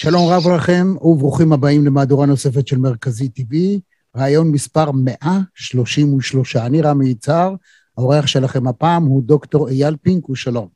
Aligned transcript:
שלום 0.00 0.28
רב 0.28 0.48
לכם 0.48 0.86
וברוכים 1.00 1.52
הבאים 1.52 1.86
למהדורה 1.86 2.26
נוספת 2.26 2.68
של 2.68 2.78
מרכזי 2.78 3.28
TV, 3.38 3.54
רעיון 4.16 4.50
מספר 4.50 4.90
133. 4.90 6.56
אני 6.56 6.80
רמי 6.80 7.08
יצהר, 7.08 7.54
האורח 7.96 8.26
שלכם 8.26 8.68
הפעם 8.68 9.02
הוא 9.02 9.22
דוקטור 9.22 9.68
אייל 9.68 9.96
פינק, 10.02 10.28
ושלום. 10.28 10.68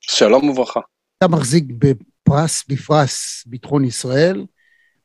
שלום 0.00 0.48
וברכה. 0.48 0.80
אתה 1.18 1.28
מחזיק 1.28 1.64
בפרס, 1.78 2.64
בפרס 2.68 3.44
ביטחון 3.46 3.84
ישראל, 3.84 4.46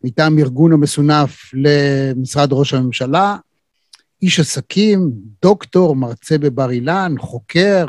מטעם 0.04 0.40
ארגון 0.40 0.74
המסונף 0.74 1.52
למשרד 1.54 2.54
ראש 2.54 2.74
הממשלה, 2.74 3.38
איש 4.22 4.40
עסקים, 4.40 5.12
דוקטור, 5.42 5.96
מרצה 5.96 6.38
בבר 6.38 6.72
אילן, 6.72 7.16
חוקר, 7.20 7.86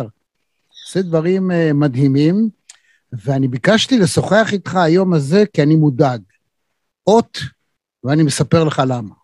עושה 0.85 1.03
דברים 1.03 1.51
uh, 1.51 1.55
מדהימים. 1.75 2.58
ואני 3.13 3.49
ביקשתי 3.49 3.99
לשוחח 3.99 4.49
איתך 4.53 4.77
היום 4.77 5.15
הזה 5.15 5.45
כי 5.53 5.63
אני 5.63 5.77
מודאג. 5.77 6.21
אות, 7.07 7.39
ואני 8.05 8.23
מספר 8.23 8.65
לך 8.65 8.83
למה. 8.87 9.15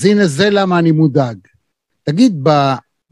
אז 0.00 0.06
הנה 0.06 0.26
זה 0.26 0.50
למה 0.50 0.78
אני 0.78 0.92
מודאג. 0.92 1.36
תגיד, 2.02 2.44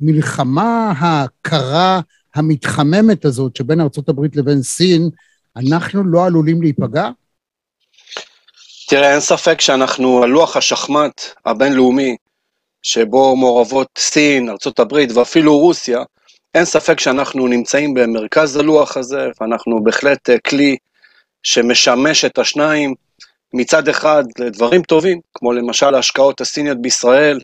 במלחמה 0.00 0.92
הקרה, 1.00 2.00
המתחממת 2.34 3.24
הזאת 3.24 3.56
שבין 3.56 3.80
ארה"ב 3.80 4.20
לבין 4.34 4.62
סין, 4.62 5.10
אנחנו 5.56 6.04
לא 6.04 6.26
עלולים 6.26 6.62
להיפגע? 6.62 7.10
תראה, 8.88 9.12
אין 9.12 9.20
ספק 9.20 9.60
שאנחנו 9.60 10.22
על 10.22 10.30
לוח 10.30 10.56
השחמט 10.56 11.20
הבינלאומי, 11.46 12.16
שבו 12.82 13.36
מעורבות 13.36 13.88
סין, 13.98 14.48
ארה"ב 14.48 14.92
ואפילו 15.14 15.58
רוסיה, 15.58 16.02
אין 16.54 16.64
ספק 16.64 17.00
שאנחנו 17.00 17.46
נמצאים 17.46 17.94
במרכז 17.94 18.56
הלוח 18.56 18.96
הזה, 18.96 19.28
ואנחנו 19.40 19.84
בהחלט 19.84 20.30
אה, 20.30 20.38
כלי 20.38 20.76
שמשמש 21.42 22.24
את 22.24 22.38
השניים. 22.38 22.94
מצד 23.54 23.88
אחד 23.88 24.24
לדברים 24.38 24.82
טובים, 24.82 25.20
כמו 25.34 25.52
למשל 25.52 25.94
ההשקעות 25.94 26.40
הסיניות 26.40 26.82
בישראל, 26.82 27.40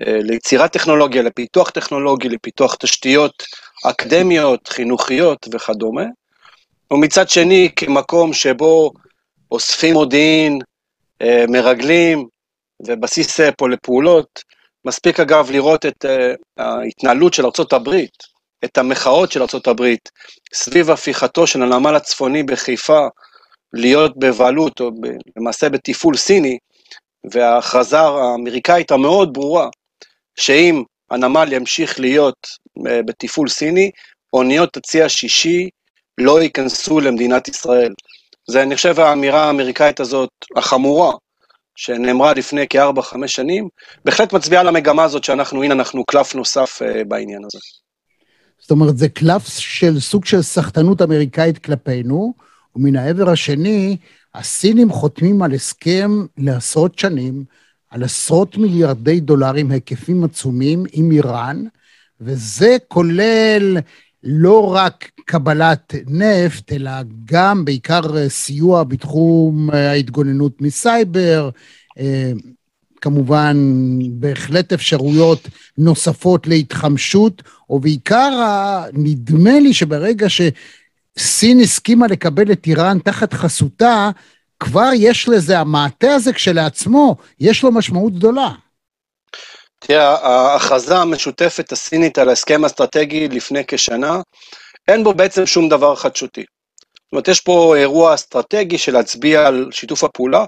אה, 0.00 0.18
ליצירת 0.22 0.72
טכנולוגיה, 0.72 1.22
לפיתוח 1.22 1.70
טכנולוגי, 1.70 2.28
לפיתוח 2.28 2.74
תשתיות 2.74 3.42
אקדמיות, 3.84 4.68
חינוכיות 4.68 5.48
וכדומה, 5.52 6.04
ומצד 6.92 7.28
שני 7.28 7.68
כמקום 7.76 8.32
שבו 8.32 8.90
אוספים 9.50 9.94
מודיעין, 9.94 10.58
אה, 11.22 11.44
מרגלים 11.48 12.26
ובסיס 12.86 13.40
אה, 13.40 13.52
פה 13.52 13.68
לפעולות. 13.68 14.42
מספיק 14.84 15.20
אגב 15.20 15.50
לראות 15.50 15.86
את 15.86 16.04
ההתנהלות 16.58 17.34
של 17.34 17.44
ארה"ב, 17.44 17.88
את 18.64 18.78
המחאות 18.78 19.32
של 19.32 19.42
ארה"ב 19.42 19.94
סביב 20.54 20.90
הפיכתו 20.90 21.46
של 21.46 21.62
הנמל 21.62 21.94
הצפוני 21.96 22.42
בחיפה 22.42 23.06
להיות 23.72 24.18
בבעלות, 24.18 24.80
או 24.80 24.90
ב, 24.90 25.06
למעשה 25.36 25.68
בתפעול 25.68 26.16
סיני, 26.16 26.58
וההכרזה 27.30 28.00
האמריקאית 28.00 28.90
המאוד 28.90 29.32
ברורה, 29.32 29.68
שאם 30.36 30.82
הנמל 31.10 31.52
ימשיך 31.52 32.00
להיות 32.00 32.46
אה, 32.86 33.02
בתפעול 33.02 33.48
סיני, 33.48 33.90
אוניות 34.32 34.76
הצי 34.76 35.02
השישי 35.02 35.68
לא 36.18 36.42
ייכנסו 36.42 37.00
למדינת 37.00 37.48
ישראל. 37.48 37.92
זה, 38.48 38.62
אני 38.62 38.76
חושב, 38.76 39.00
האמירה 39.00 39.44
האמריקאית 39.44 40.00
הזאת, 40.00 40.30
החמורה, 40.56 41.12
שנאמרה 41.76 42.34
לפני 42.34 42.68
כארבע, 42.68 43.02
חמש 43.02 43.34
שנים, 43.34 43.68
בהחלט 44.04 44.32
מצביעה 44.32 44.60
על 44.60 44.68
המגמה 44.68 45.04
הזאת 45.04 45.24
שאנחנו, 45.24 45.62
הנה, 45.62 45.74
אנחנו 45.74 46.04
קלף 46.04 46.34
נוסף 46.34 46.82
uh, 46.82 47.04
בעניין 47.08 47.44
הזה. 47.44 47.58
זאת 48.58 48.70
אומרת, 48.70 48.98
זה 48.98 49.08
קלף 49.08 49.48
של 49.48 50.00
סוג 50.00 50.24
של 50.24 50.42
סחטנות 50.42 51.02
אמריקאית 51.02 51.58
כלפינו, 51.58 52.34
ומן 52.76 52.96
העבר 52.96 53.30
השני, 53.30 53.96
הסינים 54.34 54.90
חותמים 54.90 55.42
על 55.42 55.54
הסכם 55.54 56.26
לעשרות 56.38 56.98
שנים, 56.98 57.44
על 57.90 58.02
עשרות 58.02 58.56
מיליארדי 58.56 59.20
דולרים, 59.20 59.70
היקפים 59.70 60.24
עצומים, 60.24 60.84
עם 60.92 61.10
איראן, 61.10 61.64
וזה 62.20 62.76
כולל 62.88 63.78
לא 64.22 64.74
רק 64.74 65.10
קבלת 65.24 65.94
נפט, 66.06 66.72
אלא 66.72 66.90
גם 67.24 67.64
בעיקר 67.64 68.28
סיוע 68.28 68.84
בתחום 68.84 69.70
ההתגוננות 69.70 70.62
מסייבר, 70.62 71.50
אה, 71.98 72.32
כמובן 73.00 73.56
בהחלט 74.10 74.72
אפשרויות 74.72 75.48
נוספות 75.78 76.46
להתחמשות, 76.46 77.42
ובעיקר 77.70 78.30
נדמה 78.92 79.60
לי 79.60 79.74
שברגע 79.74 80.28
ש... 80.28 80.40
סין 81.18 81.60
הסכימה 81.60 82.06
לקבל 82.06 82.52
את 82.52 82.66
איראן 82.66 82.98
תחת 82.98 83.32
חסותה, 83.32 84.10
כבר 84.60 84.90
יש 84.96 85.28
לזה, 85.28 85.58
המעטה 85.58 86.14
הזה 86.14 86.32
כשלעצמו, 86.32 87.16
יש 87.40 87.62
לו 87.62 87.72
משמעות 87.72 88.12
גדולה. 88.14 88.48
תראה, 89.78 90.28
ההכרזה 90.28 90.98
המשותפת 90.98 91.72
הסינית 91.72 92.18
על 92.18 92.28
ההסכם 92.28 92.64
האסטרטגי 92.64 93.28
לפני 93.28 93.62
כשנה, 93.66 94.20
אין 94.88 95.04
בו 95.04 95.14
בעצם 95.14 95.46
שום 95.46 95.68
דבר 95.68 95.96
חדשותי. 95.96 96.44
זאת 97.12 97.12
אומרת, 97.12 97.28
יש 97.28 97.40
פה 97.40 97.76
אירוע 97.76 98.14
אסטרטגי 98.14 98.78
של 98.78 98.92
להצביע 98.92 99.46
על 99.46 99.68
שיתוף 99.72 100.04
הפעולה, 100.04 100.44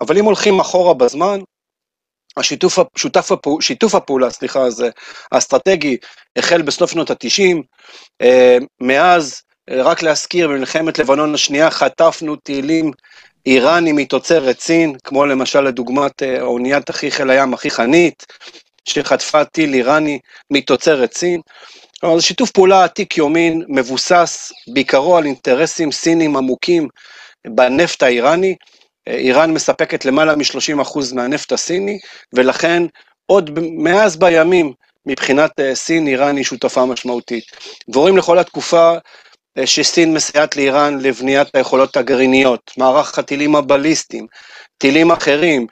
אבל 0.00 0.18
אם 0.18 0.24
הולכים 0.24 0.60
אחורה 0.60 0.94
בזמן, 0.94 1.40
השיתוף, 2.36 2.78
שותף, 2.96 3.28
שיתוף 3.60 3.94
הפעולה, 3.94 4.30
סליחה, 4.30 4.62
הזה, 4.62 4.90
האסטרטגי 5.32 5.96
החל 6.36 6.62
בסוף 6.62 6.90
שנות 6.90 7.10
ה-90, 7.10 7.62
אה, 8.22 8.56
מאז 8.80 9.42
רק 9.72 10.02
להזכיר, 10.02 10.48
במלחמת 10.48 10.98
לבנון 10.98 11.34
השנייה 11.34 11.70
חטפנו 11.70 12.36
טילים 12.36 12.90
איראנים 13.46 13.96
מתוצרת 13.96 14.60
סין, 14.60 14.96
כמו 15.04 15.26
למשל 15.26 15.60
לדוגמת 15.60 16.22
אה, 16.22 16.40
אוניית 16.40 16.90
אחי 16.90 17.10
חיל 17.10 17.30
הים, 17.30 17.52
אחי 17.52 17.70
חנית, 17.70 18.26
שחטפה 18.84 19.44
טיל 19.44 19.74
איראני 19.74 20.18
מתוצרת 20.50 21.14
סין. 21.14 21.40
כלומר, 22.00 22.16
זה 22.16 22.22
שיתוף 22.22 22.50
פעולה 22.50 22.84
עתיק 22.84 23.18
יומין, 23.18 23.64
מבוסס 23.68 24.52
בעיקרו 24.72 25.16
על 25.16 25.24
אינטרסים 25.24 25.92
סינים 25.92 26.36
עמוקים 26.36 26.88
בנפט 27.46 28.02
האיראני. 28.02 28.56
אה, 29.08 29.14
איראן 29.14 29.50
מספקת 29.50 30.04
למעלה 30.04 30.36
מ-30% 30.36 31.14
מהנפט 31.14 31.52
הסיני, 31.52 31.98
ולכן 32.34 32.82
עוד 33.26 33.58
מאז 33.60 34.16
בימים, 34.16 34.72
מבחינת 35.06 35.60
אה, 35.60 35.74
סין, 35.74 36.06
איראן 36.06 36.36
היא 36.36 36.44
שותפה 36.44 36.86
משמעותית. 36.86 37.44
ורואים 37.88 38.16
לכל 38.16 38.38
התקופה 38.38 38.94
שסין 39.64 40.14
מסייעת 40.14 40.56
לאיראן 40.56 40.98
לבניית 41.00 41.48
היכולות 41.54 41.96
הגרעיניות, 41.96 42.70
מערך 42.76 43.18
הטילים 43.18 43.56
הבליסטיים, 43.56 44.26
טילים 44.78 45.10
אחרים, 45.10 45.66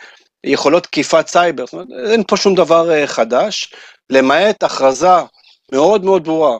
יכולות 0.44 0.82
תקיפת 0.82 1.28
סייבר, 1.28 1.66
זאת 1.66 1.72
אומרת, 1.72 2.10
אין 2.10 2.22
פה 2.28 2.36
שום 2.36 2.54
דבר 2.54 2.92
אה, 2.92 3.06
חדש, 3.06 3.72
למעט 4.10 4.62
הכרזה 4.62 5.08
מאוד 5.72 6.04
מאוד 6.04 6.24
ברורה 6.24 6.58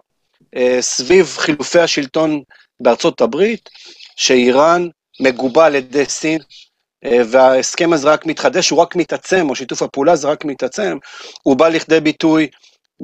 אה, 0.57 0.79
סביב 0.81 1.37
חילופי 1.39 1.81
השלטון 1.81 2.43
בארצות 2.81 3.21
הברית, 3.21 3.69
שאיראן 4.17 4.89
מגובה 5.21 5.67
על 5.67 5.75
ידי 5.75 6.05
סין 6.05 6.39
וההסכם 7.05 7.93
הזה 7.93 8.09
רק 8.09 8.27
מתחדש, 8.27 8.71
הוא 8.71 8.79
רק 8.79 8.97
מתעצם, 8.97 9.51
או 9.51 9.57
שיתוף 9.57 9.83
הפעולה 9.83 10.13
הזה 10.13 10.29
רק 10.29 10.45
מתעצם, 10.45 10.99
הוא 11.43 11.57
בא 11.57 11.69
לכדי 11.69 12.01
ביטוי 12.01 12.49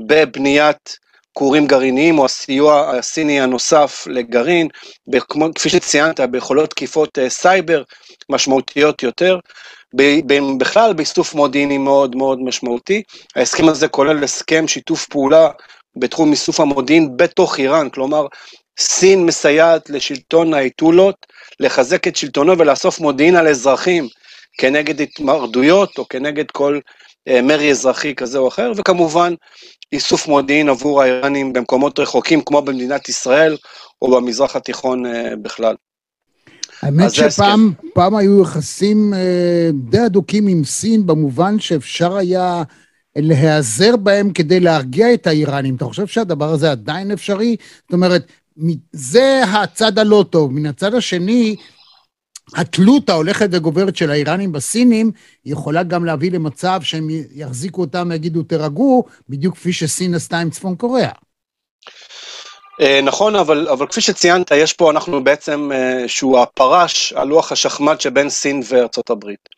בבניית 0.06 0.96
כורים 1.38 1.66
גרעיניים, 1.66 2.18
או 2.18 2.24
הסיוע 2.24 2.90
הסיני 2.90 3.40
הנוסף 3.40 4.04
לגרעין, 4.06 4.68
כפי 5.54 5.68
שציינת, 5.68 6.20
ביכולות 6.20 6.70
תקיפות 6.70 7.18
סייבר 7.28 7.82
משמעותיות 8.28 9.02
יותר, 9.02 9.38
בכלל 10.58 10.92
באיסוף 10.92 11.34
מודיעיני 11.34 11.78
מאוד 11.78 12.16
מאוד 12.16 12.40
משמעותי. 12.40 13.02
ההסכם 13.36 13.68
הזה 13.68 13.88
כולל 13.88 14.24
הסכם 14.24 14.68
שיתוף 14.68 15.06
פעולה 15.06 15.48
בתחום 15.96 16.30
איסוף 16.30 16.60
המודיעין 16.60 17.16
בתוך 17.16 17.58
איראן, 17.58 17.90
כלומר, 17.90 18.26
סין 18.78 19.26
מסייעת 19.26 19.90
לשלטון 19.90 20.54
האייתולות 20.54 21.16
לחזק 21.60 22.08
את 22.08 22.16
שלטונו 22.16 22.58
ולאסוף 22.58 23.00
מודיעין 23.00 23.36
על 23.36 23.48
אזרחים 23.48 24.08
כנגד 24.58 25.00
התמרדויות 25.00 25.98
או 25.98 26.08
כנגד 26.08 26.50
כל 26.50 26.78
אה, 27.28 27.42
מרי 27.42 27.70
אזרחי 27.70 28.14
כזה 28.14 28.38
או 28.38 28.48
אחר, 28.48 28.72
וכמובן 28.76 29.34
איסוף 29.92 30.28
מודיעין 30.28 30.68
עבור 30.68 31.02
האיראנים 31.02 31.52
במקומות 31.52 31.98
רחוקים 31.98 32.40
כמו 32.40 32.62
במדינת 32.62 33.08
ישראל 33.08 33.56
או 34.02 34.16
במזרח 34.16 34.56
התיכון 34.56 35.06
אה, 35.06 35.36
בכלל. 35.42 35.74
האמת 36.82 37.12
שפעם 37.12 37.72
פעם 37.94 38.16
היו 38.16 38.42
יחסים 38.42 39.14
אה, 39.14 39.70
די 39.72 39.98
הדוקים 39.98 40.48
עם 40.48 40.64
סין, 40.64 41.06
במובן 41.06 41.60
שאפשר 41.60 42.16
היה 42.16 42.62
להיעזר 43.16 43.96
בהם 43.96 44.30
כדי 44.30 44.60
להרגיע 44.60 45.14
את 45.14 45.26
האיראנים. 45.26 45.76
אתה 45.76 45.84
חושב 45.84 46.06
שהדבר 46.06 46.50
הזה 46.52 46.70
עדיין 46.70 47.10
אפשרי? 47.10 47.56
זאת 47.82 47.92
אומרת, 47.92 48.26
זה 48.92 49.42
הצד 49.44 49.98
הלא 49.98 50.24
טוב. 50.30 50.52
מן 50.52 50.66
הצד 50.66 50.94
השני, 50.94 51.56
התלות 52.54 53.08
ההולכת 53.08 53.48
וגוברת 53.52 53.96
של 53.96 54.10
האיראנים 54.10 54.52
בסינים 54.52 55.10
יכולה 55.44 55.82
גם 55.82 56.04
להביא 56.04 56.30
למצב 56.30 56.80
שהם 56.82 57.08
יחזיקו 57.34 57.80
אותם 57.80 58.08
ויגידו 58.10 58.42
תירגעו, 58.42 59.04
בדיוק 59.28 59.54
כפי 59.54 59.72
שסין 59.72 60.14
עשתה 60.14 60.38
עם 60.38 60.50
צפון 60.50 60.76
קוריאה. 60.76 61.10
אה, 62.80 63.00
נכון, 63.02 63.36
אבל, 63.36 63.68
אבל 63.68 63.86
כפי 63.86 64.00
שציינת, 64.00 64.50
יש 64.50 64.72
פה, 64.72 64.90
אנחנו 64.90 65.24
בעצם, 65.24 65.70
אה, 65.74 66.08
שהוא 66.08 66.38
הפרש 66.38 67.12
על 67.12 67.28
לוח 67.28 67.52
השחמט 67.52 68.00
שבין 68.00 68.30
סין 68.30 68.62
וארצות 68.68 69.10
הברית. 69.10 69.48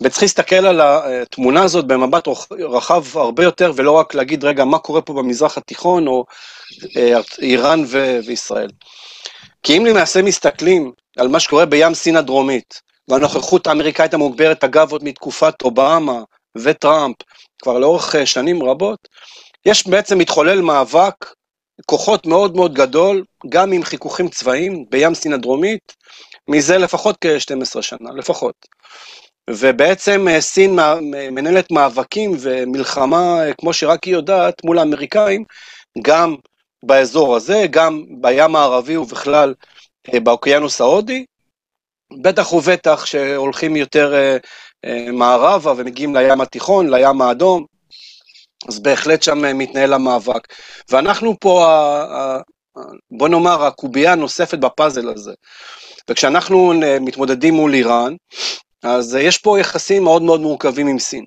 וצריך 0.00 0.22
להסתכל 0.22 0.66
על 0.66 0.80
התמונה 0.80 1.62
הזאת 1.62 1.86
במבט 1.86 2.28
רחב 2.50 3.04
הרבה 3.14 3.44
יותר, 3.44 3.72
ולא 3.76 3.90
רק 3.90 4.14
להגיד, 4.14 4.44
רגע, 4.44 4.64
מה 4.64 4.78
קורה 4.78 5.00
פה 5.00 5.12
במזרח 5.12 5.58
התיכון, 5.58 6.06
או 6.06 6.24
אה, 6.96 7.20
איראן 7.38 7.84
ו- 7.86 8.18
וישראל. 8.26 8.70
כי 9.62 9.76
אם 9.76 9.86
למעשה 9.86 10.22
מסתכלים 10.22 10.92
על 11.16 11.28
מה 11.28 11.40
שקורה 11.40 11.66
בים 11.66 11.94
סין 11.94 12.16
הדרומית, 12.16 12.80
והנוכחות 13.08 13.66
האמריקאית 13.66 14.14
המוגברת, 14.14 14.64
אגב, 14.64 14.92
עוד 14.92 15.04
מתקופת 15.04 15.62
אובמה 15.62 16.22
וטראמפ, 16.58 17.16
כבר 17.62 17.78
לאורך 17.78 18.14
שנים 18.24 18.62
רבות, 18.62 19.08
יש 19.66 19.86
בעצם 19.86 20.18
מתחולל 20.18 20.60
מאבק 20.60 21.14
כוחות 21.86 22.26
מאוד 22.26 22.56
מאוד 22.56 22.74
גדול, 22.74 23.24
גם 23.48 23.72
עם 23.72 23.84
חיכוכים 23.84 24.28
צבאיים 24.28 24.84
בים 24.90 25.14
סין 25.14 25.32
הדרומית, 25.32 25.96
מזה 26.48 26.78
לפחות 26.78 27.16
כ-12 27.20 27.82
שנה, 27.82 28.10
לפחות. 28.16 28.54
ובעצם 29.50 30.28
אה, 30.28 30.40
סין 30.40 30.78
מנהלת 31.32 31.70
מאבקים 31.70 32.32
ומלחמה, 32.40 33.46
אה, 33.46 33.54
כמו 33.54 33.72
שרק 33.72 34.04
היא 34.04 34.14
יודעת, 34.14 34.64
מול 34.64 34.78
האמריקאים, 34.78 35.44
גם 36.02 36.36
באזור 36.82 37.36
הזה, 37.36 37.66
גם 37.70 38.04
בים 38.20 38.56
הערבי 38.56 38.96
ובכלל 38.96 39.48
אה, 39.48 39.54
באוקיינוס 40.22 40.80
ההודי, 40.80 41.24
בטח 42.22 42.52
ובטח 42.52 43.06
שהולכים 43.06 43.76
יותר 43.76 44.14
מערבה 45.12 45.72
ומגיעים 45.76 46.16
לים 46.16 46.40
התיכון, 46.40 46.94
לים 46.94 47.22
האדום, 47.22 47.64
אז 48.68 48.78
בהחלט 48.78 49.22
שם 49.22 49.44
אה, 49.44 49.52
מתנהל 49.52 49.92
המאבק. 49.92 50.54
ואנחנו 50.90 51.36
פה, 51.40 51.66
בוא 53.10 53.28
נאמר, 53.28 53.64
הקובייה 53.64 54.12
הנוספת 54.12 54.58
בפאזל 54.58 55.08
הזה. 55.08 55.32
וכשאנחנו 56.10 56.72
אה, 56.82 56.98
מתמודדים 57.00 57.54
מול 57.54 57.74
איראן, 57.74 58.14
אז 58.82 59.16
אה, 59.16 59.20
יש 59.20 59.38
פה 59.38 59.60
יחסים 59.60 60.04
מאוד 60.04 60.22
מאוד 60.22 60.40
מורכבים 60.40 60.86
עם 60.86 60.98
סין. 60.98 61.24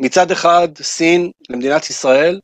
מצד 0.00 0.30
אחד, 0.30 0.68
סין 0.82 1.30
למדינת 1.50 1.90
ישראל 1.90 2.40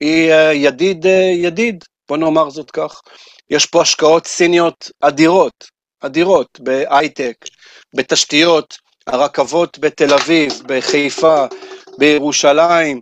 היא 0.00 0.32
ידיד 0.52 1.06
ידיד, 1.34 1.84
בוא 2.08 2.16
נאמר 2.16 2.50
זאת 2.50 2.70
כך. 2.70 3.00
יש 3.50 3.66
פה 3.66 3.82
השקעות 3.82 4.26
סיניות 4.26 4.90
אדירות, 5.00 5.64
אדירות, 6.00 6.60
בהייטק, 6.60 7.34
בתשתיות, 7.94 8.78
הרכבות 9.06 9.78
בתל 9.78 10.14
אביב, 10.14 10.52
בחיפה, 10.66 11.44
בירושלים, 11.98 13.00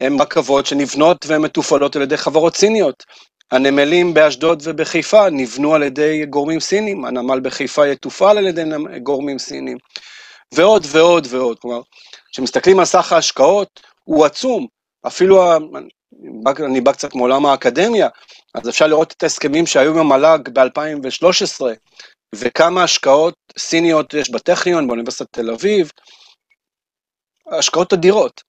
הן 0.00 0.20
רכבות 0.20 0.66
שנבנות 0.66 1.24
ומתופעלות 1.28 1.96
על 1.96 2.02
ידי 2.02 2.16
חברות 2.16 2.56
סיניות. 2.56 3.04
הנמלים 3.50 4.14
באשדוד 4.14 4.62
ובחיפה 4.64 5.30
נבנו 5.30 5.74
על 5.74 5.82
ידי 5.82 6.26
גורמים 6.26 6.60
סינים, 6.60 7.04
הנמל 7.04 7.40
בחיפה 7.40 7.86
יתופעל 7.86 8.38
על 8.38 8.46
ידי 8.46 8.62
גורמים 9.02 9.38
סינים, 9.38 9.76
ועוד 10.54 10.86
ועוד 10.88 11.26
ועוד. 11.30 11.58
כלומר, 11.58 11.80
כשמסתכלים 12.32 12.78
על 12.78 12.84
סך 12.84 13.12
ההשקעות, 13.12 13.80
הוא 14.04 14.24
עצום. 14.24 14.66
אפילו, 15.06 15.56
אני 16.58 16.80
בא 16.80 16.92
קצת 16.92 17.14
מעולם 17.14 17.46
האקדמיה, 17.46 18.08
אז 18.54 18.68
אפשר 18.68 18.86
לראות 18.86 19.12
את 19.12 19.22
ההסכמים 19.22 19.66
שהיו 19.66 19.90
עם 19.90 19.98
המל"ג 19.98 20.48
ב-2013, 20.48 21.60
וכמה 22.34 22.82
השקעות 22.82 23.34
סיניות 23.58 24.14
יש 24.14 24.30
בטכניון, 24.30 24.86
באוניברסיטת 24.86 25.32
תל 25.32 25.50
אביב, 25.50 25.90
השקעות 27.52 27.92
אדירות. 27.92 28.42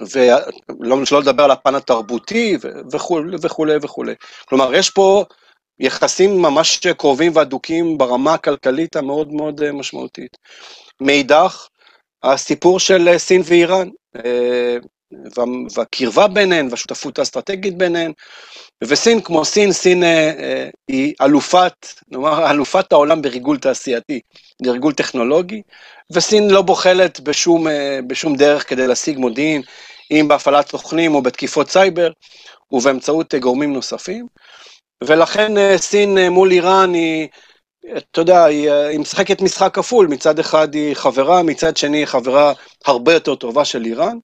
ולא 0.00 1.20
לדבר 1.20 1.44
על 1.44 1.50
הפן 1.50 1.74
התרבותי 1.74 2.56
וכולי 2.92 3.36
וכולי 3.42 3.76
וכולי. 3.82 4.14
כלומר, 4.44 4.74
יש 4.74 4.90
פה 4.90 5.24
יחסים 5.80 6.42
ממש 6.42 6.86
קרובים 6.86 7.32
והדוקים 7.36 7.98
ברמה 7.98 8.34
הכלכלית 8.34 8.96
המאוד 8.96 9.32
מאוד 9.32 9.62
אה, 9.62 9.72
משמעותית. 9.72 10.36
מאידך, 11.00 11.68
הסיפור 12.22 12.80
של 12.80 13.08
אה, 13.08 13.18
סין 13.18 13.42
ואיראן, 13.44 13.88
אה, 14.16 14.76
והקרבה 15.76 16.28
ביניהן 16.28 16.68
והשותפות 16.70 17.18
האסטרטגית 17.18 17.78
ביניהן, 17.78 18.12
וסין 18.84 19.20
כמו 19.20 19.44
סין, 19.44 19.72
סין 19.72 20.02
היא 20.88 21.14
אלופת, 21.22 21.86
נאמר, 22.08 22.50
אלופת 22.50 22.92
העולם 22.92 23.22
בריגול 23.22 23.58
תעשייתי, 23.58 24.20
בריגול 24.62 24.92
טכנולוגי, 24.92 25.62
וסין 26.12 26.50
לא 26.50 26.62
בוחלת 26.62 27.20
בשום, 27.20 27.66
בשום 28.06 28.36
דרך 28.36 28.68
כדי 28.68 28.86
להשיג 28.86 29.18
מודיעין, 29.18 29.62
אם 30.10 30.26
בהפעלת 30.28 30.68
סוכנים 30.68 31.14
או 31.14 31.22
בתקיפות 31.22 31.70
סייבר, 31.70 32.10
ובאמצעות 32.72 33.34
גורמים 33.34 33.72
נוספים. 33.72 34.26
ולכן 35.04 35.58
אה, 35.58 35.78
סין 35.78 36.18
אה, 36.18 36.30
מול 36.30 36.50
איראן 36.50 36.94
היא, 36.94 37.28
אתה 37.96 38.20
יודע, 38.20 38.44
היא, 38.44 38.70
אה, 38.70 38.98
משחקת 38.98 39.40
משחק 39.40 39.74
כפול, 39.74 40.06
מצד 40.06 40.38
אחד 40.38 40.74
היא 40.74 40.94
חברה, 40.94 41.42
מצד 41.42 41.76
שני 41.76 41.98
היא 41.98 42.06
חברה 42.06 42.52
הרבה 42.86 43.12
יותר 43.12 43.34
טובה 43.34 43.64
של 43.64 43.84
איראן, 43.84 44.18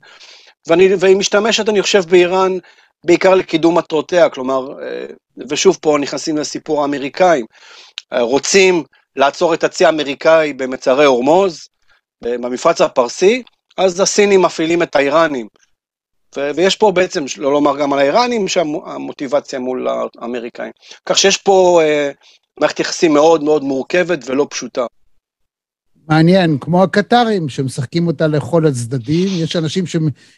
ואני, 0.68 0.88
והיא 0.99 1.16
משתמשת, 1.16 1.68
אני 1.68 1.82
חושב, 1.82 2.02
באיראן 2.08 2.52
בעיקר 3.04 3.35
לקידום 3.35 3.78
מטרותיה, 3.78 4.28
כלומר, 4.28 4.68
ושוב 5.49 5.78
פה 5.80 5.96
נכנסים 6.00 6.37
לסיפור 6.37 6.82
האמריקאים, 6.82 7.46
רוצים 8.12 8.85
לעצור 9.16 9.54
את 9.54 9.64
הצי 9.64 9.85
האמריקאי 9.85 10.52
במצרי 10.52 11.04
הורמוז, 11.04 11.68
במפרץ 12.23 12.80
הפרסי, 12.80 13.42
אז 13.76 14.00
הסינים 14.00 14.42
מפעילים 14.42 14.82
את 14.82 14.96
האיראנים 14.96 15.46
ויש 16.37 16.76
פה 16.76 16.92
בעצם, 16.92 17.25
לא 17.37 17.52
לומר 17.52 17.76
גם 17.76 17.92
על 17.92 17.99
האיראנים, 17.99 18.49
שהמוטיבציה 18.49 19.58
מול 19.58 19.88
האמריקאים. 20.18 20.73
כך 21.06 21.18
שיש 21.18 21.37
פה 21.37 21.80
אה, 21.82 22.11
מערכת 22.61 22.80
יחסים 22.80 23.14
מאוד 23.14 23.42
מאוד 23.42 23.62
מורכבת 23.62 24.18
ולא 24.26 24.46
פשוטה. 24.50 24.87
מעניין, 26.08 26.58
כמו 26.58 26.82
הקטרים, 26.82 27.48
שמשחקים 27.48 28.06
אותה 28.06 28.26
לכל 28.26 28.66
הצדדים. 28.66 29.28
יש 29.32 29.56
אנשים 29.56 29.86
ש... 29.86 29.96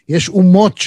יש 0.08 0.28
אומות 0.28 0.78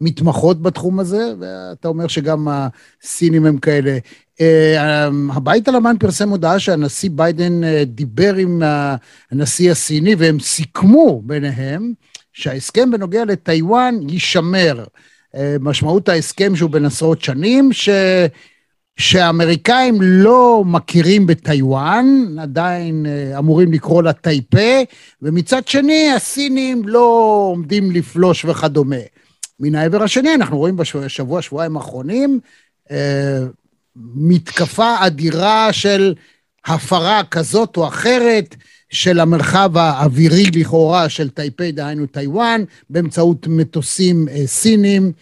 שמתמחות 0.00 0.62
בתחום 0.62 1.00
הזה, 1.00 1.32
ואתה 1.40 1.88
אומר 1.88 2.06
שגם 2.06 2.48
הסינים 2.48 3.46
הם 3.46 3.58
כאלה. 3.58 3.98
אה, 4.40 5.08
הבית 5.32 5.68
הלבן 5.68 5.98
פרסם 5.98 6.28
הודעה 6.28 6.58
שהנשיא 6.58 7.10
ביידן 7.12 7.64
אה, 7.64 7.84
דיבר 7.86 8.34
עם 8.34 8.62
הנשיא 9.30 9.70
הסיני, 9.70 10.14
והם 10.14 10.40
סיכמו 10.40 11.22
ביניהם 11.24 11.92
שההסכם 12.32 12.90
בנוגע 12.90 13.24
לטיוואן 13.24 13.94
יישמר. 14.08 14.84
אה, 15.36 15.56
משמעות 15.60 16.08
ההסכם 16.08 16.56
שהוא 16.56 16.70
בן 16.70 16.84
עשרות 16.84 17.22
שנים, 17.22 17.72
ש... 17.72 17.88
שהאמריקאים 18.96 20.02
לא 20.02 20.62
מכירים 20.66 21.26
בטיוואן, 21.26 22.06
עדיין 22.40 23.06
אה, 23.06 23.38
אמורים 23.38 23.72
לקרוא 23.72 24.02
לה 24.02 24.12
טייפה, 24.12 24.82
ומצד 25.22 25.68
שני 25.68 26.10
הסינים 26.16 26.88
לא 26.88 27.46
עומדים 27.52 27.90
לפלוש 27.90 28.44
וכדומה. 28.44 28.96
מן 29.60 29.74
העבר 29.74 30.02
השני, 30.02 30.34
אנחנו 30.34 30.58
רואים 30.58 30.76
בשבוע, 30.76 31.42
שבועיים 31.42 31.76
האחרונים, 31.76 32.40
אה, 32.90 33.38
מתקפה 34.14 34.94
אדירה 35.06 35.72
של 35.72 36.14
הפרה 36.66 37.22
כזאת 37.30 37.76
או 37.76 37.88
אחרת 37.88 38.56
של 38.90 39.20
המרחב 39.20 39.76
האווירי 39.76 40.44
לכאורה 40.54 41.08
של 41.08 41.28
טייפי, 41.28 41.72
דהיינו 41.72 42.06
טיוואן, 42.06 42.64
באמצעות 42.90 43.46
מטוסים 43.46 44.28
אה, 44.28 44.46
סינים. 44.46 45.12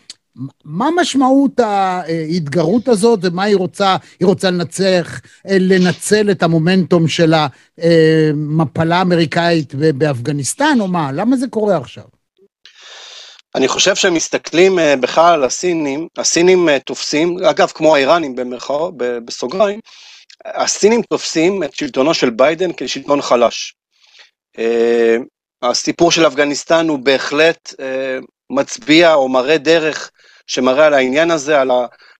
מה 0.65 0.89
משמעות 0.97 1.61
ההתגרות 1.61 2.89
הזאת 2.89 3.21
ומה 3.23 3.43
היא 3.43 3.57
רוצה? 3.57 3.97
היא 4.21 4.27
רוצה 4.27 4.51
לנצח, 4.51 5.21
אה, 5.49 5.57
לנצל 5.61 6.31
את 6.31 6.43
המומנטום 6.43 7.09
של 7.09 7.35
המפלה 7.35 8.97
האמריקאית 8.97 9.75
באפגניסטן, 9.75 10.77
או 10.81 10.89
מה? 10.89 11.13
למה 11.13 11.37
זה 11.37 11.47
קורה 11.49 11.77
עכשיו? 11.77 12.05
אני 13.55 13.69
חושב 13.69 13.95
שהם 13.95 14.15
מסתכלים 14.15 14.79
אה, 14.79 14.97
בכלל 14.97 15.35
על 15.35 15.45
הסינים, 15.45 16.09
הסינים 16.17 16.79
תופסים, 16.79 17.37
אגב, 17.45 17.73
כמו 17.75 17.95
האיראנים 17.95 18.37
במרכאות, 18.37 18.95
בסוגריים, 18.97 19.81
הסינים 20.45 21.03
תופסים 21.03 21.63
את 21.63 21.75
שלטונו 21.75 22.15
של 22.15 22.31
ביידן 22.31 22.71
כשלטון 22.77 23.23
חלש. 23.23 23.75
אה, 24.59 25.17
הסיפור 25.63 26.13
של 26.13 26.27
אפגניסטן 26.27 26.89
הוא 26.89 26.99
בהחלט 26.99 27.75
אה, 27.81 28.19
מצביע 28.51 29.15
או 29.15 29.29
מראה 29.29 29.59
דרך 29.59 30.11
שמראה 30.51 30.87
על 30.87 30.95
העניין 30.95 31.31
הזה, 31.31 31.61
על 31.61 31.71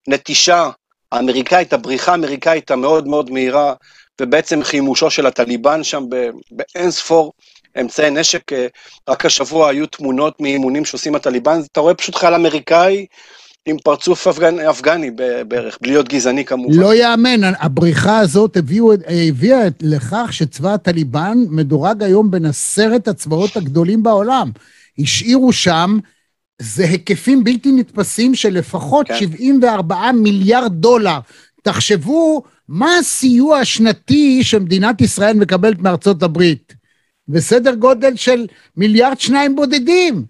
הנטישה 0.07 0.69
האמריקאית, 1.11 1.73
הבריחה 1.73 2.11
האמריקאית 2.11 2.71
המאוד 2.71 3.07
מאוד 3.07 3.31
מהירה, 3.31 3.73
ובעצם 4.21 4.63
חימושו 4.63 5.09
של 5.09 5.25
הטליבן 5.25 5.83
שם 5.83 6.03
באין 6.51 6.91
ספור 6.91 7.33
אמצעי 7.81 8.11
נשק. 8.11 8.53
אה, 8.53 8.67
רק 9.09 9.25
השבוע 9.25 9.69
היו 9.69 9.87
תמונות 9.87 10.41
מאימונים 10.41 10.85
שעושים 10.85 11.15
הטליבן, 11.15 11.59
אתה 11.71 11.79
רואה 11.79 11.93
פשוט 11.93 12.15
חייל 12.15 12.33
אמריקאי 12.33 13.05
עם 13.65 13.77
פרצוף 13.83 14.27
אפגני, 14.27 14.69
אפגני 14.69 15.11
בערך, 15.47 15.77
בלי 15.81 15.91
להיות 15.91 16.07
גזעני 16.07 16.45
כמובן. 16.45 16.73
לא 16.73 16.95
יאמן, 16.95 17.41
הבריחה 17.59 18.19
הזאת 18.19 18.57
הביאו, 18.57 18.91
הביאה 19.29 19.61
לכך 19.81 20.27
שצבא 20.31 20.73
הטליבן 20.73 21.37
מדורג 21.49 22.03
היום 22.03 22.31
בין 22.31 22.45
עשרת 22.45 23.07
הצבאות 23.07 23.57
הגדולים 23.57 24.03
בעולם. 24.03 24.51
השאירו 24.99 25.53
שם, 25.53 25.99
זה 26.61 26.83
היקפים 26.83 27.43
בלתי 27.43 27.71
נתפסים 27.71 28.35
של 28.35 28.49
לפחות 28.49 29.07
כן. 29.07 29.19
74 29.19 30.11
מיליארד 30.11 30.73
דולר. 30.73 31.19
תחשבו 31.63 32.43
מה 32.67 32.97
הסיוע 32.97 33.57
השנתי 33.59 34.43
שמדינת 34.43 35.01
ישראל 35.01 35.37
מקבלת 35.37 35.79
מארצות 35.79 36.23
הברית. 36.23 36.73
בסדר 37.27 37.75
גודל 37.75 38.15
של 38.15 38.47
מיליארד 38.77 39.19
שניים 39.19 39.55
בודדים. 39.55 40.25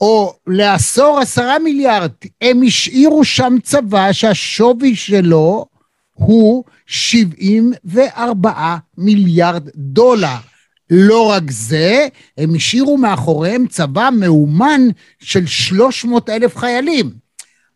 או 0.00 0.34
לעשור 0.46 1.18
עשרה 1.20 1.58
מיליארד, 1.58 2.10
הם 2.40 2.62
השאירו 2.66 3.24
שם 3.24 3.56
צבא 3.62 4.12
שהשווי 4.12 4.96
שלו 4.96 5.66
הוא 6.12 6.64
74 6.86 8.76
מיליארד 8.98 9.68
דולר. 9.76 10.51
לא 10.94 11.30
רק 11.30 11.50
זה, 11.50 12.08
הם 12.38 12.54
השאירו 12.54 12.96
מאחוריהם 12.96 13.66
צבא 13.66 14.08
מאומן 14.12 14.80
של 15.20 15.46
300 15.46 16.30
אלף 16.30 16.56
חיילים. 16.56 17.10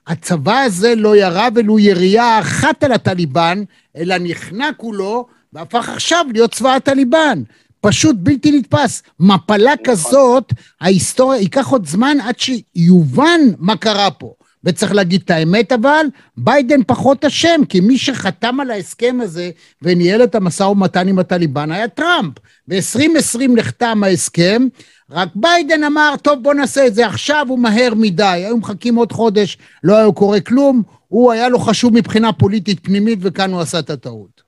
הצבא 0.07 0.59
הזה 0.59 0.95
לא 0.95 1.17
ירה 1.17 1.49
ולו 1.55 1.79
ירייה 1.79 2.41
אחת 2.41 2.85
על 2.85 2.93
הטליבן, 2.93 3.63
אלא 3.97 4.19
נכנע 4.19 4.71
כולו 4.77 5.27
והפך 5.53 5.89
עכשיו 5.89 6.27
להיות 6.33 6.55
צבא 6.55 6.75
הטליבן. 6.75 7.43
פשוט 7.81 8.17
בלתי 8.19 8.59
נתפס. 8.59 9.03
מפלה 9.21 9.73
נכון. 9.73 9.85
כזאת, 9.87 10.53
ההיסטוריה, 10.81 11.41
ייקח 11.41 11.69
עוד 11.69 11.87
זמן 11.87 12.17
עד 12.21 12.35
שיובן 12.39 13.41
מה 13.59 13.77
קרה 13.77 14.11
פה. 14.11 14.35
וצריך 14.67 14.95
להגיד 14.95 15.23
את 15.25 15.31
האמת 15.31 15.73
אבל, 15.73 16.07
ביידן 16.37 16.81
פחות 16.87 17.25
אשם, 17.25 17.61
כי 17.69 17.81
מי 17.81 17.99
שחתם 17.99 18.61
על 18.61 18.71
ההסכם 18.71 19.19
הזה 19.23 19.51
וניהל 19.83 20.25
את 20.25 20.35
המשא 20.35 20.63
ומתן 20.63 21.09
עם 21.09 21.19
הטליבן 21.19 21.73
היה 21.73 21.89
טראמפ. 21.89 22.33
ב-2020 22.69 23.49
נחתם 23.49 24.05
ההסכם, 24.05 24.67
רק 25.11 25.29
ביידן 25.35 25.85
אמר, 25.85 26.15
טוב 26.23 26.43
בוא 26.43 26.55
נעשה 26.55 26.87
את 26.87 26.95
זה 26.95 27.07
עכשיו, 27.07 27.47
הוא 27.49 27.59
מהר 27.59 27.95
מדי. 27.95 28.25
היו 28.25 28.57
מחכים 28.57 28.97
עוד 28.97 29.13
חודש, 29.13 29.59
לא 29.85 29.97
היה 29.97 30.13
קורה 30.13 30.41
כלום, 30.41 30.83
הוא 31.09 31.33
היה 31.33 31.49
לו 31.49 31.59
חשוב 31.59 31.95
מבחינה 31.95 32.33
פוליטית 32.33 32.81
פנימית 32.83 33.19
וכאן 33.23 33.53
הוא 33.53 33.61
עשה 33.61 33.79
את 33.79 33.91
הטעות. 33.91 34.46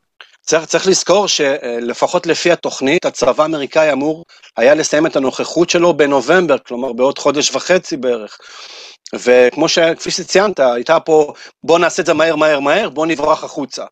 צריך, 0.49 0.65
צריך 0.65 0.87
לזכור 0.87 1.29
שלפחות 1.29 2.27
לפי 2.27 2.53
התוכנית, 2.53 3.05
הצבא 3.05 3.43
האמריקאי 3.43 3.93
אמור 3.93 4.25
היה 4.57 4.75
לסיים 4.75 5.07
את 5.07 5.17
הנוכחות 5.17 5.71
שלו 5.71 5.97
בנובמבר, 5.97 6.59
כלומר 6.59 6.93
בעוד 6.93 7.19
חודש 7.19 7.55
וחצי 7.55 7.97
בערך. 7.97 8.39
וכמו 9.15 9.69
ש... 9.69 9.79
כפי 9.79 10.11
שציינת, 10.11 10.61
הייתה 10.61 11.01
פה, 11.01 11.33
בוא 11.65 11.79
נעשה 11.79 12.03
את 12.03 12.07
זה 12.07 12.15
מהר 12.15 12.37
מהר 12.37 12.61
מהר, 12.61 12.89
בוא 12.89 13.07
נברח 13.07 13.45
החוצה. 13.45 13.85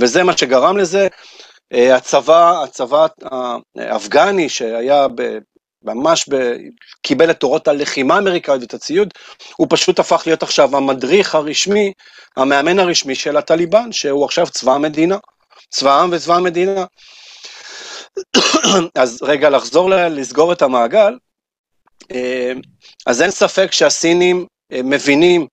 וזה 0.00 0.22
מה 0.22 0.36
שגרם 0.36 0.76
לזה. 0.76 1.08
אה, 1.72 1.96
הצבא, 1.96 2.62
הצבא 2.62 3.06
האפגני 3.78 4.48
שהיה 4.48 5.06
ב, 5.14 5.38
ממש 5.84 6.28
ב, 6.28 6.52
קיבל 7.02 7.30
את 7.30 7.40
תורות 7.40 7.68
הלחימה 7.68 8.14
האמריקאית 8.14 8.60
ואת 8.60 8.74
הציוד, 8.74 9.08
הוא 9.56 9.66
פשוט 9.70 9.98
הפך 9.98 10.22
להיות 10.26 10.42
עכשיו 10.42 10.76
המדריך 10.76 11.34
הרשמי, 11.34 11.92
המאמן 12.36 12.78
הרשמי 12.78 13.14
של 13.14 13.36
הטליבן, 13.36 13.92
שהוא 13.92 14.24
עכשיו 14.24 14.46
צבא 14.46 14.72
המדינה. 14.72 15.16
צבא 15.72 15.90
העם 15.90 16.10
וצבא 16.12 16.34
המדינה. 16.34 16.84
אז 19.02 19.22
רגע, 19.22 19.50
לחזור, 19.50 19.90
לסגור 19.90 20.52
את 20.52 20.62
המעגל, 20.62 21.14
אה, 22.12 22.52
אז 23.06 23.22
אין 23.22 23.30
ספק 23.30 23.72
שהסינים 23.72 24.46
אה, 24.72 24.80
מבינים 24.84 25.46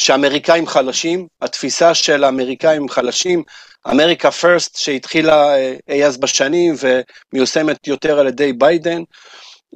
שאמריקאים 0.00 0.66
חלשים, 0.66 1.26
התפיסה 1.42 1.94
של 1.94 2.24
האמריקאים 2.24 2.88
חלשים, 2.88 3.42
אמריקה 3.90 4.30
פרסט 4.30 4.76
שהתחילה 4.76 5.56
אה, 5.56 5.76
אי 5.88 6.04
אז 6.04 6.16
בשנים 6.16 6.74
ומיושמת 6.80 7.86
יותר 7.86 8.18
על 8.18 8.26
ידי 8.26 8.52
ביידן, 8.52 9.02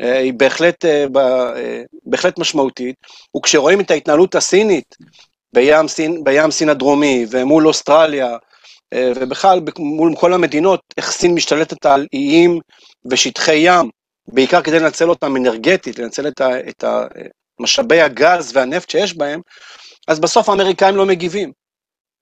היא 0.00 0.32
בהחלט, 0.32 0.84
בהחלט 2.04 2.38
משמעותית, 2.38 2.96
וכשרואים 3.36 3.80
את 3.80 3.90
ההתנהלות 3.90 4.34
הסינית 4.34 4.96
בים 5.52 5.88
סין, 5.88 6.24
בים 6.24 6.50
סין 6.50 6.68
הדרומי 6.68 7.26
ומול 7.30 7.68
אוסטרליה 7.68 8.36
ובכלל 8.94 9.60
מול 9.78 10.16
כל 10.16 10.34
המדינות, 10.34 10.80
איך 10.96 11.10
סין 11.10 11.34
משתלטת 11.34 11.86
על 11.86 12.06
איים 12.12 12.60
ושטחי 13.10 13.56
ים, 13.56 13.90
בעיקר 14.28 14.62
כדי 14.62 14.78
לנצל 14.80 15.10
אותם 15.10 15.36
אנרגטית, 15.36 15.98
לנצל 15.98 16.28
את, 16.28 16.40
ה, 16.40 16.68
את 16.68 16.84
ה, 16.84 17.06
משאבי 17.60 18.00
הגז 18.00 18.56
והנפט 18.56 18.90
שיש 18.90 19.16
בהם, 19.16 19.40
אז 20.08 20.20
בסוף 20.20 20.48
האמריקאים 20.48 20.96
לא 20.96 21.06
מגיבים. 21.06 21.52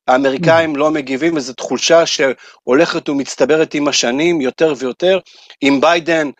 האמריקאים 0.08 0.76
לא 0.76 0.90
מגיבים, 0.90 1.36
וזו 1.36 1.52
תחושה 1.52 2.06
שהולכת 2.06 3.08
ומצטברת 3.08 3.74
עם 3.74 3.88
השנים 3.88 4.40
יותר 4.40 4.74
ויותר. 4.78 5.18
עם 5.60 5.80
ביידן, 5.80 6.30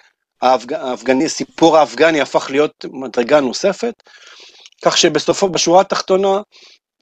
האפג... 0.42 0.72
האפגני, 0.72 1.24
הסיפור 1.24 1.78
האפגני 1.78 2.20
הפך 2.20 2.50
להיות 2.50 2.84
מדרגה 2.92 3.40
נוספת, 3.40 3.94
כך 4.84 4.98
שבסופו, 4.98 5.48
בשורה 5.48 5.80
התחתונה, 5.80 6.40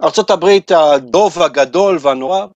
ארה"ב 0.02 0.44
הדוב 0.70 1.42
הגדול 1.42 1.98
והנורא 2.00 2.46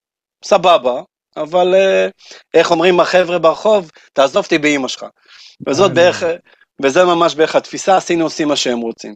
סבבה, 0.44 1.02
אבל 1.36 1.74
אה, 1.74 2.08
איך 2.54 2.70
אומרים 2.70 3.00
החבר'ה 3.00 3.38
ברחוב, 3.38 3.90
תעזוב 4.12 4.44
אותי 4.44 4.58
באימא 4.58 4.88
שלך. 4.88 5.04
וזאת 5.66 5.94
בערך, 5.94 6.22
וזה 6.82 7.04
ממש 7.04 7.34
בערך 7.34 7.56
התפיסה, 7.56 7.96
הסינים 7.96 8.24
עושים 8.24 8.48
מה 8.48 8.56
שהם 8.56 8.78
רוצים. 8.78 9.14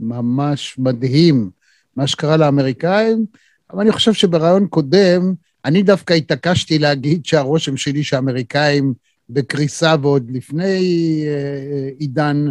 ממש 0.00 0.78
מדהים 0.78 1.50
מה 1.96 2.06
שקרה 2.06 2.36
לאמריקאים, 2.36 3.26
אבל 3.70 3.80
אני 3.80 3.92
חושב 3.92 4.12
שבריאיון 4.12 4.66
קודם, 4.66 5.34
אני 5.64 5.82
דווקא 5.82 6.12
התעקשתי 6.12 6.78
להגיד 6.78 7.26
שהרושם 7.26 7.76
שלי 7.76 8.04
שהאמריקאים 8.04 8.94
בקריסה 9.30 9.94
ועוד 10.02 10.30
לפני 10.30 11.24
אה, 11.26 11.32
אה, 11.32 11.88
עידן 11.98 12.46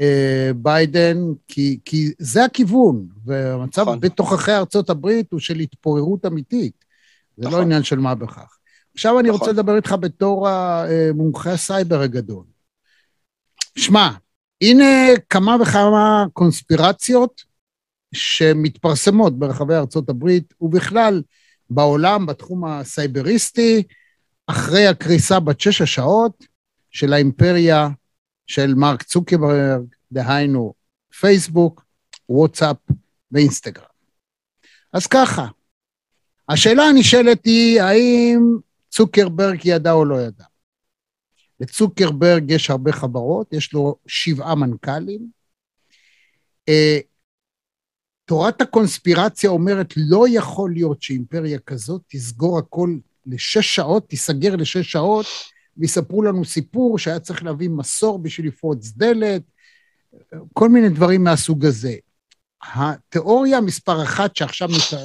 אה, 0.00 0.50
ביידן, 0.56 1.18
כי, 1.48 1.78
כי 1.84 2.10
זה 2.18 2.44
הכיוון, 2.44 3.06
והמצב 3.24 3.82
נכון. 3.82 4.00
בתוככי 4.00 4.52
ארצות 4.52 4.90
הברית 4.90 5.32
הוא 5.32 5.40
של 5.40 5.58
התפוררות 5.58 6.26
אמיתית. 6.26 6.84
זה 7.40 7.44
לא 7.44 7.50
נכון. 7.50 7.60
לא 7.60 7.64
עניין 7.64 7.82
של 7.82 7.98
מה 7.98 8.14
בכך. 8.14 8.58
עכשיו 8.94 9.20
אני 9.20 9.28
נכון. 9.28 9.40
רוצה 9.40 9.52
לדבר 9.52 9.76
איתך 9.76 9.94
בתור 10.00 10.48
המומחה 10.48 11.52
הסייבר 11.52 12.00
הגדול. 12.00 12.44
שמע, 13.78 14.10
הנה 14.60 14.86
כמה 15.28 15.56
וכמה 15.62 16.26
קונספירציות 16.32 17.42
שמתפרסמות 18.14 19.38
ברחבי 19.38 19.74
ארצות 19.74 20.08
הברית, 20.08 20.54
ובכלל 20.60 21.22
בעולם, 21.70 22.26
בתחום 22.26 22.64
הסייבריסטי, 22.64 23.82
אחרי 24.46 24.86
הקריסה 24.86 25.40
בת 25.40 25.60
שש 25.60 25.80
השעות 25.82 26.44
של 26.90 27.12
האימפריה 27.12 27.88
של 28.46 28.74
מרק 28.74 29.02
צוקרברג, 29.02 29.82
דהיינו 30.12 30.74
פייסבוק, 31.20 31.84
וואטסאפ 32.28 32.76
ואינסטגרם. 33.32 33.84
אז 34.92 35.06
ככה, 35.06 35.46
השאלה 36.52 36.82
הנשאלת 36.82 37.44
היא, 37.44 37.82
האם 37.82 38.56
צוקרברג 38.88 39.58
ידע 39.64 39.92
או 39.92 40.04
לא 40.04 40.20
ידע? 40.20 40.44
לצוקרברג 41.60 42.50
יש 42.50 42.70
הרבה 42.70 42.92
חברות, 42.92 43.52
יש 43.52 43.72
לו 43.72 43.96
שבעה 44.06 44.54
מנכ"לים. 44.54 45.26
אה, 46.68 46.98
תורת 48.24 48.60
הקונספירציה 48.60 49.50
אומרת, 49.50 49.94
לא 49.96 50.26
יכול 50.28 50.72
להיות 50.72 51.02
שאימפריה 51.02 51.58
כזאת 51.58 52.02
תסגור 52.08 52.58
הכל 52.58 52.96
לשש 53.26 53.74
שעות, 53.74 54.08
תיסגר 54.08 54.56
לשש 54.56 54.92
שעות, 54.92 55.26
ויספרו 55.76 56.22
לנו 56.22 56.44
סיפור 56.44 56.98
שהיה 56.98 57.20
צריך 57.20 57.44
להביא 57.44 57.68
מסור 57.68 58.18
בשביל 58.18 58.46
לפרוץ 58.46 58.92
דלת, 58.96 59.42
כל 60.52 60.68
מיני 60.68 60.88
דברים 60.88 61.24
מהסוג 61.24 61.64
הזה. 61.64 61.94
התיאוריה 62.62 63.60
מספר 63.60 64.02
אחת 64.02 64.36
שעכשיו 64.36 64.68
מת, 64.68 65.00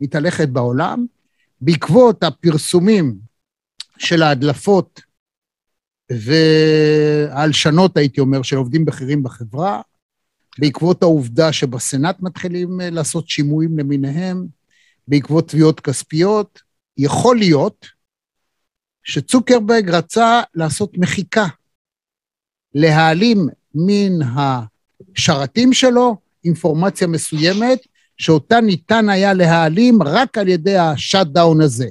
מתהלכת 0.00 0.48
בעולם, 0.48 1.06
בעקבות 1.60 2.22
הפרסומים 2.22 3.18
של 3.98 4.22
ההדלפות 4.22 5.00
וההלשנות, 6.12 7.96
הייתי 7.96 8.20
אומר, 8.20 8.42
של 8.42 8.56
עובדים 8.56 8.84
בכירים 8.84 9.22
בחברה, 9.22 9.80
בעקבות 10.58 11.02
העובדה 11.02 11.52
שבסנאט 11.52 12.16
מתחילים 12.20 12.80
אה, 12.80 12.90
לעשות 12.90 13.28
שימועים 13.28 13.78
למיניהם, 13.78 14.46
בעקבות 15.08 15.48
תביעות 15.48 15.80
כספיות, 15.80 16.60
יכול 16.96 17.38
להיות 17.38 17.86
שצוקרברג 19.02 19.90
רצה 19.90 20.40
לעשות 20.54 20.98
מחיקה, 20.98 21.46
להעלים 22.74 23.48
מן 23.74 24.12
השרתים 25.16 25.72
שלו 25.72 26.16
אינפורמציה 26.44 27.06
מסוימת, 27.06 27.78
שאותה 28.16 28.60
ניתן 28.60 29.08
היה 29.08 29.32
להעלים 29.32 30.02
רק 30.02 30.38
על 30.38 30.48
ידי 30.48 30.76
ה 30.76 31.26
shutdown 31.26 31.60
הזה. 31.60 31.88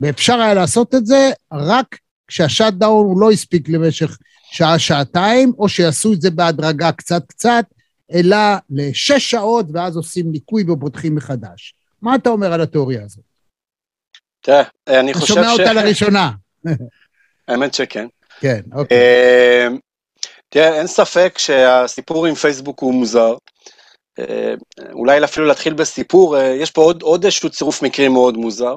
ואפשר 0.00 0.40
היה 0.40 0.54
לעשות 0.54 0.94
את 0.94 1.06
זה 1.06 1.30
רק 1.52 1.98
כשה 2.28 2.74
shutdown 2.74 3.06
הוא 3.06 3.20
לא 3.20 3.30
הספיק 3.30 3.68
למשך 3.68 4.18
שעה-שעתיים, 4.50 5.52
או 5.58 5.68
שיעשו 5.68 6.12
את 6.12 6.20
זה 6.20 6.30
בהדרגה 6.30 6.92
קצת-קצת, 6.92 7.64
אלא 8.12 8.36
לשש 8.70 9.30
שעות, 9.30 9.66
ואז 9.72 9.96
עושים 9.96 10.32
ניקוי 10.32 10.70
ופותחים 10.70 11.14
מחדש. 11.14 11.74
מה 12.02 12.14
אתה 12.14 12.30
אומר 12.30 12.52
על 12.52 12.60
התיאוריה 12.60 13.04
הזאת? 13.04 13.24
תראה, 14.40 14.62
אני 14.88 15.14
חושב 15.14 15.26
ש... 15.26 15.30
אתה 15.30 15.40
שומע 15.40 15.52
אותה 15.52 15.72
לראשונה. 15.72 16.30
האמת 17.48 17.74
שכן. 17.74 18.06
כן, 18.40 18.60
אוקיי. 18.72 18.98
אה, 20.48 20.62
תראה, 20.62 20.78
אין 20.78 20.86
ספק 20.86 21.38
שהסיפור 21.38 22.26
עם 22.26 22.34
פייסבוק 22.34 22.80
הוא 22.80 22.94
מוזר. 22.94 23.34
אה, 24.18 24.54
אולי 24.92 25.24
אפילו 25.24 25.46
להתחיל 25.46 25.74
בסיפור, 25.74 26.36
אה, 26.36 26.46
יש 26.46 26.70
פה 26.70 26.82
עוד, 26.82 27.02
עוד 27.02 27.24
איזשהו 27.24 27.50
צירוף 27.50 27.82
מקרים 27.82 28.12
מאוד 28.12 28.36
מוזר. 28.36 28.76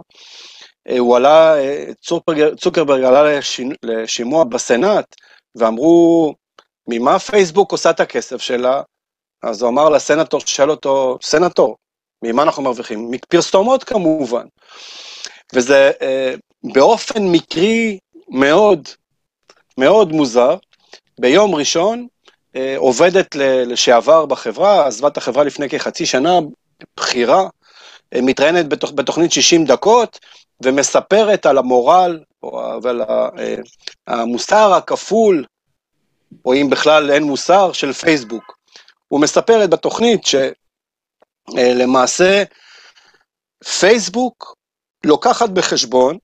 הוא 1.00 1.16
עלה, 1.16 1.56
צוקרברג, 2.02 2.56
צוקרברג 2.56 3.04
עלה 3.04 3.40
לשימוע 3.84 4.44
בסנאט, 4.44 5.16
ואמרו, 5.56 6.34
ממה 6.88 7.20
פייסבוק 7.20 7.72
עושה 7.72 7.90
את 7.90 8.00
הכסף 8.00 8.42
שלה? 8.42 8.82
אז 9.44 9.62
הוא 9.62 9.70
אמר 9.70 9.90
לסנטור, 9.90 10.40
שואל 10.46 10.72
אותו, 10.72 11.18
סנטור, 11.24 11.76
ממה 12.24 12.44
אנחנו 12.44 12.64
מרוויחים? 12.64 13.12
מפרסומות 13.12 13.84
כמובן. 13.84 14.46
וזה 15.54 15.92
אה, 16.02 16.34
באופן 16.74 17.28
מקרי 17.28 18.00
מאוד, 18.30 18.88
מאוד 19.78 20.12
מוזר. 20.12 20.58
ביום 21.22 21.56
ראשון, 21.56 22.08
אה, 22.56 22.76
עובדת 22.78 23.36
לשעבר 23.66 24.26
בחברה, 24.26 24.88
עזבה 24.88 25.08
את 25.08 25.18
החברה 25.18 25.44
לפני 25.44 25.70
כחצי 25.70 26.06
שנה, 26.06 26.40
בכירה, 26.98 27.48
אה, 28.14 28.22
מתראיינת 28.22 28.70
בתוכ, 28.70 28.92
בתוכנית 28.92 29.32
60 29.32 29.66
דקות, 29.66 30.20
ומספרת 30.64 31.46
על 31.46 31.58
המורל, 31.58 32.20
ועל 32.82 33.02
אה, 33.02 33.56
המוסר 34.08 34.74
הכפול, 34.74 35.46
או 36.46 36.54
אם 36.54 36.70
בכלל 36.70 37.12
אין 37.12 37.24
מוסר, 37.24 37.72
של 37.72 37.94
פייסבוק. 37.94 38.58
הוא 39.08 39.22
מספרת 39.22 39.70
בתוכנית 39.70 40.22
שלמעשה 41.56 42.44
פייסבוק 43.80 44.56
לוקחת 45.04 45.50
בחשבון 45.50 46.18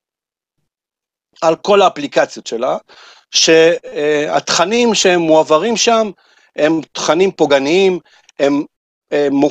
על 1.42 1.56
כל 1.56 1.82
האפליקציות 1.82 2.46
שלה, 2.46 2.76
שהתכנים 3.30 4.94
שהם 4.94 5.20
מועברים 5.20 5.76
שם 5.76 6.10
הם 6.56 6.80
תכנים 6.92 7.30
פוגעניים, 7.30 7.98
הם 8.38 8.62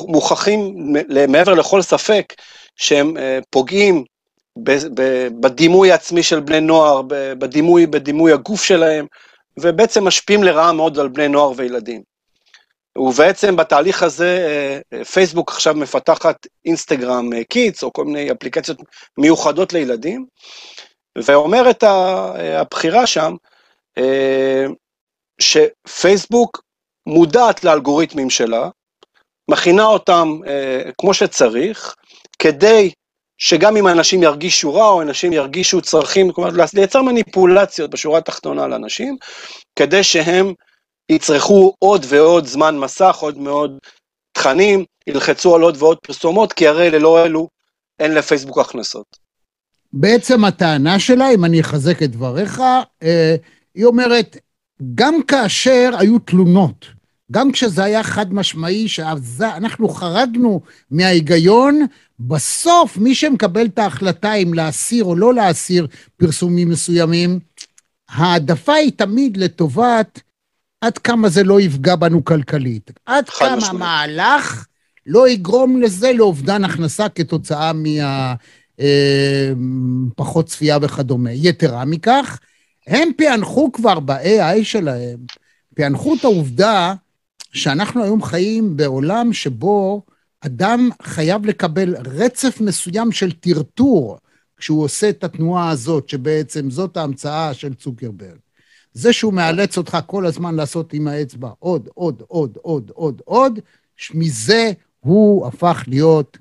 מוכחים 0.08 0.76
מעבר 1.28 1.54
לכל 1.54 1.82
ספק 1.82 2.34
שהם 2.76 3.18
אה, 3.18 3.40
פוגעים 3.50 4.04
בדימוי 5.40 5.92
העצמי 5.92 6.24
של 6.24 6.40
בני 6.40 6.60
נוער, 6.62 7.02
בדימוי, 7.38 7.88
בדימוי 7.88 8.32
הגוף 8.34 8.64
שלהם, 8.64 9.06
ובעצם 9.60 10.08
משפיעים 10.08 10.44
לרעה 10.44 10.74
מאוד 10.74 11.00
על 11.00 11.08
בני 11.08 11.28
נוער 11.28 11.52
וילדים. 11.56 12.02
ובעצם 12.98 13.56
בתהליך 13.56 14.04
הזה 14.04 14.48
אה, 14.94 15.04
פייסבוק 15.06 15.52
עכשיו 15.52 15.76
מפתחת 15.76 16.48
אינסטגרם 16.66 17.44
Kids 17.44 17.84
או 17.84 17.94
כל 17.94 18.06
מיני 18.06 18.32
אפליקציות 18.32 18.78
מיוחדות 19.18 19.74
לילדים, 19.74 20.26
ואומרת 21.16 21.84
הבחירה 22.58 23.08
שם 23.08 23.32
אה, 23.32 23.57
שפייסבוק 25.40 26.62
מודעת 27.08 27.64
לאלגוריתמים 27.64 28.30
שלה, 28.30 28.70
מכינה 29.52 29.86
אותם 29.86 30.40
אה, 30.48 30.92
כמו 30.98 31.14
שצריך, 31.14 31.96
כדי 32.40 32.92
שגם 33.38 33.78
אם 33.78 33.88
אנשים 33.88 34.24
ירגישו 34.24 34.74
רע 34.74 34.88
או 34.88 35.02
אנשים 35.02 35.34
ירגישו 35.34 35.82
צרכים, 35.82 36.32
כלומר 36.32 36.50
לייצר 36.74 37.02
מניפולציות 37.02 37.90
בשורה 37.90 38.18
התחתונה 38.18 38.68
לאנשים, 38.68 39.18
כדי 39.76 40.04
שהם 40.04 40.54
יצרכו 41.12 41.74
עוד 41.80 42.06
ועוד 42.10 42.46
זמן 42.46 42.78
מסך, 42.78 43.18
עוד 43.20 43.38
מאוד 43.38 43.78
תכנים, 44.32 44.86
ילחצו 45.08 45.56
על 45.56 45.62
עוד 45.62 45.78
ועוד 45.80 45.98
פרסומות, 46.04 46.54
כי 46.54 46.68
הרי 46.68 46.90
ללא 46.90 47.26
אלו 47.26 47.48
אין 48.00 48.14
לפייסבוק 48.14 48.58
הכנסות. 48.58 49.28
בעצם 49.94 50.46
הטענה 50.46 51.00
שלה, 51.00 51.30
אם 51.30 51.46
אני 51.46 51.62
אחזק 51.62 52.04
את 52.04 52.12
דבריך, 52.12 52.60
אה, 53.04 53.36
היא 53.78 53.86
אומרת, 53.86 54.38
גם 54.96 55.14
כאשר 55.28 55.92
היו 56.00 56.20
תלונות, 56.20 56.86
גם 57.32 57.52
כשזה 57.52 57.84
היה 57.84 58.04
חד 58.04 58.34
משמעי, 58.34 58.88
שאנחנו 58.88 59.90
חרגנו 59.90 60.62
מההיגיון, 60.92 61.86
בסוף 62.20 62.98
מי 62.98 63.16
שמקבל 63.16 63.66
את 63.66 63.80
ההחלטה 63.80 64.34
אם 64.34 64.54
להסיר 64.54 65.04
או 65.04 65.16
לא 65.16 65.34
להסיר 65.34 65.88
פרסומים 66.18 66.70
מסוימים, 66.70 67.40
העדפה 68.10 68.74
היא 68.74 68.92
תמיד 68.96 69.38
לטובת 69.38 70.22
עד 70.82 70.98
כמה 70.98 71.30
זה 71.30 71.44
לא 71.44 71.62
יפגע 71.62 71.96
בנו 71.96 72.26
כלכלית, 72.26 72.92
עד 73.06 73.30
כמה 73.30 73.56
משמעית. 73.56 73.74
המהלך 73.74 74.66
לא 75.06 75.30
יגרום 75.30 75.82
לזה 75.82 76.14
לאובדן 76.14 76.64
הכנסה 76.64 77.10
כתוצאה 77.10 77.72
מהפחות 78.78 80.46
אה, 80.46 80.50
צפייה 80.50 80.78
וכדומה. 80.82 81.32
יתרה 81.32 81.86
מכך, 81.86 82.40
הם 82.88 83.10
פענחו 83.18 83.72
כבר 83.72 84.00
ב-AI 84.00 84.64
שלהם, 84.64 85.18
פענחו 85.76 86.16
את 86.16 86.24
העובדה 86.24 86.94
שאנחנו 87.54 88.04
היום 88.04 88.24
חיים 88.24 88.78
בעולם 88.78 89.34
שבו 89.34 90.02
אדם 90.42 90.90
חייב 91.02 91.46
לקבל 91.46 91.96
רצף 91.96 92.62
מסוים 92.62 93.12
של 93.12 93.32
טרטור 93.32 94.18
כשהוא 94.58 94.84
עושה 94.84 95.10
את 95.10 95.24
התנועה 95.24 95.70
הזאת, 95.70 96.10
שבעצם 96.10 96.70
זאת 96.70 96.98
ההמצאה 96.98 97.54
של 97.54 97.74
צוקרברג. 97.74 98.38
זה 98.94 99.14
שהוא 99.14 99.34
מאלץ 99.34 99.78
אותך 99.78 99.98
כל 100.06 100.26
הזמן 100.26 100.56
לעשות 100.56 100.94
עם 100.94 101.08
האצבע 101.08 101.50
עוד, 101.60 101.90
עוד, 101.94 102.24
עוד, 102.28 102.58
עוד, 102.62 102.92
עוד, 102.94 103.22
עוד, 103.26 103.60
מזה 104.14 104.72
הוא 105.00 105.48
הפך 105.48 105.84
להיות 105.88 106.38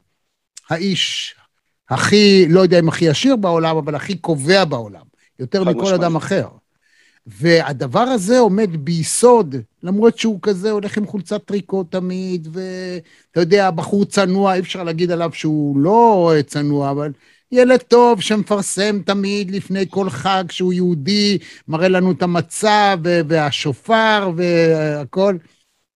האיש 0.71 1.35
הכי, 1.91 2.47
לא 2.49 2.61
יודע 2.61 2.79
אם 2.79 2.89
הכי 2.89 3.09
עשיר 3.09 3.37
בעולם, 3.37 3.77
אבל 3.77 3.95
הכי 3.95 4.19
קובע 4.19 4.65
בעולם, 4.65 5.06
יותר 5.39 5.65
מכל 5.65 5.73
משמעית. 5.73 5.95
אדם 6.01 6.17
אחר. 6.17 6.49
והדבר 7.27 8.01
הזה 8.01 8.39
עומד 8.39 8.77
ביסוד, 8.77 9.57
למרות 9.83 10.19
שהוא 10.19 10.39
כזה 10.43 10.71
הולך 10.71 10.97
עם 10.99 11.07
חולצת 11.07 11.45
טריקו 11.45 11.85
תמיד, 11.85 12.49
ואתה 12.53 13.41
יודע, 13.41 13.71
בחור 13.71 14.05
צנוע, 14.05 14.55
אי 14.55 14.61
אפשר 14.61 14.83
להגיד 14.83 15.11
עליו 15.11 15.31
שהוא 15.33 15.79
לא 15.79 16.33
צנוע, 16.47 16.91
אבל 16.91 17.13
ילד 17.53 17.81
טוב 17.81 18.21
שמפרסם 18.21 19.03
תמיד 19.03 19.51
לפני 19.51 19.85
כל 19.91 20.11
חג 20.11 20.45
שהוא 20.51 20.73
יהודי, 20.73 21.39
מראה 21.69 21.89
לנו 21.89 22.13
את 22.13 22.23
המצב 22.23 22.99
והשופר 23.03 24.31
והכל, 24.37 25.37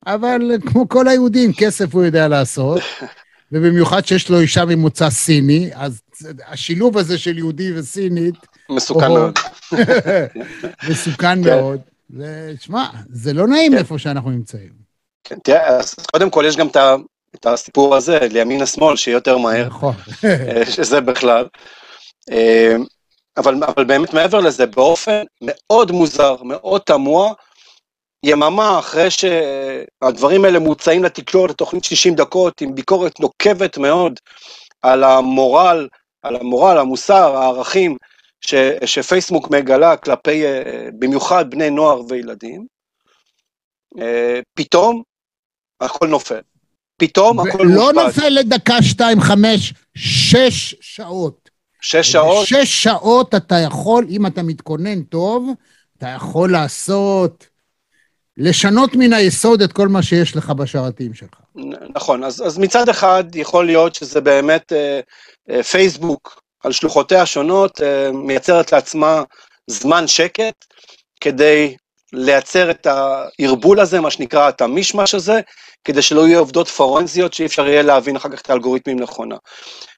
אבל 0.06 0.40
כמו 0.66 0.88
כל 0.88 1.08
היהודים, 1.08 1.52
כסף 1.52 1.94
הוא 1.94 2.04
יודע 2.04 2.28
לעשות, 2.28 2.80
ובמיוחד 3.52 4.06
שיש 4.06 4.30
לו 4.30 4.40
אישה 4.40 4.64
ממוצא 4.64 5.10
סיני, 5.10 5.70
אז 5.74 6.00
השילוב 6.46 6.98
הזה 6.98 7.18
של 7.18 7.38
יהודי 7.38 7.78
וסינית... 7.78 8.34
מסוכן 8.70 9.08
מאוד. 9.08 9.38
מסוכן 10.90 11.44
כן. 11.44 11.50
מאוד. 11.50 11.80
ושמע, 12.10 12.86
זה 13.12 13.32
לא 13.32 13.46
נעים 13.46 13.72
כן. 13.72 13.78
איפה 13.78 13.98
שאנחנו 13.98 14.30
נמצאים. 14.30 14.70
כן, 15.24 15.36
תראה, 15.44 15.68
אז 15.68 15.94
קודם 16.12 16.30
כל 16.30 16.44
יש 16.48 16.56
גם 16.56 16.68
את 17.34 17.46
הסיפור 17.46 17.96
הזה 17.96 18.18
לימין 18.30 18.62
השמאל, 18.62 18.96
שיהיה 18.96 19.14
יותר 19.14 19.38
מהר, 19.38 19.66
נכון. 19.66 19.94
אה, 20.24 20.66
שזה 20.66 21.00
בכלל. 21.00 21.46
אה, 22.30 22.76
אבל, 23.36 23.60
אבל 23.64 23.84
באמת 23.84 24.14
מעבר 24.14 24.40
לזה, 24.40 24.66
באופן 24.66 25.22
מאוד 25.42 25.92
מוזר, 25.92 26.36
מאוד 26.42 26.80
תמוה, 26.80 27.32
יממה 28.22 28.78
אחרי 28.78 29.08
שהדברים 29.10 30.44
האלה 30.44 30.58
מוצאים 30.58 31.04
לתקשורת, 31.04 31.50
לתוכנית 31.50 31.84
60 31.84 32.14
דקות, 32.14 32.60
עם 32.60 32.74
ביקורת 32.74 33.20
נוקבת 33.20 33.78
מאוד 33.78 34.20
על 34.82 35.04
המורל, 35.04 35.88
על 36.22 36.36
המורל, 36.36 36.78
המוסר, 36.78 37.36
הערכים 37.36 37.96
ש, 38.40 38.54
שפייסבוק 38.84 39.50
מגלה 39.50 39.96
כלפי 39.96 40.42
במיוחד 40.98 41.50
בני 41.50 41.70
נוער 41.70 42.02
וילדים, 42.08 42.66
פתאום 44.54 45.02
הכל 45.80 46.06
נופל. 46.06 46.40
פתאום 46.96 47.40
הכל 47.40 47.66
מושפע. 47.66 47.92
לא 47.92 47.92
נופל 47.92 48.28
לדקה, 48.28 48.82
שתיים, 48.82 49.20
חמש, 49.20 49.74
שש 49.94 50.74
שעות. 50.80 51.50
שש 51.80 52.12
שעות? 52.12 52.46
שש 52.46 52.82
שעות 52.82 53.34
אתה 53.34 53.54
יכול, 53.58 54.06
אם 54.10 54.26
אתה 54.26 54.42
מתכונן 54.42 55.02
טוב, 55.02 55.50
אתה 55.98 56.08
יכול 56.08 56.52
לעשות, 56.52 57.46
לשנות 58.40 58.90
מן 58.94 59.12
היסוד 59.12 59.62
את 59.62 59.72
כל 59.72 59.88
מה 59.88 60.02
שיש 60.02 60.36
לך 60.36 60.50
בשרתים 60.50 61.14
שלך. 61.14 61.40
נכון, 61.94 62.24
אז, 62.24 62.42
אז 62.46 62.58
מצד 62.58 62.88
אחד 62.88 63.24
יכול 63.34 63.66
להיות 63.66 63.94
שזה 63.94 64.20
באמת 64.20 64.72
אה, 64.72 65.00
אה, 65.50 65.62
פייסבוק 65.62 66.40
על 66.64 66.72
שלוחותיה 66.72 67.22
השונות 67.22 67.80
אה, 67.80 68.12
מייצרת 68.12 68.72
לעצמה 68.72 69.22
זמן 69.66 70.06
שקט 70.06 70.54
כדי 71.20 71.76
לייצר 72.12 72.70
את 72.70 72.86
הערבול 72.86 73.80
הזה, 73.80 74.00
מה 74.00 74.10
שנקרא 74.10 74.48
את 74.48 74.60
המישמש 74.60 75.14
הזה, 75.14 75.40
כדי 75.84 76.02
שלא 76.02 76.28
יהיו 76.28 76.38
עובדות 76.38 76.68
פורנזיות 76.68 77.32
שאי 77.32 77.46
אפשר 77.46 77.66
יהיה 77.66 77.82
להבין 77.82 78.16
אחר 78.16 78.28
כך 78.28 78.40
את 78.40 78.50
האלגוריתמים 78.50 79.00
נכונה. 79.00 79.36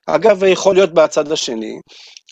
אגב, 0.07 0.45
יכול 0.45 0.75
להיות 0.75 0.95
בצד 0.95 1.33
השני, 1.33 1.81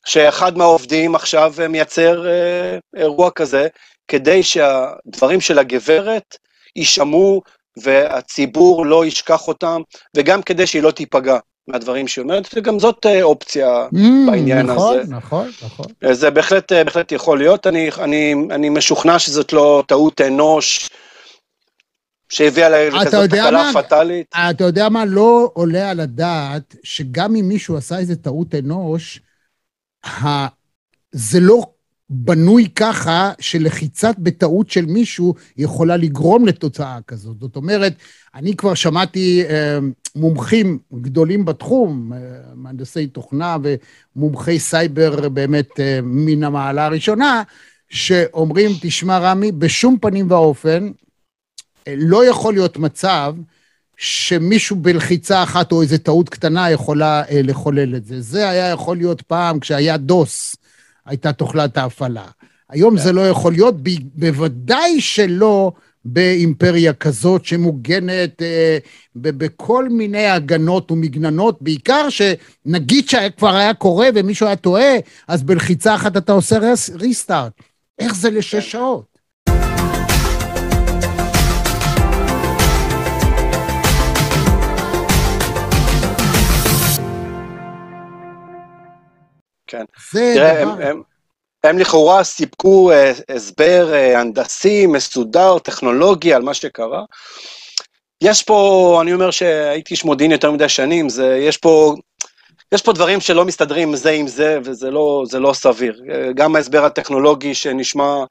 שאחד 0.06 0.58
מהעובדים 0.58 1.14
עכשיו 1.14 1.54
מייצר 1.68 2.26
אה, 2.26 2.78
אירוע 2.96 3.30
כזה, 3.30 3.68
כדי 4.10 4.42
שהדברים 4.42 5.40
של 5.40 5.58
הגברת 5.58 6.36
יישמעו 6.76 7.42
והציבור 7.76 8.86
לא 8.86 9.06
ישכח 9.06 9.48
אותם, 9.48 9.82
וגם 10.16 10.42
כדי 10.42 10.66
שהיא 10.66 10.82
לא 10.82 10.90
תיפגע 10.90 11.38
מהדברים 11.68 12.08
שהיא 12.08 12.22
אומרת, 12.22 12.48
וגם 12.54 12.78
זאת 12.78 13.06
אה, 13.06 13.22
אופציה 13.22 13.86
mm, 13.94 14.30
בעניין 14.30 14.66
נכון, 14.66 14.98
הזה. 14.98 15.14
נכון, 15.14 15.50
נכון, 15.62 15.86
נכון. 16.02 16.14
זה 16.14 16.30
בהחלט, 16.30 16.72
אה, 16.72 16.84
בהחלט 16.84 17.12
יכול 17.12 17.38
להיות, 17.38 17.66
אני, 17.66 17.90
אני, 17.98 18.34
אני 18.50 18.68
משוכנע 18.68 19.18
שזאת 19.18 19.52
לא 19.52 19.84
טעות 19.86 20.20
אנוש. 20.20 20.90
שהביאה 22.32 22.68
לכזאת 22.68 23.30
תקלה 23.30 23.70
פטאלית. 23.74 24.26
אתה 24.50 24.64
יודע 24.64 24.88
מה? 24.88 25.04
לא 25.04 25.50
עולה 25.54 25.90
על 25.90 26.00
הדעת 26.00 26.76
שגם 26.82 27.36
אם 27.36 27.48
מישהו 27.48 27.76
עשה 27.76 27.98
איזה 27.98 28.16
טעות 28.16 28.54
אנוש, 28.54 29.20
זה 31.12 31.40
לא 31.40 31.62
בנוי 32.12 32.68
ככה 32.74 33.32
שלחיצת 33.40 34.14
בטעות 34.18 34.70
של 34.70 34.86
מישהו 34.86 35.34
יכולה 35.56 35.96
לגרום 35.96 36.46
לתוצאה 36.46 36.98
כזאת. 37.06 37.40
זאת 37.40 37.56
אומרת, 37.56 37.94
אני 38.34 38.56
כבר 38.56 38.74
שמעתי 38.74 39.42
אה, 39.48 39.78
מומחים 40.16 40.78
גדולים 40.94 41.44
בתחום, 41.44 42.12
אה, 42.12 42.18
מהנדסי 42.54 43.06
תוכנה 43.06 43.56
ומומחי 44.16 44.58
סייבר 44.58 45.28
באמת 45.28 45.80
אה, 45.80 46.00
מן 46.02 46.44
המעלה 46.44 46.86
הראשונה, 46.86 47.42
שאומרים, 47.88 48.70
תשמע 48.80 49.18
רמי, 49.18 49.52
בשום 49.52 49.98
פנים 50.00 50.30
ואופן 50.30 50.90
לא 51.88 52.26
יכול 52.26 52.54
להיות 52.54 52.76
מצב 52.76 53.34
שמישהו 53.96 54.76
בלחיצה 54.76 55.42
אחת 55.42 55.72
או 55.72 55.82
איזו 55.82 55.98
טעות 55.98 56.28
קטנה 56.28 56.70
יכולה 56.70 57.22
לחולל 57.30 57.96
את 57.96 58.04
זה. 58.04 58.20
זה 58.20 58.48
היה 58.48 58.68
יכול 58.68 58.96
להיות 58.96 59.22
פעם 59.22 59.60
כשהיה 59.60 59.96
דוס, 59.96 60.56
הייתה 61.10 61.32
תוכלת 61.32 61.78
ההפעלה. 61.78 62.24
היום 62.68 62.96
זה 62.96 63.12
לא 63.12 63.28
יכול 63.28 63.52
להיות, 63.52 63.74
בוודאי 64.14 65.00
שלא 65.00 65.72
באימפריה 66.04 66.92
כזאת 66.92 67.44
שמוגנת 67.44 68.42
אה, 68.42 68.78
בכל 69.16 69.88
מיני 69.88 70.26
הגנות 70.26 70.90
ומגננות, 70.90 71.62
בעיקר 71.62 72.08
שנגיד 72.08 73.08
שכבר 73.08 73.56
היה 73.56 73.74
קורה 73.74 74.08
ומישהו 74.14 74.46
היה 74.46 74.56
טועה, 74.56 74.92
אז 75.28 75.42
בלחיצה 75.42 75.94
אחת 75.94 76.16
אתה 76.16 76.32
עושה 76.32 76.58
ריסטארט. 76.94 77.52
איך 77.98 78.14
זה 78.14 78.30
לשש 78.30 78.54
כן. 78.54 78.60
שעות? 78.60 79.09
כן. 89.70 89.84
זה 90.12 90.32
תראה, 90.34 90.64
דבר... 90.64 90.72
הם, 90.72 90.82
הם, 90.82 91.02
הם 91.64 91.78
לכאורה 91.78 92.24
סיפקו 92.24 92.90
אה, 92.90 93.12
הסבר 93.28 93.94
אה, 93.94 94.20
הנדסי, 94.20 94.86
מסודר, 94.86 95.58
טכנולוגי 95.58 96.34
על 96.34 96.42
מה 96.42 96.54
שקרה. 96.54 97.04
יש 98.22 98.42
פה, 98.42 98.98
אני 99.02 99.12
אומר 99.12 99.30
שהייתי 99.30 99.94
איש 99.94 100.04
מודיעין 100.04 100.32
יותר 100.32 100.50
מדי 100.50 100.68
שנים, 100.68 101.08
זה, 101.08 101.38
יש 101.42 101.56
פה, 101.56 101.94
יש 102.72 102.82
פה 102.82 102.92
דברים 102.92 103.20
שלא 103.20 103.44
מסתדרים 103.44 103.96
זה 103.96 104.10
עם 104.10 104.28
זה, 104.28 104.58
וזה 104.64 104.90
לא, 104.90 105.24
לא 105.32 105.52
סביר. 105.52 106.02
אה, 106.10 106.32
גם 106.32 106.56
ההסבר 106.56 106.84
הטכנולוגי 106.84 107.54
שנשמע 107.54 108.24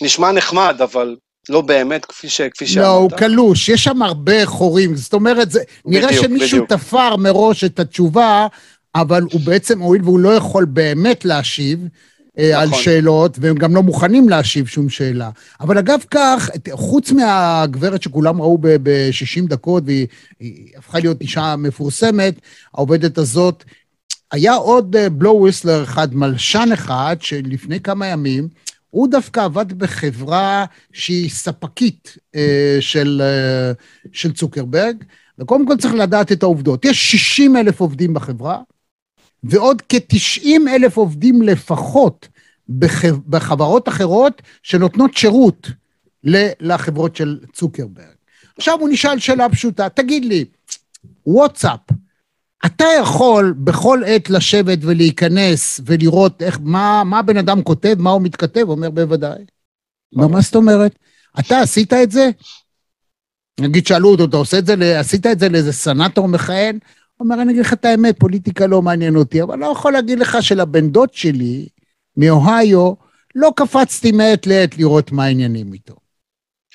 נשמע 0.00 0.32
נחמד, 0.32 0.82
אבל 0.82 1.16
לא 1.48 1.60
באמת, 1.60 2.04
כפי, 2.04 2.28
ש, 2.28 2.40
כפי 2.40 2.66
שאמרת. 2.66 2.86
לא, 2.86 2.92
הוא 2.92 3.10
קלוש, 3.10 3.68
יש 3.68 3.84
שם 3.84 4.02
הרבה 4.02 4.46
חורים. 4.46 4.96
זאת 4.96 5.12
אומרת, 5.12 5.50
זה, 5.50 5.60
בדיוק, 5.86 6.04
נראה 6.04 6.22
שמישהו 6.22 6.64
בדיוק. 6.64 6.68
תפר 6.68 7.16
מראש 7.16 7.64
את 7.64 7.80
התשובה, 7.80 8.46
אבל 8.94 9.22
הוא 9.32 9.40
בעצם, 9.44 9.80
הואיל 9.80 10.02
והוא 10.04 10.20
לא 10.20 10.28
יכול 10.28 10.64
באמת 10.64 11.24
להשיב 11.24 11.88
אה, 12.38 12.50
נכון. 12.50 12.62
על 12.62 12.82
שאלות, 12.82 13.38
והם 13.40 13.54
גם 13.54 13.74
לא 13.74 13.82
מוכנים 13.82 14.28
להשיב 14.28 14.66
שום 14.66 14.88
שאלה. 14.88 15.30
אבל 15.60 15.78
אגב 15.78 16.00
כך, 16.10 16.50
חוץ 16.72 17.12
מהגברת 17.12 18.02
שכולם 18.02 18.40
ראו 18.40 18.58
ב-60 18.60 19.48
דקות, 19.48 19.82
והיא 19.86 20.06
הפכה 20.76 20.98
להיות 20.98 21.20
אישה 21.20 21.54
מפורסמת, 21.58 22.34
העובדת 22.74 23.18
הזאת, 23.18 23.64
היה 24.32 24.54
עוד 24.54 24.96
בלו 25.12 25.30
אה, 25.30 25.36
וויסלר 25.36 25.82
אחד, 25.82 26.14
מלשן 26.14 26.68
אחד, 26.72 27.16
שלפני 27.20 27.80
כמה 27.80 28.06
ימים, 28.06 28.48
הוא 28.90 29.08
דווקא 29.10 29.40
עבד 29.40 29.72
בחברה 29.72 30.64
שהיא 30.92 31.30
ספקית 31.30 32.16
אה, 32.34 32.76
של, 32.80 33.22
של 34.12 34.32
צוקרברג, 34.32 34.96
וקודם 35.38 35.66
כל 35.66 35.76
צריך 35.76 35.94
לדעת 35.94 36.32
את 36.32 36.42
העובדות. 36.42 36.84
יש 36.84 37.10
60 37.10 37.56
אלף 37.56 37.80
עובדים 37.80 38.14
בחברה, 38.14 38.58
ועוד 39.44 39.82
כ-90 39.88 40.48
אלף 40.68 40.96
עובדים 40.96 41.42
לפחות 41.42 42.28
בחברות 43.28 43.88
אחרות 43.88 44.42
שנותנות 44.62 45.16
שירות 45.16 45.70
לחברות 46.60 47.16
של 47.16 47.38
צוקרברג. 47.52 48.14
עכשיו 48.56 48.80
הוא 48.80 48.88
נשאל 48.88 49.18
שאלה 49.18 49.48
פשוטה, 49.48 49.88
תגיד 49.88 50.24
לי, 50.24 50.44
וואטסאפ, 51.26 51.80
אתה 52.66 52.84
יכול 53.00 53.54
בכל 53.58 54.02
עת 54.06 54.30
לשבת 54.30 54.78
ולהיכנס 54.80 55.80
ולראות 55.86 56.42
איך, 56.42 56.58
מה, 56.62 57.02
מה 57.04 57.22
בן 57.22 57.36
אדם 57.36 57.62
כותב, 57.62 57.94
מה 57.98 58.10
הוא 58.10 58.22
מתכתב? 58.22 58.60
הוא 58.60 58.70
אומר, 58.70 58.90
בוודאי. 58.90 59.44
מה 60.12 60.40
זאת 60.40 60.54
אומרת? 60.54 60.98
אתה 61.40 61.60
עשית 61.60 61.92
את 61.92 62.10
זה? 62.10 62.30
נגיד, 63.60 63.86
שאלו 63.86 64.08
אותו, 64.08 64.24
אתה 64.24 64.36
עושה 64.36 64.58
את 64.58 64.66
זה, 64.66 65.00
עשית 65.00 65.26
את 65.26 65.38
זה 65.38 65.48
לאיזה 65.48 65.72
סנטור 65.72 66.28
מכהן? 66.28 66.78
אומר, 67.20 67.42
אני 67.42 67.52
אגיד 67.52 67.60
לך 67.60 67.72
את 67.72 67.84
האמת, 67.84 68.18
פוליטיקה 68.18 68.66
לא 68.66 68.82
מעניין 68.82 69.16
אותי, 69.16 69.42
אבל 69.42 69.58
לא 69.58 69.66
יכול 69.66 69.92
להגיד 69.92 70.18
לך 70.18 70.36
שלבן 70.40 70.90
דוד 70.90 71.14
שלי, 71.14 71.68
מאוהיו, 72.16 72.92
לא 73.34 73.52
קפצתי 73.56 74.12
מעת 74.12 74.46
לעת 74.46 74.78
לראות 74.78 75.12
מה 75.12 75.24
העניינים 75.24 75.72
איתו. 75.72 75.94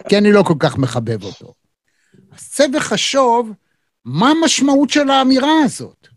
כי 0.09 0.17
אני 0.17 0.31
לא 0.31 0.43
כל 0.43 0.53
כך 0.59 0.77
מחבב 0.77 1.23
אותו. 1.23 1.53
אז 2.31 2.49
צא 2.49 2.65
וחשוב, 2.73 3.51
מה 4.05 4.29
המשמעות 4.29 4.89
של 4.89 5.09
האמירה 5.09 5.63
הזאת? 5.63 6.07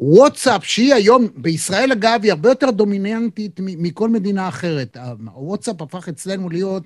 וואטסאפ, 0.00 0.64
שהיא 0.64 0.94
היום, 0.94 1.28
בישראל 1.36 1.92
אגב, 1.92 2.20
היא 2.22 2.32
הרבה 2.32 2.48
יותר 2.48 2.70
דומיננטית 2.70 3.60
מכל 3.60 4.08
מדינה 4.08 4.48
אחרת. 4.48 4.96
הוואטסאפ 5.34 5.82
הפך 5.82 6.08
אצלנו 6.08 6.50
להיות 6.50 6.82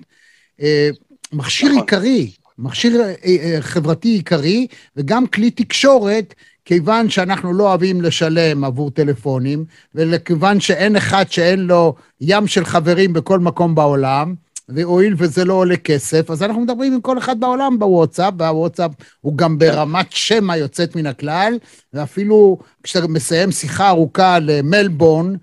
אה, 0.61 0.89
מכשיר 1.33 1.69
נכון. 1.69 1.79
עיקרי, 1.79 2.31
מכשיר 2.57 3.01
אה, 3.01 3.13
אה, 3.25 3.57
חברתי 3.61 4.07
עיקרי, 4.09 4.67
וגם 4.95 5.27
כלי 5.27 5.51
תקשורת 5.51 6.33
כיוון 6.65 7.09
שאנחנו 7.09 7.53
לא 7.53 7.63
אוהבים 7.69 8.01
לשלם 8.01 8.63
עבור 8.63 8.91
טלפונים, 8.91 9.65
וכיוון 9.95 10.59
שאין 10.59 10.95
אחד 10.95 11.25
שאין 11.29 11.59
לו 11.59 11.95
ים 12.21 12.47
של 12.47 12.65
חברים 12.65 13.13
בכל 13.13 13.39
מקום 13.39 13.75
בעולם, 13.75 14.35
והואיל 14.69 15.15
וזה 15.17 15.45
לא 15.45 15.53
עולה 15.53 15.77
כסף, 15.77 16.31
אז 16.31 16.43
אנחנו 16.43 16.61
מדברים 16.61 16.93
עם 16.93 17.01
כל 17.01 17.17
אחד 17.17 17.39
בעולם 17.39 17.79
בוואטסאפ, 17.79 18.33
והוואטסאפ 18.37 18.91
הוא 19.21 19.37
גם 19.37 19.57
ברמת 19.57 20.11
שמע 20.11 20.57
יוצאת 20.57 20.95
מן 20.95 21.05
הכלל, 21.05 21.57
ואפילו 21.93 22.57
כשאתה 22.83 23.07
מסיים 23.07 23.51
שיחה 23.51 23.89
ארוכה 23.89 24.39
למלבורן, 24.39 25.35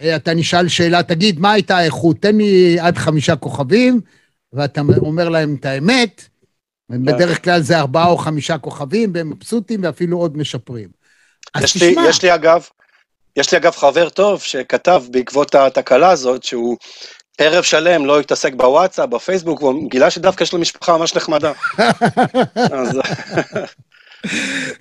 אה, 0.00 0.16
אתה 0.16 0.34
נשאל 0.34 0.68
שאלה, 0.68 1.02
תגיד, 1.02 1.40
מה 1.40 1.52
הייתה 1.52 1.76
האיכות? 1.76 2.16
תן 2.20 2.36
לי 2.36 2.80
עד 2.80 2.96
חמישה 2.96 3.36
כוכבים, 3.36 4.00
ואתה 4.52 4.80
אומר 4.96 5.28
להם 5.28 5.56
את 5.60 5.64
האמת, 5.64 6.28
בדרך 6.92 7.44
כלל 7.44 7.60
זה 7.60 7.78
ארבעה 7.78 8.06
או 8.06 8.16
חמישה 8.16 8.58
כוכבים, 8.58 9.12
והם 9.14 9.30
מבסוטים 9.30 9.80
ואפילו 9.82 10.18
עוד 10.18 10.36
משפרים. 10.36 10.88
אז 11.54 11.64
יש 11.64 11.72
תשמע. 11.72 12.02
לי, 12.02 12.08
יש 12.08 12.22
לי 12.22 12.34
אגב, 12.34 12.66
יש 13.36 13.52
לי 13.52 13.58
אגב 13.58 13.72
חבר 13.72 14.08
טוב 14.08 14.42
שכתב 14.42 15.02
בעקבות 15.10 15.54
התקלה 15.54 16.10
הזאת, 16.10 16.42
שהוא 16.42 16.76
ערב 17.38 17.62
שלם 17.62 18.06
לא 18.06 18.20
התעסק 18.20 18.54
בוואטסאפ, 18.54 19.08
בפייסבוק, 19.08 19.62
והוא 19.62 19.90
גילה 19.90 20.10
שדווקא 20.10 20.42
יש 20.42 20.52
לו 20.52 20.58
משפחה 20.58 20.98
ממש 20.98 21.16
נחמדה. 21.16 21.52
אז, 22.72 23.00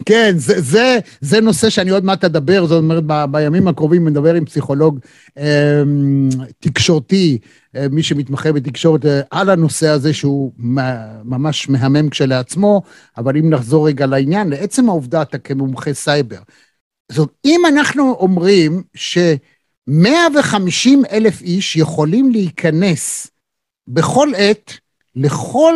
כן, 0.05 0.33
זה, 0.37 0.61
זה, 0.61 0.99
זה 1.21 1.41
נושא 1.41 1.69
שאני 1.69 1.89
עוד 1.89 2.05
מעט 2.05 2.23
אדבר, 2.23 2.65
זאת 2.65 2.77
אומרת, 2.77 3.03
ב, 3.07 3.25
בימים 3.31 3.67
הקרובים 3.67 4.07
נדבר 4.07 4.33
עם 4.33 4.45
פסיכולוג 4.45 4.99
אה, 5.37 5.81
תקשורתי, 6.59 7.37
מי 7.91 8.03
שמתמחה 8.03 8.51
בתקשורת, 8.51 9.05
אה, 9.05 9.21
על 9.31 9.49
הנושא 9.49 9.87
הזה 9.87 10.13
שהוא 10.13 10.51
ממש 11.23 11.69
מהמם 11.69 12.09
כשלעצמו, 12.09 12.81
אבל 13.17 13.37
אם 13.37 13.49
נחזור 13.49 13.87
רגע 13.87 14.05
לעניין, 14.05 14.49
לעצם 14.49 14.89
העובדה 14.89 15.21
אתה 15.21 15.37
כמומחה 15.37 15.93
סייבר. 15.93 16.39
זאת, 17.11 17.31
אם 17.45 17.61
אנחנו 17.67 18.15
אומרים 18.19 18.83
ש-150 18.93 20.89
אלף 21.11 21.41
איש 21.41 21.75
יכולים 21.75 22.31
להיכנס 22.31 23.27
בכל 23.87 24.29
עת 24.37 24.73
לכל 25.15 25.73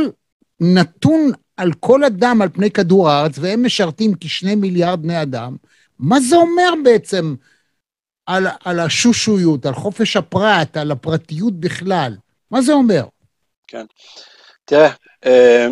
נתון 0.59 1.31
על 1.57 1.71
כל 1.79 2.03
אדם 2.03 2.41
על 2.41 2.49
פני 2.49 2.71
כדור 2.71 3.09
הארץ, 3.09 3.39
והם 3.39 3.65
משרתים 3.65 4.13
כשני 4.19 4.55
מיליארד 4.55 5.01
בני 5.01 5.21
אדם, 5.21 5.55
מה 5.99 6.19
זה 6.19 6.35
אומר 6.35 6.73
בעצם 6.83 7.35
על, 8.25 8.47
על 8.65 8.79
האושיות, 8.79 9.65
על 9.65 9.73
חופש 9.73 10.17
הפרט, 10.17 10.77
על 10.77 10.91
הפרטיות 10.91 11.53
בכלל? 11.59 12.15
מה 12.51 12.61
זה 12.61 12.73
אומר? 12.73 13.03
כן. 13.67 13.85
תראה, 14.65 14.89
אה, 15.25 15.67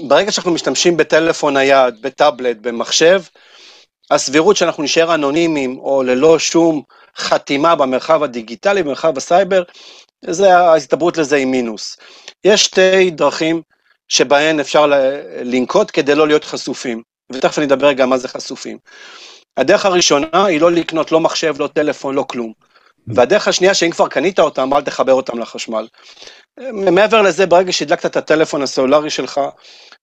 ברגע 0.00 0.32
שאנחנו 0.32 0.50
משתמשים 0.50 0.96
בטלפון 0.96 1.56
נייד, 1.56 2.02
בטאבלט, 2.02 2.56
במחשב, 2.56 3.22
הסבירות 4.10 4.56
שאנחנו 4.56 4.82
נשאר 4.82 5.14
אנונימיים 5.14 5.78
או 5.78 6.02
ללא 6.02 6.38
שום 6.38 6.82
חתימה 7.16 7.76
במרחב 7.76 8.22
הדיגיטלי, 8.22 8.82
במרחב 8.82 9.16
הסייבר, 9.16 9.62
זה, 10.24 10.56
ההסתברות 10.56 11.16
לזה 11.16 11.36
היא 11.36 11.46
מינוס. 11.46 11.96
יש 12.44 12.64
שתי 12.64 13.10
דרכים 13.10 13.62
שבהן 14.08 14.60
אפשר 14.60 14.86
לנקוט 15.44 15.90
כדי 15.92 16.14
לא 16.14 16.26
להיות 16.26 16.44
חשופים, 16.44 17.02
ותכף 17.32 17.58
אני 17.58 17.66
אדבר 17.66 17.86
רגע 17.86 18.06
מה 18.06 18.18
זה 18.18 18.28
חשופים. 18.28 18.78
הדרך 19.58 19.86
הראשונה 19.86 20.44
היא 20.46 20.60
לא 20.60 20.72
לקנות 20.72 21.12
לא 21.12 21.20
מחשב, 21.20 21.54
לא 21.58 21.66
טלפון, 21.66 22.14
לא 22.14 22.22
כלום. 22.28 22.52
והדרך 23.06 23.48
השנייה, 23.48 23.74
שאם 23.74 23.90
כבר 23.90 24.08
קנית 24.08 24.40
אותם, 24.40 24.74
אל 24.74 24.82
תחבר 24.82 25.12
אותם 25.12 25.38
לחשמל. 25.38 25.86
מעבר 26.72 27.22
לזה, 27.22 27.46
ברגע 27.46 27.72
שהדלקת 27.72 28.06
את 28.06 28.16
הטלפון 28.16 28.62
הסלולרי 28.62 29.10
שלך, 29.10 29.40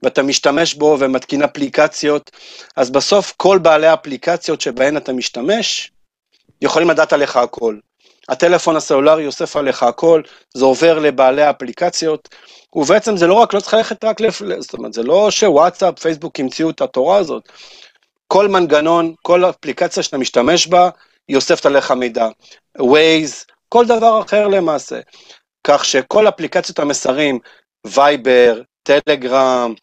ואתה 0.04 0.24
משתמש 0.24 0.74
בו 0.74 0.98
ומתקין 1.00 1.44
אפליקציות, 1.44 2.32
אז 2.76 2.90
בסוף 2.90 3.34
כל 3.38 3.58
בעלי 3.58 3.88
האפליקציות 3.88 4.62
שבהן 4.62 4.98
אתה 4.98 5.14
משתמש, 5.14 5.92
יכולים 6.62 6.90
לדעת 6.90 7.14
עליך 7.14 7.38
הכל. 7.38 7.78
הטלפון 8.30 8.76
הסלולרי 8.76 9.28
אוסף 9.28 9.56
עליך 9.56 9.84
הכל, 9.84 10.22
זה 10.54 10.66
עובר 10.66 11.00
לבעלי 11.00 11.42
האפליקציות, 11.42 12.30
ובעצם 12.74 13.18
זה 13.18 13.28
לא 13.28 13.34
רק, 13.34 13.54
לא 13.54 13.60
צריך 13.60 13.74
ללכת 13.74 14.04
רק, 14.04 14.22
לפ... 14.22 14.42
זאת 14.60 14.74
אומרת, 14.74 14.94
זה 14.94 15.04
לא 15.04 15.32
שוואטסאפ, 15.32 16.00
פייסבוק 16.00 16.40
המציאו 16.40 16.70
את 16.70 16.82
התורה 16.82 17.18
הזאת. 17.18 17.50
כל 18.28 18.48
מנגנון, 18.48 19.14
כל 19.22 19.50
אפליקציה 19.50 20.04
שאתה 20.04 20.18
משתמש 20.18 20.68
בה, 20.68 20.90
היא 21.28 21.36
אוספת 21.36 21.66
עליך 21.66 21.92
מידע. 21.92 22.28
Waze, 22.78 23.46
כל 23.70 23.86
דבר 23.86 24.22
אחר 24.22 24.48
למעשה. 24.48 25.00
כך 25.68 25.86
שכל 25.86 26.28
אפליקציות 26.28 26.80
המסרים, 26.80 27.40
וייבר, 27.88 28.62
טלגרם, 28.84 29.74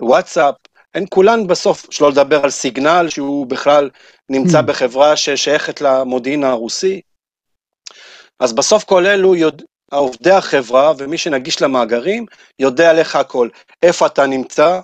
וואטסאפ, 0.00 0.54
הן 0.94 1.04
כולן 1.10 1.46
בסוף, 1.46 1.86
שלא 1.90 2.10
לדבר 2.10 2.44
על 2.44 2.50
סיגנל, 2.50 3.06
שהוא 3.08 3.46
בכלל 3.46 3.90
נמצא 4.28 4.58
mm. 4.58 4.62
בחברה 4.62 5.16
ששייכת 5.16 5.80
למודיעין 5.80 6.44
הרוסי. 6.44 7.00
אז 8.40 8.52
בסוף 8.52 8.84
כל 8.84 9.06
אלו 9.06 9.36
יודע, 9.36 9.64
עובדי 9.90 10.30
החברה 10.30 10.92
ומי 10.98 11.18
שנגיש 11.18 11.62
למאגרים 11.62 12.26
יודע 12.58 12.92
לך 12.92 13.16
הכל, 13.16 13.48
איפה 13.82 14.06
אתה 14.06 14.26
נמצא, 14.26 14.80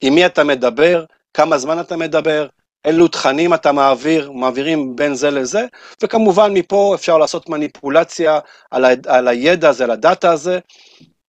עם 0.00 0.14
מי 0.14 0.26
אתה 0.26 0.44
מדבר, 0.44 1.04
כמה 1.38 1.58
זמן 1.58 1.80
אתה 1.80 1.96
מדבר, 1.96 2.46
אילו 2.86 3.08
תכנים 3.08 3.54
אתה 3.54 3.72
מעביר, 3.72 4.32
מעבירים 4.32 4.96
בין 4.96 5.14
זה 5.14 5.30
לזה, 5.30 5.66
וכמובן 6.02 6.52
מפה 6.52 6.94
אפשר 6.94 7.18
לעשות 7.18 7.48
מניפולציה 7.48 8.38
על, 8.70 8.84
ה, 8.84 8.88
על 9.06 9.28
הידע 9.28 9.68
הזה, 9.68 9.84
על 9.84 9.90
הדאטה 9.90 10.32
הזה, 10.32 10.58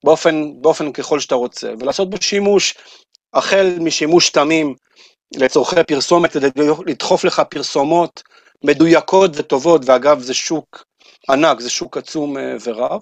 באופן, 0.03 0.61
באופן 0.61 0.91
ככל 0.91 1.19
שאתה 1.19 1.35
רוצה, 1.35 1.71
ולעשות 1.79 2.09
בו 2.09 2.17
שימוש, 2.21 2.75
החל 3.33 3.77
משימוש 3.79 4.29
תמים 4.29 4.75
לצורכי 5.35 5.83
פרסומת, 5.87 6.35
לדחוף 6.85 7.23
לך 7.23 7.41
פרסומות 7.49 8.23
מדויקות 8.63 9.31
וטובות, 9.33 9.81
ואגב 9.85 10.19
זה 10.19 10.33
שוק 10.33 10.83
ענק, 11.29 11.59
זה 11.59 11.69
שוק 11.69 11.97
עצום 11.97 12.37
אה, 12.37 12.55
ורב, 12.63 13.01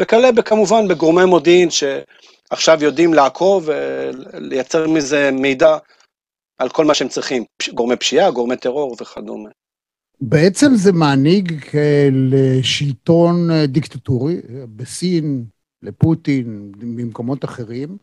וכלה 0.00 0.28
כמובן 0.44 0.88
בגורמי 0.88 1.24
מודיעין 1.24 1.68
שעכשיו 1.70 2.84
יודעים 2.84 3.14
לעקוב 3.14 3.68
ולייצר 3.68 4.88
מזה 4.88 5.30
מידע 5.32 5.76
על 6.58 6.68
כל 6.68 6.84
מה 6.84 6.94
שהם 6.94 7.08
צריכים, 7.08 7.44
גורמי 7.74 7.96
פשיעה, 7.96 8.30
גורמי 8.30 8.56
טרור 8.56 8.96
וכדומה. 9.00 9.50
בעצם 10.20 10.74
זה 10.74 10.92
מעניג 10.92 11.52
אה, 11.74 12.08
לשלטון 12.12 13.50
אה, 13.50 13.66
דיקטטורי, 13.66 14.36
בסין, 14.76 15.44
לפוטין, 15.82 16.72
במקומות 16.78 17.44
אחרים, 17.44 17.96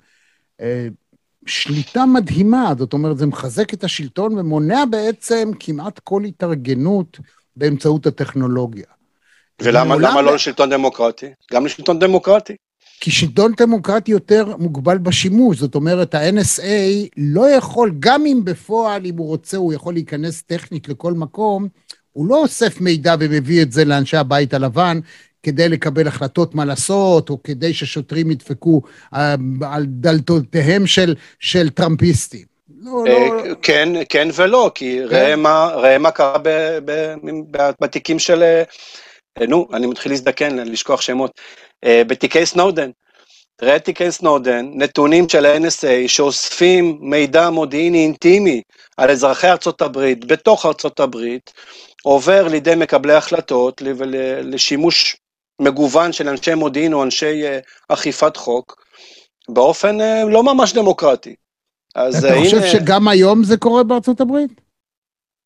שליטה 1.45 2.05
מדהימה, 2.05 2.73
זאת 2.77 2.93
אומרת, 2.93 3.17
זה 3.17 3.25
מחזק 3.25 3.73
את 3.73 3.83
השלטון 3.83 4.37
ומונע 4.37 4.85
בעצם 4.89 5.51
כמעט 5.59 5.99
כל 5.99 6.23
התארגנות 6.23 7.19
באמצעות 7.55 8.05
הטכנולוגיה. 8.05 8.85
ולמה 9.61 9.95
למה 9.95 10.21
לא 10.21 10.35
לשלטון 10.35 10.69
דמוקרטי? 10.69 11.27
גם 11.53 11.65
לשלטון 11.65 11.99
דמוקרטי. 11.99 12.55
כי 12.99 13.11
שלטון 13.11 13.51
דמוקרטי 13.57 14.11
יותר 14.11 14.57
מוגבל 14.57 14.97
בשימוש, 14.97 15.57
זאת 15.57 15.75
אומרת, 15.75 16.15
ה-NSA 16.15 17.09
לא 17.17 17.49
יכול, 17.49 17.91
גם 17.99 18.25
אם 18.25 18.41
בפועל, 18.43 19.05
אם 19.05 19.17
הוא 19.17 19.27
רוצה, 19.27 19.57
הוא 19.57 19.73
יכול 19.73 19.93
להיכנס 19.93 20.41
טכנית 20.41 20.89
לכל 20.89 21.13
מקום, 21.13 21.67
הוא 22.11 22.27
לא 22.27 22.35
אוסף 22.35 22.81
מידע 22.81 23.15
ומביא 23.19 23.61
את 23.61 23.71
זה 23.71 23.85
לאנשי 23.85 24.17
הבית 24.17 24.53
הלבן 24.53 24.99
כדי 25.43 25.69
לקבל 25.69 26.07
החלטות 26.07 26.55
מה 26.55 26.65
לעשות, 26.65 27.29
או 27.29 27.43
כדי 27.43 27.73
ששוטרים 27.73 28.31
ידפקו 28.31 28.81
אה, 29.13 29.35
על 29.61 29.85
דלתותיהם 29.87 30.87
של, 30.87 31.15
של 31.39 31.69
טראמפיסטים. 31.69 32.53
לא, 32.81 33.03
לא... 33.05 33.43
כן, 33.61 33.89
כן 34.09 34.27
ולא, 34.35 34.71
כי 34.75 34.99
כן. 35.09 35.15
ראה 35.15 35.99
מה, 35.99 36.11
קרה 36.11 36.37
בתיקים 37.81 38.19
של 38.19 38.43
אה, 38.43 38.63
נו, 39.39 39.67
אני 39.73 39.87
מתחיל 39.87 40.11
להזדקן, 40.11 40.55
לשכוח 40.55 41.01
שמות, 41.01 41.31
אה, 41.83 42.03
בתיקי 42.07 42.45
סנודן. 42.45 42.91
תראה 43.55 43.75
את 43.75 43.85
תיקי 43.85 44.11
סנודן, 44.11 44.65
נתונים 44.73 45.29
של 45.29 45.45
ה-NSA 45.45 46.07
שאוספים 46.07 46.97
מידע 47.01 47.49
מודיעיני 47.49 48.03
אינטימי 48.03 48.61
על 48.97 49.11
אזרחי 49.11 49.47
ארצות 49.47 49.81
הברית, 49.81 50.25
בתוך 50.25 50.65
ארצות 50.65 50.99
הברית, 50.99 51.53
עובר 52.03 52.47
לידי 52.47 52.75
מקבלי 52.75 53.13
החלטות 53.13 53.81
לשימוש 54.43 55.17
מגוון 55.61 56.13
של 56.13 56.29
אנשי 56.29 56.53
מודיעין 56.53 56.93
או 56.93 57.03
אנשי 57.03 57.43
אה, 57.43 57.59
אכיפת 57.89 58.37
חוק, 58.37 58.83
באופן 59.49 59.97
לא 60.29 60.43
ממש 60.43 60.73
דמוקרטי. 60.73 61.35
אז 61.95 62.25
אתה 62.25 62.35
חושב 62.39 62.57
הנה, 62.57 62.71
שגם 62.71 63.07
היום 63.07 63.43
זה 63.43 63.57
קורה 63.57 63.83
בארצות 63.83 64.21
הברית? 64.21 64.61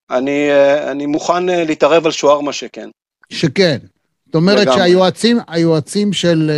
אני, 0.09 0.49
אני 0.91 1.05
מוכן 1.05 1.45
להתערב 1.45 2.05
על 2.05 2.11
שוארמה 2.11 2.53
שכן. 2.53 2.89
שכן. 3.29 3.77
זאת 4.25 4.35
אומרת 4.35 4.67
שהיועצים 4.73 5.37
היועצים 5.47 6.13
של 6.13 6.51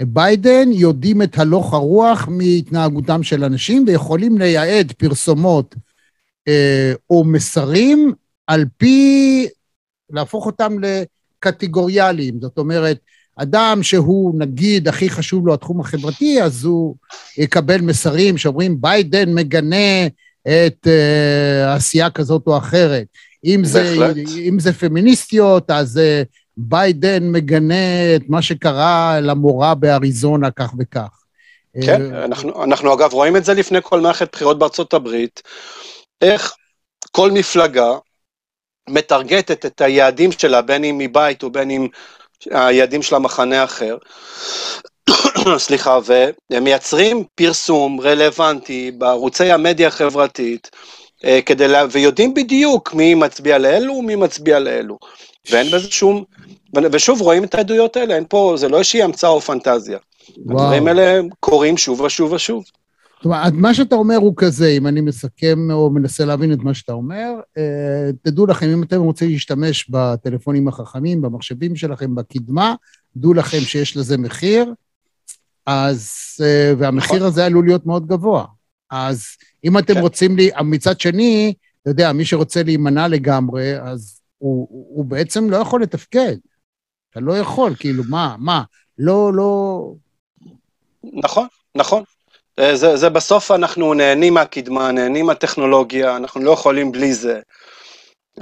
uh, 0.00 0.04
ביידן 0.04 0.72
יודעים 0.72 1.22
את 1.22 1.38
הלוך 1.38 1.74
הרוח 1.74 2.28
מהתנהגותם 2.28 3.22
של 3.22 3.44
אנשים 3.44 3.84
ויכולים 3.86 4.38
לייעד 4.38 4.92
פרסומות 4.92 5.74
uh, 5.74 6.52
או 7.10 7.24
מסרים 7.24 8.12
על 8.46 8.64
פי, 8.76 9.48
להפוך 10.10 10.46
אותם 10.46 10.76
לקטגוריאליים. 10.80 12.40
זאת 12.40 12.58
אומרת, 12.58 12.98
אדם 13.36 13.82
שהוא 13.82 14.34
נגיד 14.38 14.88
הכי 14.88 15.10
חשוב 15.10 15.46
לו 15.46 15.54
התחום 15.54 15.80
החברתי, 15.80 16.42
אז 16.42 16.64
הוא 16.64 16.96
יקבל 17.38 17.80
מסרים 17.80 18.38
שאומרים 18.38 18.80
ביידן 18.80 19.34
מגנה 19.34 20.06
את 20.46 20.86
uh, 20.86 21.68
עשייה 21.76 22.10
כזאת 22.10 22.42
או 22.46 22.58
אחרת. 22.58 23.06
אם 23.44 23.64
זה, 23.64 24.12
אם 24.48 24.60
זה 24.60 24.72
פמיניסטיות, 24.72 25.70
אז 25.70 25.98
אה, 25.98 26.22
ביידן 26.56 27.32
מגנה 27.32 28.14
את 28.16 28.22
מה 28.28 28.42
שקרה 28.42 29.20
למורה 29.20 29.74
באריזונה, 29.74 30.50
כך 30.50 30.74
וכך. 30.78 31.22
כן, 31.82 32.02
uh, 32.12 32.24
אנחנו, 32.24 32.64
אנחנו 32.64 32.94
אגב 32.94 33.12
רואים 33.12 33.36
את 33.36 33.44
זה 33.44 33.54
לפני 33.54 33.78
כל 33.82 34.00
מערכת 34.00 34.28
בחירות 34.32 34.58
בארצות 34.58 34.94
הברית, 34.94 35.42
איך 36.20 36.52
כל 37.10 37.30
מפלגה 37.30 37.92
מטרגטת 38.88 39.66
את 39.66 39.80
היעדים 39.80 40.32
שלה, 40.32 40.62
בין 40.62 40.84
אם 40.84 40.98
מבית 40.98 41.44
ובין 41.44 41.70
אם 41.70 41.88
היעדים 42.50 43.02
של 43.02 43.14
המחנה 43.14 43.60
האחר, 43.60 43.96
סליחה, 45.58 45.98
ומייצרים 46.50 47.24
פרסום 47.34 48.00
רלוונטי 48.00 48.90
בערוצי 48.98 49.52
המדיה 49.52 49.88
החברתית, 49.88 50.70
אה, 51.24 51.40
כדי 51.46 51.68
לה... 51.68 51.84
ויודעים 51.90 52.34
בדיוק 52.34 52.94
מי 52.94 53.14
מצביע 53.14 53.58
לאלו 53.58 53.92
ומי 53.92 54.16
מצביע 54.16 54.58
לאלו. 54.58 54.98
ואין 55.50 55.66
בזה 55.66 55.90
שום... 55.90 56.24
ושוב, 56.92 57.20
רואים 57.20 57.44
את 57.44 57.54
העדויות 57.54 57.96
האלה, 57.96 58.14
אין 58.14 58.24
פה, 58.28 58.54
זה 58.56 58.68
לא 58.68 58.78
איזושהי 58.78 59.02
המצאה 59.02 59.30
או 59.30 59.40
פנטזיה. 59.40 59.98
וואו. 60.38 60.60
הדברים 60.60 60.88
האלה 60.88 61.20
קורים 61.40 61.76
שוב 61.76 62.00
ושוב 62.00 62.32
ושוב. 62.32 62.64
זאת 63.16 63.24
אומרת, 63.24 63.52
מה 63.52 63.74
שאתה 63.74 63.94
אומר 63.94 64.16
הוא 64.16 64.34
כזה, 64.36 64.68
אם 64.68 64.86
אני 64.86 65.00
מסכם 65.00 65.70
או 65.70 65.90
מנסה 65.90 66.24
להבין 66.24 66.52
את 66.52 66.58
מה 66.58 66.74
שאתה 66.74 66.92
אומר, 66.92 67.32
אה, 67.58 68.10
תדעו 68.22 68.46
לכם, 68.46 68.66
אם 68.68 68.82
אתם 68.82 69.00
רוצים 69.00 69.30
להשתמש 69.30 69.90
בטלפונים 69.90 70.68
החכמים, 70.68 71.22
במחשבים 71.22 71.76
שלכם, 71.76 72.14
בקדמה, 72.14 72.74
דעו 73.16 73.34
לכם 73.34 73.60
שיש 73.60 73.96
לזה 73.96 74.18
מחיר, 74.18 74.72
אז, 75.66 76.12
אה, 76.40 76.72
והמחיר 76.78 77.16
נכון. 77.16 77.28
הזה 77.28 77.46
עלול 77.46 77.64
להיות 77.64 77.86
מאוד 77.86 78.06
גבוה. 78.06 78.44
אז 78.90 79.26
אם 79.64 79.78
אתם 79.78 79.94
כן. 79.94 80.00
רוצים 80.00 80.36
לי, 80.36 80.50
מצד 80.64 81.00
שני, 81.00 81.54
אתה 81.82 81.90
יודע, 81.90 82.12
מי 82.12 82.24
שרוצה 82.24 82.62
להימנע 82.62 83.08
לגמרי, 83.08 83.80
אז 83.80 84.20
הוא, 84.38 84.68
הוא 84.70 85.04
בעצם 85.04 85.50
לא 85.50 85.56
יכול 85.56 85.82
לתפקד. 85.82 86.36
אתה 87.10 87.20
לא 87.20 87.38
יכול, 87.38 87.74
כאילו, 87.78 88.02
מה, 88.08 88.36
מה? 88.38 88.62
לא, 88.98 89.32
לא... 89.34 89.80
נכון, 91.04 91.46
נכון. 91.74 92.02
אה, 92.58 92.76
זה, 92.76 92.96
זה 92.96 93.08
בסוף 93.08 93.50
אנחנו 93.50 93.94
נהנים 93.94 94.34
מהקדמה, 94.34 94.92
נהנים 94.92 95.26
מהטכנולוגיה, 95.26 96.16
אנחנו 96.16 96.40
לא 96.40 96.50
יכולים 96.50 96.92
בלי 96.92 97.14
זה. 97.14 97.40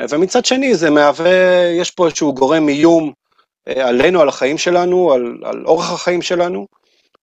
אה, 0.00 0.04
ומצד 0.10 0.44
שני 0.44 0.74
זה 0.74 0.90
מהווה, 0.90 1.66
יש 1.80 1.90
פה 1.90 2.06
איזשהו 2.06 2.34
גורם 2.34 2.68
איום 2.68 3.12
עלינו, 3.66 4.20
על 4.20 4.28
החיים 4.28 4.58
שלנו, 4.58 5.12
על, 5.12 5.38
על 5.44 5.64
אורח 5.66 5.92
החיים 5.92 6.22
שלנו, 6.22 6.66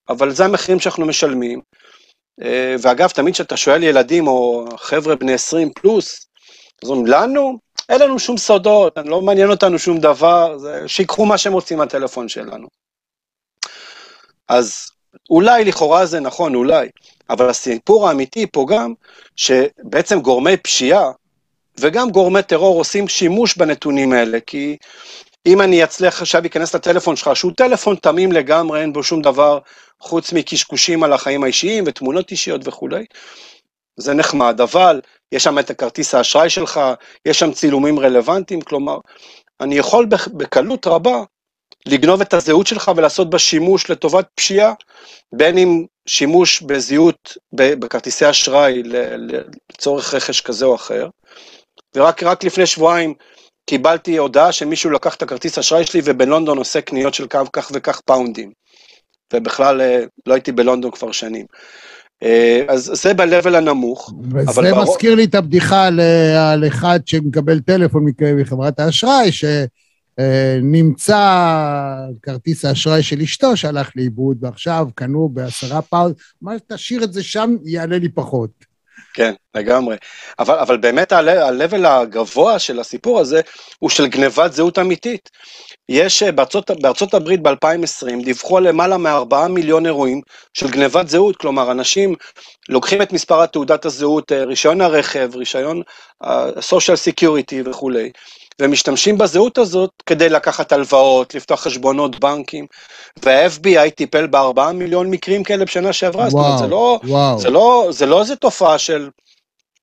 אבל 0.09 0.31
זה 0.31 0.45
המחירים 0.45 0.79
שאנחנו 0.79 1.05
משלמים. 1.05 1.61
ואגב, 2.81 3.09
תמיד 3.09 3.33
כשאתה 3.33 3.57
שואל 3.57 3.83
ילדים 3.83 4.27
או 4.27 4.65
חבר'ה 4.77 5.15
בני 5.15 5.33
20 5.33 5.71
פלוס, 5.75 6.25
אז 6.83 6.89
אומרים 6.89 7.07
לנו, 7.07 7.59
אין 7.89 8.01
לנו 8.01 8.19
שום 8.19 8.37
סודות, 8.37 8.97
לא 9.05 9.21
מעניין 9.21 9.49
אותנו 9.49 9.79
שום 9.79 9.97
דבר, 9.97 10.57
שיקחו 10.87 11.25
מה 11.25 11.37
שהם 11.37 11.53
רוצים 11.53 11.77
מהטלפון 11.77 12.29
שלנו. 12.29 12.67
אז 14.47 14.89
אולי 15.29 15.65
לכאורה 15.65 16.05
זה 16.05 16.19
נכון, 16.19 16.55
אולי, 16.55 16.89
אבל 17.29 17.49
הסיפור 17.49 18.07
האמיתי 18.07 18.47
פה 18.51 18.65
גם, 18.69 18.93
שבעצם 19.35 20.19
גורמי 20.19 20.57
פשיעה 20.57 21.11
וגם 21.79 22.09
גורמי 22.09 22.43
טרור 22.43 22.77
עושים 22.77 23.07
שימוש 23.07 23.57
בנתונים 23.57 24.13
האלה, 24.13 24.39
כי 24.39 24.77
אם 25.45 25.61
אני 25.61 25.83
אצליח 25.83 26.21
עכשיו 26.21 26.41
להיכנס 26.41 26.75
לטלפון 26.75 27.15
שלך, 27.15 27.35
שהוא 27.35 27.51
טלפון 27.57 27.95
תמים 27.95 28.31
לגמרי, 28.31 28.81
אין 28.81 28.93
בו 28.93 29.03
שום 29.03 29.21
דבר 29.21 29.59
חוץ 30.01 30.33
מקשקושים 30.33 31.03
על 31.03 31.13
החיים 31.13 31.43
האישיים 31.43 31.83
ותמונות 31.87 32.31
אישיות 32.31 32.67
וכולי, 32.67 33.05
זה 33.99 34.13
נחמד, 34.13 34.61
אבל 34.61 35.01
יש 35.31 35.43
שם 35.43 35.59
את 35.59 35.69
הכרטיס 35.69 36.15
האשראי 36.15 36.49
שלך, 36.49 36.79
יש 37.25 37.39
שם 37.39 37.51
צילומים 37.51 37.99
רלוונטיים, 37.99 38.61
כלומר, 38.61 38.97
אני 39.61 39.75
יכול 39.75 40.05
בקלות 40.33 40.87
רבה 40.87 41.23
לגנוב 41.85 42.21
את 42.21 42.33
הזהות 42.33 42.67
שלך 42.67 42.91
ולעשות 42.95 43.29
בה 43.29 43.39
שימוש 43.39 43.89
לטובת 43.89 44.25
פשיעה, 44.35 44.73
בין 45.35 45.57
אם 45.57 45.85
שימוש 46.07 46.61
בזהות 46.61 47.37
בכרטיסי 47.53 48.29
אשראי 48.29 48.83
לצורך 49.73 50.13
רכש 50.13 50.41
כזה 50.41 50.65
או 50.65 50.75
אחר. 50.75 51.07
ורק 51.95 52.43
לפני 52.43 52.65
שבועיים 52.65 53.13
קיבלתי 53.65 54.17
הודעה 54.17 54.51
שמישהו 54.51 54.89
לקח 54.89 55.15
את 55.15 55.21
הכרטיס 55.21 55.57
אשראי 55.57 55.85
שלי 55.85 56.01
ובלונדון 56.05 56.57
עושה 56.57 56.81
קניות 56.81 57.13
של 57.13 57.27
קו 57.27 57.39
כך 57.53 57.71
וכך 57.73 58.01
פאונדים. 58.01 58.51
ובכלל 59.33 59.81
אה, 59.81 60.03
לא 60.25 60.33
הייתי 60.33 60.51
בלונדון 60.51 60.91
כבר 60.91 61.11
שנים. 61.11 61.45
אה, 62.23 62.61
אז 62.67 62.91
זה 62.93 63.13
ב-level 63.13 63.55
הנמוך. 63.57 64.13
מזכיר 64.23 64.73
ברור... 64.75 65.15
לי 65.15 65.23
את 65.23 65.35
הבדיחה 65.35 65.85
על, 65.85 65.99
על 66.51 66.67
אחד 66.67 66.99
שמקבל 67.05 67.59
טלפון 67.59 68.05
מחברת 68.21 68.79
האשראי, 68.79 69.31
ש... 69.31 69.45
אה, 70.19 70.59
כרטיס 72.21 72.65
האשראי 72.65 73.03
של 73.03 73.21
אשתו 73.21 73.57
שהלך 73.57 73.91
לאיבוד, 73.95 74.37
ועכשיו 74.43 74.87
קנו 74.95 75.29
בעשרה 75.29 75.81
פאונד, 75.81 76.15
מה 76.41 76.51
תשאיר 76.67 77.03
את 77.03 77.13
זה 77.13 77.23
שם, 77.23 77.55
יעלה 77.65 77.97
לי 77.97 78.09
פחות. 78.09 78.70
כן, 79.13 79.33
לגמרי. 79.55 79.95
אבל, 80.39 80.55
אבל 80.59 80.77
באמת 80.77 81.11
ה-level 81.11 81.87
הגבוה 81.87 82.59
של 82.59 82.79
הסיפור 82.79 83.19
הזה 83.19 83.41
הוא 83.79 83.89
של 83.89 84.07
גנבת 84.07 84.53
זהות 84.53 84.79
אמיתית. 84.79 85.29
יש 85.89 86.23
אה, 86.23 86.31
בארצות, 86.31 86.71
בארצות 86.81 87.13
הברית 87.13 87.41
ב-2020 87.41 88.23
דיווחו 88.23 88.57
על 88.57 88.67
למעלה 88.67 88.97
מ-4 88.97 89.47
מיליון 89.49 89.85
אירועים 89.85 90.21
של 90.53 90.69
גנבת 90.69 91.07
זהות, 91.07 91.37
כלומר 91.37 91.71
אנשים 91.71 92.15
לוקחים 92.69 93.01
את 93.01 93.13
מספר 93.13 93.41
התעודת 93.41 93.85
הזהות, 93.85 94.31
אה, 94.31 94.43
רישיון 94.43 94.81
הרכב, 94.81 95.35
רישיון 95.35 95.81
ה-social 96.21 96.97
security 97.09 97.69
וכולי, 97.69 98.11
ומשתמשים 98.61 99.17
בזהות 99.17 99.57
הזאת 99.57 99.89
כדי 100.05 100.29
לקחת 100.29 100.71
הלוואות, 100.71 101.35
לפתוח 101.35 101.61
חשבונות 101.61 102.19
בנקים, 102.19 102.65
וה-FBI 103.23 103.89
טיפל 103.95 104.27
בארבעה 104.27 104.73
מיליון 104.73 105.09
מקרים 105.09 105.43
כאלה 105.43 105.65
בשנה 105.65 105.93
שעברה, 105.93 106.27
וואו, 106.27 106.31
זאת 106.31 106.45
אומרת, 106.45 106.59
זה 106.59 106.67
לא, 106.67 106.99
וואו. 107.03 107.39
זה 107.39 107.49
לא, 107.49 107.89
זה 107.91 108.05
לא 108.05 108.21
איזה 108.21 108.35
תופעה 108.35 108.77
של 108.77 109.09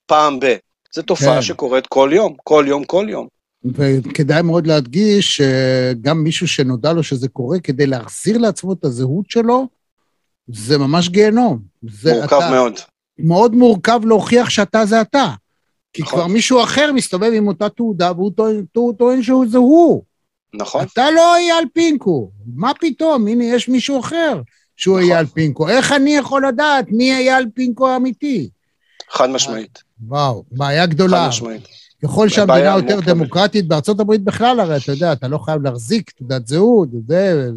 פעם 0.06 0.40
ב, 0.40 0.56
זה 0.94 1.02
תופעה 1.02 1.34
כן. 1.34 1.42
שקורית 1.42 1.86
כל 1.86 2.10
יום, 2.12 2.34
כל 2.44 2.64
יום, 2.68 2.84
כל 2.84 3.06
יום. 3.08 3.26
וכדאי 3.64 4.42
מאוד 4.42 4.66
להדגיש 4.66 5.36
שגם 5.36 6.24
מישהו 6.24 6.48
שנודע 6.48 6.92
לו 6.92 7.02
שזה 7.02 7.28
קורה, 7.28 7.60
כדי 7.60 7.86
להחזיר 7.86 8.38
לעצמו 8.38 8.72
את 8.72 8.84
הזהות 8.84 9.30
שלו, 9.30 9.66
זה 10.48 10.78
ממש 10.78 11.08
גיהנום. 11.08 11.58
זה 11.90 12.14
מורכב 12.14 12.36
אתה, 12.36 12.50
מאוד. 12.50 12.72
מאוד 13.18 13.54
מורכב 13.54 14.00
להוכיח 14.04 14.50
שאתה 14.50 14.86
זה 14.86 15.00
אתה. 15.00 15.26
כי 15.92 16.02
נכון. 16.02 16.18
כבר 16.18 16.26
מישהו 16.26 16.62
אחר 16.62 16.92
מסתובב 16.92 17.32
עם 17.34 17.48
אותה 17.48 17.68
תעודה 17.68 18.12
והוא 18.12 18.32
טוען, 18.36 18.64
טוען 18.98 19.22
שהוא 19.22 19.46
זה 19.48 19.58
הוא. 19.58 20.02
נכון. 20.54 20.84
אתה 20.92 21.10
לא 21.10 21.36
אייל 21.36 21.64
פינקו, 21.72 22.30
מה 22.54 22.72
פתאום, 22.80 23.26
הנה 23.28 23.44
יש 23.44 23.68
מישהו 23.68 24.00
אחר 24.00 24.40
שהוא 24.76 24.98
נכון. 24.98 25.12
אייל 25.12 25.26
פינקו. 25.26 25.68
איך 25.68 25.92
אני 25.92 26.16
יכול 26.16 26.46
לדעת 26.48 26.84
מי 26.88 27.12
אייל 27.12 27.46
פינקו 27.54 27.88
האמיתי? 27.88 28.50
חד 29.10 29.30
משמעית. 29.30 29.82
וואו, 30.06 30.44
בעיה 30.50 30.86
גדולה. 30.86 31.22
חד 31.22 31.28
משמעית. 31.28 31.68
ככל 32.02 32.28
שהמדינה 32.28 32.76
יותר 32.76 32.94
מורכבת. 32.94 33.04
דמוקרטית, 33.04 33.68
בארצות 33.68 34.00
הברית 34.00 34.24
בכלל, 34.24 34.60
הרי 34.60 34.76
אתה 34.76 34.92
יודע, 34.92 35.12
אתה 35.12 35.28
לא 35.28 35.38
חייב 35.38 35.62
להחזיק 35.62 36.10
תעודת 36.10 36.46
זהות, 36.46 36.88
זה... 37.06 37.50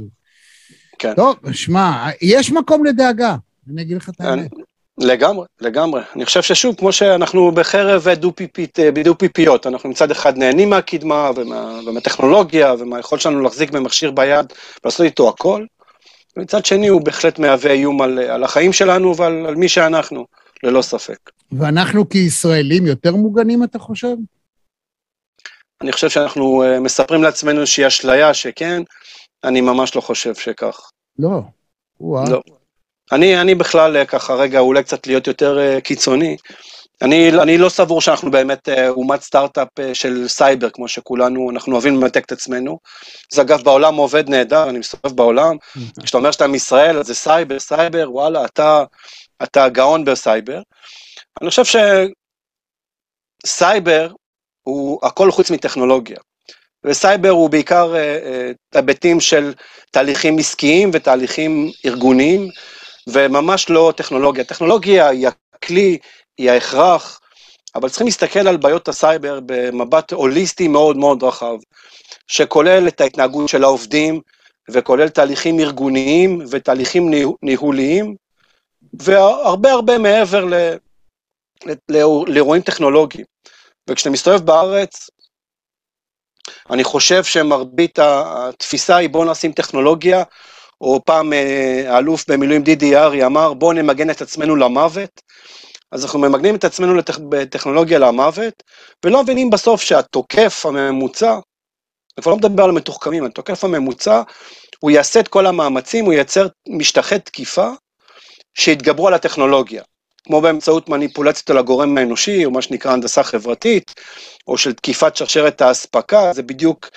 כן. 0.99 1.13
טוב, 1.15 1.35
שמע, 1.51 2.09
יש 2.21 2.51
מקום 2.51 2.85
לדאגה, 2.85 3.35
אני 3.69 3.81
אגיד 3.81 3.97
לך 3.97 4.09
את 4.09 4.21
האמת. 4.21 4.51
לגמרי, 5.01 5.45
לגמרי. 5.61 6.01
אני 6.15 6.25
חושב 6.25 6.41
ששוב, 6.41 6.75
כמו 6.75 6.91
שאנחנו 6.91 7.51
בחרב 7.51 8.07
דו-פיפיות, 9.03 9.67
אנחנו 9.67 9.89
מצד 9.89 10.11
אחד 10.11 10.37
נהנים 10.37 10.69
מהקדמה 10.69 11.31
ומה, 11.35 11.79
ומהטכנולוגיה 11.85 12.73
ומהיכולת 12.79 13.21
שלנו 13.21 13.41
להחזיק 13.41 13.71
במכשיר 13.71 14.11
ביד 14.11 14.53
ולעשות 14.83 15.05
איתו 15.05 15.29
הכל, 15.29 15.65
ומצד 16.37 16.65
שני 16.65 16.87
הוא 16.87 17.01
בהחלט 17.01 17.39
מהווה 17.39 17.71
איום 17.71 18.01
על, 18.01 18.19
על 18.19 18.43
החיים 18.43 18.73
שלנו 18.73 19.17
ועל 19.17 19.45
על 19.45 19.55
מי 19.55 19.69
שאנחנו, 19.69 20.25
ללא 20.63 20.81
ספק. 20.81 21.17
ואנחנו 21.51 22.09
כישראלים 22.09 22.85
יותר 22.85 23.15
מוגנים, 23.15 23.63
אתה 23.63 23.79
חושב? 23.79 24.15
אני 25.81 25.91
חושב 25.91 26.09
שאנחנו 26.09 26.63
uh, 26.63 26.79
מספרים 26.79 27.23
לעצמנו 27.23 27.61
איזושהי 27.61 27.87
אשליה 27.87 28.33
שכן, 28.33 28.83
אני 29.43 29.61
ממש 29.61 29.95
לא 29.95 30.01
חושב 30.01 30.35
שכך. 30.35 30.89
לא. 31.19 31.41
לא. 32.01 32.41
אני, 33.11 33.41
אני 33.41 33.55
בכלל 33.55 33.97
אה, 33.97 34.05
ככה 34.05 34.33
רגע 34.33 34.59
אולי 34.59 34.83
קצת 34.83 35.07
להיות 35.07 35.27
יותר 35.27 35.57
uh, 35.57 35.81
קיצוני. 35.81 36.37
אני, 37.01 37.29
אני 37.29 37.57
לא 37.57 37.69
סבור 37.69 38.01
שאנחנו 38.01 38.31
באמת 38.31 38.69
uh, 38.69 38.71
אומת 38.89 39.21
סטארט-אפ 39.21 39.67
של 39.93 40.27
סייבר, 40.27 40.69
כמו 40.69 40.87
שכולנו, 40.87 41.49
אנחנו 41.49 41.73
אוהבים 41.73 41.95
למתק 41.95 42.25
את 42.25 42.31
עצמנו. 42.31 42.79
זה 43.33 43.41
אגב 43.41 43.63
בעולם 43.63 43.95
עובד 43.95 44.29
נהדר, 44.29 44.69
אני 44.69 44.79
מסתובב 44.79 45.15
בעולם. 45.15 45.55
Mm-hmm. 45.55 46.03
כשאתה 46.03 46.17
אומר 46.17 46.31
שאתה 46.31 46.47
מישראל, 46.47 46.97
אז 46.97 47.07
זה 47.07 47.15
סייבר, 47.15 47.59
סייבר, 47.59 48.11
וואלה, 48.11 48.45
אתה, 48.45 48.83
אתה 49.43 49.69
גאון 49.69 50.05
בסייבר. 50.05 50.61
אני 51.41 51.49
חושב 51.49 51.79
שסייבר 53.45 54.11
הוא 54.61 54.99
הכל 55.03 55.31
חוץ 55.31 55.51
מטכנולוגיה. 55.51 56.17
וסייבר 56.83 57.29
הוא 57.29 57.49
בעיקר 57.49 57.93
היבטים 58.75 59.17
uh, 59.17 59.19
uh, 59.19 59.23
של 59.23 59.53
תהליכים 59.91 60.37
עסקיים 60.37 60.89
ותהליכים 60.93 61.71
ארגוניים, 61.85 62.49
וממש 63.07 63.69
לא 63.69 63.93
טכנולוגיה. 63.97 64.43
טכנולוגיה 64.43 65.09
היא 65.09 65.27
הכלי, 65.53 65.97
היא 66.37 66.51
ההכרח, 66.51 67.19
אבל 67.75 67.89
צריכים 67.89 68.07
להסתכל 68.07 68.47
על 68.47 68.57
בעיות 68.57 68.87
הסייבר 68.87 69.39
במבט 69.45 70.13
הוליסטי 70.13 70.67
מאוד 70.67 70.97
מאוד 70.97 71.23
רחב, 71.23 71.55
שכולל 72.27 72.87
את 72.87 73.01
ההתנהגות 73.01 73.49
של 73.49 73.63
העובדים, 73.63 74.21
וכולל 74.69 75.09
תהליכים 75.09 75.59
ארגוניים 75.59 76.41
ותהליכים 76.49 77.11
ניהוליים, 77.41 78.15
והרבה 78.93 79.71
הרבה 79.71 79.97
מעבר 79.97 80.45
ל, 80.45 80.53
לאירועים 82.27 82.61
טכנולוגיים. 82.61 83.25
וכשאתה 83.89 84.09
מסתובב 84.09 84.45
בארץ, 84.45 85.09
אני 86.69 86.83
חושב 86.83 87.23
שמרבית 87.23 87.99
התפיסה 87.99 88.95
היא 88.95 89.09
בוא 89.09 89.25
נשים 89.25 89.51
טכנולוגיה 89.51 90.23
או 90.81 91.01
פעם 91.05 91.33
אה, 91.33 91.83
האלוף 91.87 92.29
במילואים 92.29 92.63
דידי 92.63 92.95
ארי 92.97 93.25
אמר 93.25 93.53
בואו 93.53 93.73
נמגן 93.73 94.09
את 94.09 94.21
עצמנו 94.21 94.55
למוות, 94.55 95.21
אז 95.91 96.03
אנחנו 96.03 96.19
ממגנים 96.19 96.55
את 96.55 96.63
עצמנו 96.63 96.95
לטכ... 96.95 97.19
בטכנולוגיה 97.29 97.99
למוות, 97.99 98.63
ולא 99.05 99.23
מבינים 99.23 99.49
בסוף 99.49 99.81
שהתוקף 99.81 100.65
הממוצע, 100.65 101.31
אני 101.31 102.21
כבר 102.21 102.31
לא 102.31 102.37
מדבר 102.37 102.63
על 102.63 102.69
המתוחכמים, 102.69 103.25
התוקף 103.25 103.63
הממוצע, 103.63 104.21
הוא 104.79 104.91
יעשה 104.91 105.19
את 105.19 105.27
כל 105.27 105.45
המאמצים, 105.45 106.05
הוא 106.05 106.13
ייצר 106.13 106.47
משטחי 106.69 107.19
תקיפה 107.19 107.69
שיתגברו 108.53 109.07
על 109.07 109.13
הטכנולוגיה. 109.13 109.83
כמו 110.23 110.41
באמצעות 110.41 110.89
מניפולציות 110.89 111.49
על 111.49 111.57
הגורם 111.57 111.97
האנושי, 111.97 112.45
או 112.45 112.51
מה 112.51 112.61
שנקרא 112.61 112.91
הנדסה 112.91 113.23
חברתית, 113.23 113.93
או 114.47 114.57
של 114.57 114.73
תקיפת 114.73 115.15
שרשרת 115.15 115.61
האספקה, 115.61 116.33
זה 116.33 116.43
בדיוק 116.43 116.89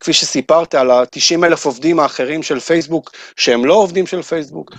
כפי 0.00 0.12
שסיפרת 0.12 0.74
על 0.74 0.90
ה-90 0.90 1.44
אלף 1.44 1.66
עובדים 1.66 2.00
האחרים 2.00 2.42
של 2.42 2.60
פייסבוק, 2.60 3.10
שהם 3.36 3.64
לא 3.64 3.74
עובדים 3.74 4.06
של 4.06 4.22
פייסבוק. 4.22 4.70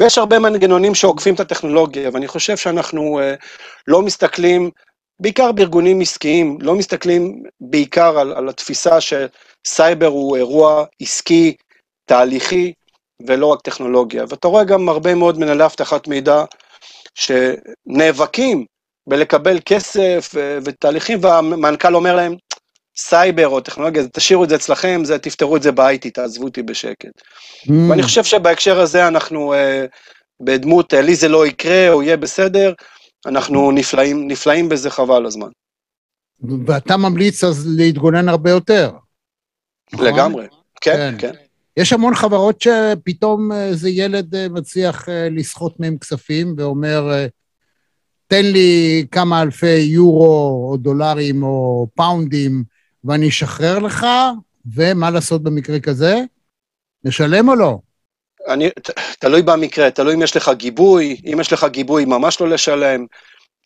ויש 0.00 0.18
הרבה 0.18 0.38
מנגנונים 0.38 0.94
שעוקפים 0.94 1.34
את 1.34 1.40
הטכנולוגיה, 1.40 2.10
ואני 2.12 2.28
חושב 2.28 2.56
שאנחנו 2.56 3.20
uh, 3.20 3.44
לא 3.86 4.02
מסתכלים, 4.02 4.70
בעיקר 5.20 5.52
בארגונים 5.52 6.00
עסקיים, 6.00 6.58
לא 6.60 6.74
מסתכלים 6.74 7.42
בעיקר 7.60 8.18
על, 8.18 8.32
על 8.32 8.48
התפיסה 8.48 8.98
שסייבר 9.00 10.06
הוא 10.06 10.36
אירוע 10.36 10.84
עסקי, 11.00 11.54
תהליכי, 12.04 12.72
ולא 13.26 13.46
רק 13.46 13.60
טכנולוגיה. 13.60 14.24
ואתה 14.28 14.48
רואה 14.48 14.64
גם 14.64 14.88
הרבה 14.88 15.14
מאוד 15.14 15.38
מנהלי 15.38 15.64
אבטחת 15.64 16.08
מידע 16.08 16.44
שנאבקים 17.16 18.64
בלקבל 19.08 19.58
כסף 19.64 20.34
ותהליכים, 20.64 21.18
והמנכ"ל 21.22 21.94
אומר 21.94 22.16
להם, 22.16 22.34
סייבר 22.96 23.48
או 23.48 23.60
טכנולוגיה, 23.60 24.08
תשאירו 24.12 24.44
את 24.44 24.48
זה 24.48 24.54
אצלכם, 24.54 25.00
זה, 25.04 25.18
תפתרו 25.18 25.56
את 25.56 25.62
זה 25.62 25.72
ב-IT, 25.72 26.10
תעזבו 26.14 26.44
אותי 26.44 26.62
בשקט. 26.62 27.20
Mm. 27.66 27.72
ואני 27.90 28.02
חושב 28.02 28.24
שבהקשר 28.24 28.80
הזה 28.80 29.08
אנחנו 29.08 29.54
uh, 29.54 29.56
בדמות, 30.44 30.94
uh, 30.94 30.96
לי 30.96 31.14
זה 31.14 31.28
לא 31.28 31.46
יקרה 31.46 31.88
או 31.88 32.02
יהיה 32.02 32.16
בסדר, 32.16 32.72
אנחנו 33.26 33.70
נפלאים, 33.70 34.28
נפלאים 34.28 34.68
בזה 34.68 34.90
חבל 34.90 35.26
הזמן. 35.26 35.48
ואתה 36.66 36.96
ממליץ 36.96 37.44
אז 37.44 37.66
להתגונן 37.76 38.28
הרבה 38.28 38.50
יותר. 38.50 38.90
נכון? 39.92 40.06
לגמרי, 40.06 40.46
כן, 40.80 41.14
כן. 41.18 41.32
כן. 41.32 41.45
יש 41.76 41.92
המון 41.92 42.14
חברות 42.14 42.60
שפתאום 42.60 43.52
איזה 43.52 43.90
ילד 43.90 44.34
אה, 44.34 44.48
מצליח 44.48 45.08
לסחוט 45.30 45.80
מהם 45.80 45.98
כספים 45.98 46.54
ואומר, 46.58 47.26
תן 48.26 48.44
לי 48.44 49.06
כמה 49.10 49.42
אלפי 49.42 49.76
יורו 49.76 50.68
או 50.70 50.76
דולרים 50.76 51.42
או 51.42 51.86
פאונדים 51.94 52.64
ואני 53.04 53.28
אשחרר 53.28 53.78
לך, 53.78 54.06
ומה 54.74 55.10
לעשות 55.10 55.42
במקרה 55.42 55.80
כזה? 55.80 56.20
נשלם 57.04 57.48
או 57.48 57.54
לא? 57.54 57.78
אני, 58.48 58.70
ת, 58.70 58.90
תלוי 59.18 59.42
במקרה, 59.42 59.90
תלוי 59.90 60.14
אם 60.14 60.22
יש 60.22 60.36
לך 60.36 60.50
גיבוי, 60.56 61.20
אם 61.32 61.38
יש 61.40 61.52
לך 61.52 61.64
גיבוי 61.64 62.04
ממש 62.04 62.40
לא 62.40 62.48
לשלם, 62.48 63.06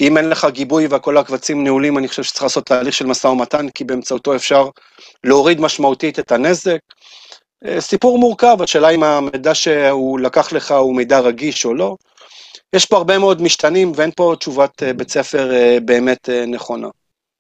אם 0.01 0.17
אין 0.17 0.29
לך 0.29 0.47
גיבוי 0.51 0.87
וכל 0.91 1.17
הקבצים 1.17 1.65
נעולים, 1.65 1.99
אני 1.99 2.09
חושב 2.09 2.23
שצריך 2.23 2.43
לעשות 2.43 2.67
תהליך 2.67 2.95
של 2.95 3.07
משא 3.07 3.27
ומתן, 3.27 3.69
כי 3.69 3.85
באמצעותו 3.85 4.37
אפשר 4.37 4.69
להוריד 5.25 5.61
משמעותית 5.61 6.19
את 6.19 6.33
הנזק. 6.33 6.79
אה, 7.67 7.81
סיפור 7.81 8.19
מורכב, 8.19 8.57
השאלה 8.61 8.89
אם 8.89 9.03
המידע 9.03 9.55
שהוא 9.55 10.21
לקח 10.21 10.53
לך 10.53 10.71
הוא 10.71 10.97
מידע 10.97 11.21
רגיש 11.21 11.65
או 11.65 11.75
לא. 11.75 11.97
יש 12.73 12.87
פה 12.87 12.97
הרבה 12.97 13.19
מאוד 13.19 13.43
משתנים 13.43 13.93
ואין 13.97 14.11
פה 14.17 14.35
תשובת 14.39 14.83
אה, 14.83 14.93
בית 14.93 15.11
ספר 15.11 15.53
אה, 15.53 15.79
באמת 15.85 16.29
נכונה. 16.49 16.89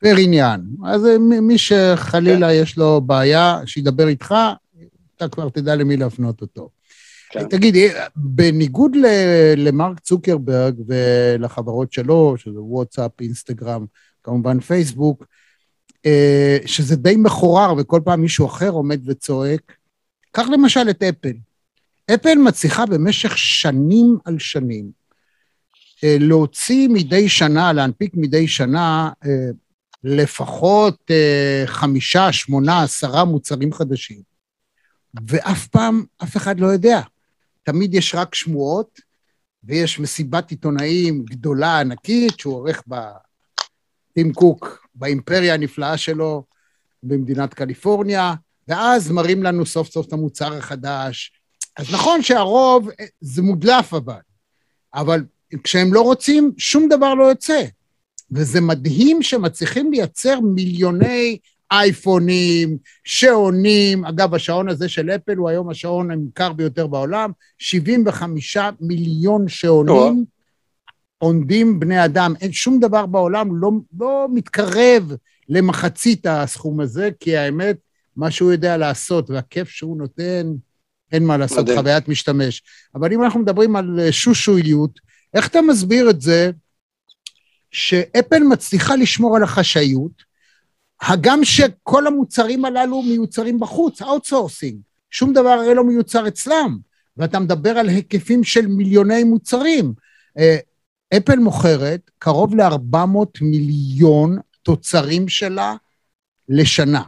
פר 0.00 0.16
עניין. 0.18 0.60
אז 0.86 1.06
מי 1.20 1.58
שחלילה 1.58 2.48
כן. 2.48 2.54
יש 2.62 2.78
לו 2.78 3.00
בעיה, 3.00 3.58
שידבר 3.66 4.08
איתך, 4.08 4.34
אתה 5.16 5.28
כבר 5.28 5.48
תדע 5.48 5.74
למי 5.74 5.96
להפנות 5.96 6.40
אותו. 6.40 6.68
כן. 7.30 7.48
תגיד, 7.48 7.74
בניגוד 8.16 8.96
למרק 9.56 10.00
צוקרברג 10.00 10.74
ולחברות 10.86 11.92
שלו, 11.92 12.34
שזה 12.36 12.60
וואטסאפ, 12.60 13.10
אינסטגרם, 13.20 13.84
כמובן 14.22 14.60
פייסבוק, 14.60 15.24
שזה 16.66 16.96
די 16.96 17.16
מחורר 17.16 17.74
וכל 17.78 18.00
פעם 18.04 18.20
מישהו 18.20 18.46
אחר 18.46 18.70
עומד 18.70 19.00
וצועק, 19.06 19.72
קח 20.30 20.48
למשל 20.48 20.90
את 20.90 21.02
אפל. 21.02 21.32
אפל 22.14 22.34
מצליחה 22.34 22.86
במשך 22.86 23.38
שנים 23.38 24.18
על 24.24 24.38
שנים 24.38 24.90
אה, 26.04 26.16
להוציא 26.20 26.88
מדי 26.88 27.28
שנה, 27.28 27.72
להנפיק 27.72 28.12
מדי 28.14 28.48
שנה 28.48 29.10
אה, 29.26 29.50
לפחות 30.04 31.10
אה, 31.10 31.62
חמישה, 31.66 32.32
שמונה, 32.32 32.82
עשרה 32.82 33.24
מוצרים 33.24 33.72
חדשים. 33.72 34.22
ואף 35.28 35.66
פעם 35.66 36.04
אף 36.22 36.36
אחד 36.36 36.60
לא 36.60 36.66
יודע. 36.66 37.00
תמיד 37.62 37.94
יש 37.94 38.14
רק 38.14 38.34
שמועות, 38.34 39.00
ויש 39.64 40.00
מסיבת 40.00 40.50
עיתונאים 40.50 41.24
גדולה, 41.24 41.80
ענקית, 41.80 42.40
שהוא 42.40 42.54
עורך 42.54 42.82
ב... 42.88 42.94
טים 44.12 44.32
קוק, 44.32 44.86
באימפריה 44.94 45.54
הנפלאה 45.54 45.96
שלו 45.96 46.44
במדינת 47.02 47.54
קליפורניה, 47.54 48.34
ואז 48.68 49.10
מראים 49.10 49.42
לנו 49.42 49.66
סוף 49.66 49.90
סוף 49.90 50.06
את 50.06 50.12
המוצר 50.12 50.56
החדש. 50.56 51.32
אז 51.76 51.94
נכון 51.94 52.22
שהרוב 52.22 52.88
זה 53.20 53.42
מודלף 53.42 53.94
אבל, 53.94 54.20
אבל 54.94 55.24
כשהם 55.64 55.94
לא 55.94 56.00
רוצים, 56.00 56.52
שום 56.58 56.88
דבר 56.88 57.14
לא 57.14 57.24
יוצא. 57.24 57.64
וזה 58.32 58.60
מדהים 58.60 59.22
שמצליחים 59.22 59.92
לייצר 59.92 60.40
מיליוני 60.40 61.38
אייפונים, 61.70 62.78
שעונים, 63.04 64.04
אגב, 64.04 64.34
השעון 64.34 64.68
הזה 64.68 64.88
של 64.88 65.10
אפל 65.10 65.36
הוא 65.36 65.48
היום 65.48 65.70
השעון 65.70 66.10
המוכר 66.10 66.52
ביותר 66.52 66.86
בעולם, 66.86 67.30
75 67.58 68.56
מיליון 68.80 69.48
שעונים 69.48 70.24
עונדים 71.18 71.80
בני 71.80 72.04
אדם. 72.04 72.34
אין 72.40 72.52
שום 72.52 72.80
דבר 72.80 73.06
בעולם 73.06 73.56
לא, 73.56 73.70
לא 73.98 74.26
מתקרב 74.32 75.12
למחצית 75.48 76.26
הסכום 76.26 76.80
הזה, 76.80 77.10
כי 77.20 77.36
האמת, 77.36 77.76
מה 78.20 78.30
שהוא 78.30 78.52
יודע 78.52 78.76
לעשות 78.76 79.30
והכיף 79.30 79.68
שהוא 79.68 79.98
נותן, 79.98 80.46
אין 81.12 81.24
מה 81.24 81.36
לעשות, 81.36 81.58
מדהים. 81.58 81.78
חוויית 81.78 82.08
משתמש. 82.08 82.62
אבל 82.94 83.12
אם 83.12 83.22
אנחנו 83.24 83.40
מדברים 83.40 83.76
על 83.76 84.10
שושואיות, 84.10 85.00
איך 85.34 85.48
אתה 85.48 85.62
מסביר 85.62 86.10
את 86.10 86.20
זה 86.20 86.50
שאפל 87.70 88.38
מצליחה 88.38 88.96
לשמור 88.96 89.36
על 89.36 89.42
החשאיות, 89.42 90.22
הגם 91.00 91.44
שכל 91.44 92.06
המוצרים 92.06 92.64
הללו 92.64 93.02
מיוצרים 93.02 93.60
בחוץ, 93.60 94.02
outsourcing, 94.02 94.80
שום 95.10 95.32
דבר 95.32 95.48
הרי 95.48 95.74
לא 95.74 95.84
מיוצר 95.84 96.28
אצלם, 96.28 96.78
ואתה 97.16 97.38
מדבר 97.38 97.70
על 97.70 97.88
היקפים 97.88 98.44
של 98.44 98.66
מיליוני 98.66 99.24
מוצרים. 99.24 99.92
אה, 100.38 100.56
אפל 101.16 101.36
מוכרת 101.36 102.10
קרוב 102.18 102.54
ל-400 102.54 103.40
מיליון 103.40 104.38
תוצרים 104.62 105.28
שלה 105.28 105.74
לשנה. 106.48 107.02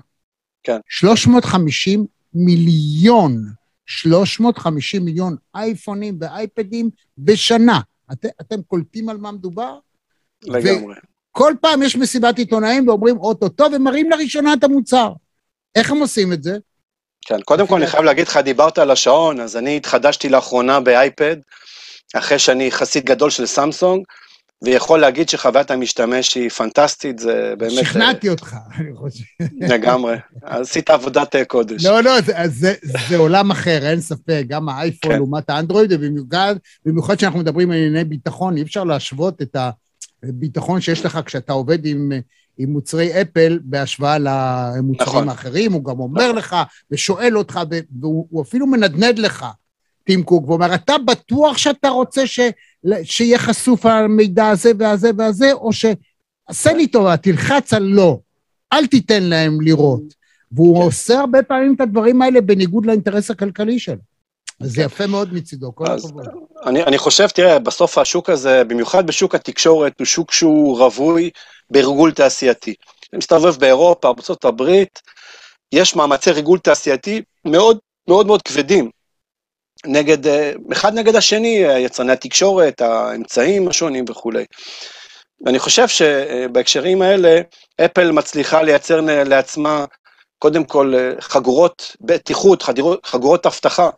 כן. 0.65 0.79
350 0.89 2.07
מיליון, 2.35 3.45
350 3.87 5.05
מיליון 5.05 5.37
אייפונים 5.55 6.19
ואייפדים 6.21 6.91
בשנה. 7.19 7.81
את, 8.13 8.27
אתם 8.41 8.63
קולטים 8.63 9.09
על 9.09 9.17
מה 9.17 9.33
מדובר? 9.33 9.79
לגמרי. 10.43 10.95
כל 11.31 11.55
פעם 11.61 11.83
יש 11.83 11.97
מסיבת 11.97 12.39
עיתונאים 12.39 12.89
ואומרים 12.89 13.17
אוטוטו 13.17 13.65
ומראים 13.73 14.11
לראשונה 14.11 14.53
את 14.53 14.65
המוצר. 14.65 15.13
איך 15.75 15.91
הם 15.91 16.01
עושים 16.01 16.33
את 16.33 16.43
זה? 16.43 16.59
כן, 17.27 17.41
קודם 17.41 17.67
כל 17.67 17.77
אני 17.77 17.87
חייב 17.87 18.05
להגיד 18.05 18.29
לך, 18.29 18.37
דיברת 18.37 18.79
על 18.79 18.91
השעון, 18.91 19.41
אז 19.41 19.57
אני 19.57 19.77
התחדשתי 19.77 20.29
לאחרונה 20.29 20.81
באייפד, 20.81 21.37
אחרי 22.15 22.39
שאני 22.39 22.71
חסיד 22.71 23.05
גדול 23.05 23.31
של 23.31 23.47
סמסונג, 23.47 24.05
ויכול 24.65 25.01
להגיד 25.01 25.29
שחוויית 25.29 25.71
המשתמש 25.71 26.35
היא 26.35 26.49
פנטסטית, 26.49 27.19
זה 27.19 27.55
באמת... 27.59 27.73
שכנעתי 27.73 28.29
אותך, 28.29 28.57
אני 28.79 28.95
חושב. 28.95 29.25
לגמרי, 29.61 30.17
עשית 30.43 30.91
עבודת 30.91 31.37
אה, 31.37 31.45
קודש. 31.45 31.85
לא, 31.85 32.01
לא, 32.01 32.21
זה, 32.21 32.33
זה, 32.47 32.75
זה 33.09 33.17
עולם 33.17 33.51
אחר, 33.51 33.79
אין 33.83 34.01
ספק, 34.01 34.45
גם 34.49 34.69
האייפון 34.69 35.13
כן. 35.13 35.17
לעומת 35.17 35.51
האנדרואיד, 35.51 35.93
ובמיוחד, 35.93 36.57
במיוחד 36.87 37.17
כשאנחנו 37.17 37.39
מדברים 37.39 37.71
על 37.71 37.77
ענייני 37.77 38.05
ביטחון, 38.05 38.57
אי 38.57 38.63
אפשר 38.63 38.85
להשוות 38.85 39.43
את 39.43 39.57
הביטחון 40.23 40.81
שיש 40.81 41.05
לך 41.05 41.19
כשאתה 41.27 41.53
עובד 41.53 41.87
עם, 41.87 42.13
עם 42.59 42.73
מוצרי 42.73 43.23
אפל 43.23 43.59
בהשוואה 43.65 44.19
למוצרים 44.19 45.09
נכון. 45.09 45.29
האחרים, 45.29 45.73
הוא 45.73 45.85
גם 45.85 46.01
אומר 46.01 46.23
נכון. 46.23 46.37
לך 46.37 46.57
ושואל 46.91 47.39
אותך, 47.39 47.61
והוא 48.01 48.43
אפילו 48.43 48.67
מנדנד 48.67 49.19
לך, 49.19 49.47
טים 50.05 50.23
קוק, 50.23 50.49
ואומר, 50.49 50.75
אתה 50.75 50.99
בטוח 50.99 51.59
שאתה 51.59 51.89
רוצה 51.89 52.27
ש... 52.27 52.41
שיהיה 53.03 53.39
חשוף 53.39 53.87
המידע 53.87 54.49
הזה 54.49 54.71
והזה 54.79 55.11
והזה, 55.19 55.53
או 55.53 55.71
שעשה 55.73 56.73
לי 56.73 56.87
טובה, 56.87 57.17
תלחץ 57.17 57.75
על 57.75 57.83
לא, 57.83 58.19
אל 58.73 58.87
תיתן 58.87 59.23
להם 59.23 59.61
לראות. 59.61 60.23
והוא 60.53 60.79
כן. 60.79 60.83
עושה 60.85 61.21
הרבה 61.21 61.43
פעמים 61.43 61.75
את 61.75 61.81
הדברים 61.81 62.23
האלה 62.23 62.41
בניגוד 62.41 62.87
לאינטרס 62.87 63.31
הכלכלי 63.31 63.79
שלו. 63.79 63.97
אז 64.61 64.71
זה 64.71 64.77
כן. 64.77 64.83
יפה 64.83 65.07
מאוד 65.07 65.35
מצידו, 65.35 65.75
כל 65.75 65.85
הכבוד. 65.87 66.29
אני, 66.67 66.83
אני 66.83 66.99
חושב, 66.99 67.29
תראה, 67.29 67.59
בסוף 67.59 67.99
השוק 67.99 68.31
הזה, 68.31 68.65
במיוחד 68.65 69.07
בשוק 69.07 69.35
התקשורת, 69.35 69.93
הוא 69.99 70.05
שוק 70.05 70.33
שהוא 70.33 70.79
רווי 70.79 71.31
בריגול 71.71 72.13
תעשייתי. 72.13 72.75
אני 73.13 73.19
מסתובב 73.19 73.57
באירופה, 73.57 74.13
בארצות 74.13 74.45
הברית, 74.45 75.01
יש 75.73 75.97
מאמצי 75.97 76.31
ריגול 76.31 76.59
תעשייתי 76.59 77.23
מאוד 77.45 77.79
מאוד 78.09 78.27
מאוד 78.27 78.43
כבדים. 78.43 78.91
נגד, 79.87 80.27
אה, 80.27 80.53
אחד 80.73 80.95
נגד 80.95 81.17
השני, 81.17 81.65
יצרני 81.79 82.13
התקשורת, 82.13 82.81
האמצעים 82.81 83.69
השונים 83.69 84.05
וכולי. 84.09 84.45
ואני 85.47 85.59
חושב 85.59 85.89
שבהקשרים 85.89 87.03
האלה, 87.03 87.41
אפל 87.85 88.13
מצליחה 88.13 88.63
לייצר 88.63 89.01
לעצמה, 89.01 89.85
קודם 90.39 90.65
כל, 90.65 90.95
אה, 90.95 91.21
חגורות 91.21 91.97
בטיחות, 92.01 92.65
חגורות 93.05 93.47
אבטחה 93.47 93.91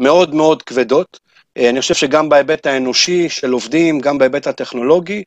מאוד 0.00 0.34
מאוד 0.34 0.62
כבדות, 0.62 1.24
אני 1.58 1.80
חושב 1.80 1.94
שגם 1.94 2.28
בהיבט 2.28 2.66
האנושי 2.66 3.28
של 3.28 3.50
עובדים, 3.50 4.00
גם 4.00 4.18
בהיבט 4.18 4.46
הטכנולוגי, 4.46 5.22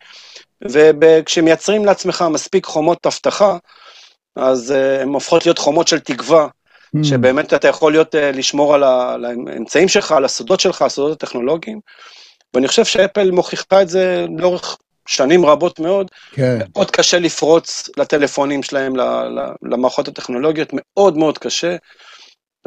וכשמייצרים 0.71 1.85
לעצמך 1.85 2.25
מספיק 2.31 2.65
חומות 2.65 3.05
אבטחה, 3.05 3.57
אז 4.35 4.71
הן 5.01 5.09
הופכות 5.09 5.45
להיות 5.45 5.57
חומות 5.57 5.87
של 5.87 5.99
תקווה, 5.99 6.47
mm. 6.95 7.03
שבאמת 7.03 7.53
אתה 7.53 7.67
יכול 7.67 7.91
להיות, 7.91 8.15
לשמור 8.15 8.75
על 8.75 9.25
האמצעים 9.25 9.87
שלך, 9.87 10.11
על 10.11 10.25
הסודות 10.25 10.59
שלך, 10.59 10.81
הסודות 10.81 11.23
הטכנולוגיים, 11.23 11.79
ואני 12.53 12.67
חושב 12.67 12.85
שאפל 12.85 13.31
מוכיחה 13.31 13.81
את 13.81 13.89
זה 13.89 14.25
לאורך 14.37 14.77
שנים 15.07 15.45
רבות 15.45 15.79
מאוד. 15.79 16.11
כן. 16.31 16.59
מאוד 16.73 16.91
קשה 16.91 17.19
לפרוץ 17.19 17.89
לטלפונים 17.97 18.63
שלהם, 18.63 18.93
למערכות 19.61 20.07
הטכנולוגיות, 20.07 20.69
מאוד 20.73 21.17
מאוד 21.17 21.37
קשה. 21.37 21.75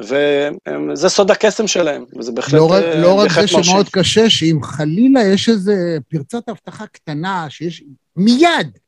וזה 0.00 1.08
סוד 1.08 1.30
הקסם 1.30 1.66
שלהם, 1.66 2.04
וזה 2.18 2.32
בהחלט 2.32 2.54
לא 2.54 2.70
רק, 2.70 2.84
לא 2.96 3.14
רק 3.14 3.32
זה 3.32 3.48
שמאוד 3.48 3.88
קשה, 3.88 4.30
שאם 4.30 4.58
חלילה 4.62 5.22
יש 5.22 5.48
איזו 5.48 5.72
פרצת 6.08 6.48
אבטחה 6.48 6.86
קטנה, 6.86 7.46
שיש 7.50 7.82
מיד, 8.16 8.78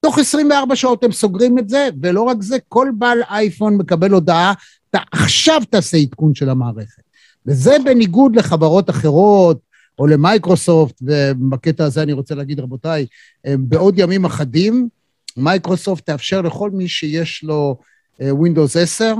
תוך 0.00 0.18
24 0.18 0.76
שעות 0.76 1.04
הם 1.04 1.12
סוגרים 1.12 1.58
את 1.58 1.68
זה, 1.68 1.88
ולא 2.02 2.22
רק 2.22 2.36
זה, 2.40 2.56
כל 2.68 2.88
בעל 2.98 3.22
אייפון 3.30 3.76
מקבל 3.76 4.10
הודעה, 4.10 4.52
אתה 4.90 4.98
עכשיו 5.12 5.62
תעשה 5.70 5.96
עדכון 5.96 6.34
של 6.34 6.50
המערכת. 6.50 7.02
וזה 7.46 7.76
בניגוד 7.84 8.36
לחברות 8.36 8.90
אחרות, 8.90 9.60
או 9.98 10.06
למייקרוסופט, 10.06 11.02
ובקטע 11.02 11.84
הזה 11.84 12.02
אני 12.02 12.12
רוצה 12.12 12.34
להגיד, 12.34 12.60
רבותיי, 12.60 13.06
בעוד 13.46 13.94
ימים 13.98 14.24
אחדים, 14.24 14.88
מייקרוסופט 15.36 16.06
תאפשר 16.06 16.42
לכל 16.42 16.70
מי 16.70 16.88
שיש 16.88 17.44
לו 17.44 17.78
Windows 18.20 18.78
10, 18.80 19.14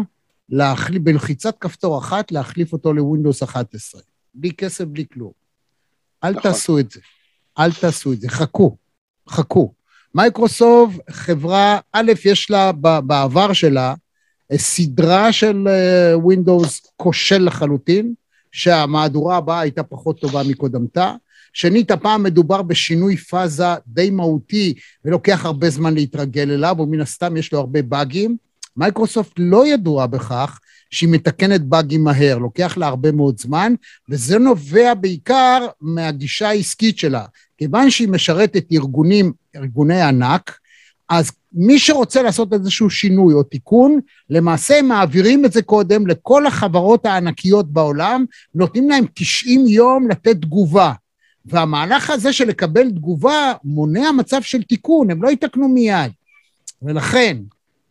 להחליף, 0.49 1.03
בלחיצת 1.03 1.59
כפתור 1.61 1.99
אחת, 1.99 2.33
להחליף 2.33 2.73
אותו 2.73 2.93
ל 2.93 2.99
Windows 2.99 3.43
11. 3.43 4.01
בלי 4.35 4.53
כסף, 4.53 4.85
בלי 4.85 5.05
כלום. 5.13 5.33
אל 6.25 6.31
נכון. 6.31 6.43
תעשו 6.43 6.79
את 6.79 6.91
זה. 6.91 7.01
אל 7.59 7.73
תעשו 7.73 8.13
את 8.13 8.21
זה. 8.21 8.29
חכו. 8.29 8.77
חכו. 9.29 9.73
מייקרוסופט, 10.15 11.11
חברה, 11.11 11.79
א', 11.93 12.13
יש 12.25 12.51
לה 12.51 12.73
בעבר 13.07 13.53
שלה 13.53 13.95
סדרה 14.57 15.33
של 15.33 15.69
Windows 16.15 16.81
כושל 16.97 17.45
לחלוטין, 17.45 18.15
שהמהדורה 18.53 19.37
הבאה 19.37 19.61
הייתה 19.61 19.83
פחות 19.83 20.21
טובה 20.21 20.43
מקודמתה. 20.49 21.15
שנית, 21.53 21.91
הפעם 21.91 22.23
מדובר 22.23 22.63
בשינוי 22.63 23.17
פאזה 23.17 23.65
די 23.87 24.11
מהותי 24.11 24.75
ולוקח 25.05 25.47
הרבה 25.47 25.71
זמן 25.71 25.95
להתרגל 25.95 26.51
אליו, 26.51 26.77
ומן 26.79 27.01
הסתם 27.01 27.37
יש 27.37 27.53
לו 27.53 27.59
הרבה 27.59 27.83
באגים. 27.83 28.37
מייקרוסופט 28.77 29.33
לא 29.39 29.67
ידועה 29.67 30.07
בכך 30.07 30.61
שהיא 30.91 31.09
מתקנת 31.09 31.61
באגים 31.61 32.05
מהר, 32.05 32.39
לוקח 32.39 32.77
לה 32.77 32.87
הרבה 32.87 33.13
מאוד 33.13 33.41
זמן, 33.41 33.75
וזה 34.09 34.39
נובע 34.39 34.95
בעיקר 34.95 35.67
מהגישה 35.81 36.49
העסקית 36.49 36.99
שלה. 36.99 37.25
כיוון 37.59 37.91
שהיא 37.91 38.09
משרתת 38.09 38.65
ארגונים, 38.73 39.33
ארגוני 39.57 40.03
ענק, 40.03 40.59
אז 41.11 41.31
מי 41.53 41.79
שרוצה 41.79 42.23
לעשות 42.23 42.53
איזשהו 42.53 42.91
שינוי 42.91 43.35
או 43.35 43.43
תיקון, 43.43 44.01
למעשה 44.31 44.83
מעבירים 44.83 45.45
את 45.45 45.53
זה 45.53 45.63
קודם 45.63 46.07
לכל 46.07 46.47
החברות 46.47 47.07
הענקיות 47.07 47.73
בעולם, 47.73 48.25
נותנים 48.55 48.89
להם 48.89 49.05
90 49.15 49.67
יום 49.67 50.09
לתת 50.09 50.37
תגובה. 50.37 50.93
והמהלך 51.47 52.11
הזה 52.11 52.33
של 52.33 52.49
לקבל 52.49 52.91
תגובה 52.91 53.53
מונע 53.65 54.13
מצב 54.13 54.43
של 54.43 54.63
תיקון, 54.63 55.11
הם 55.11 55.23
לא 55.23 55.31
יתקנו 55.31 55.69
מיד. 55.69 56.11
ולכן, 56.83 57.37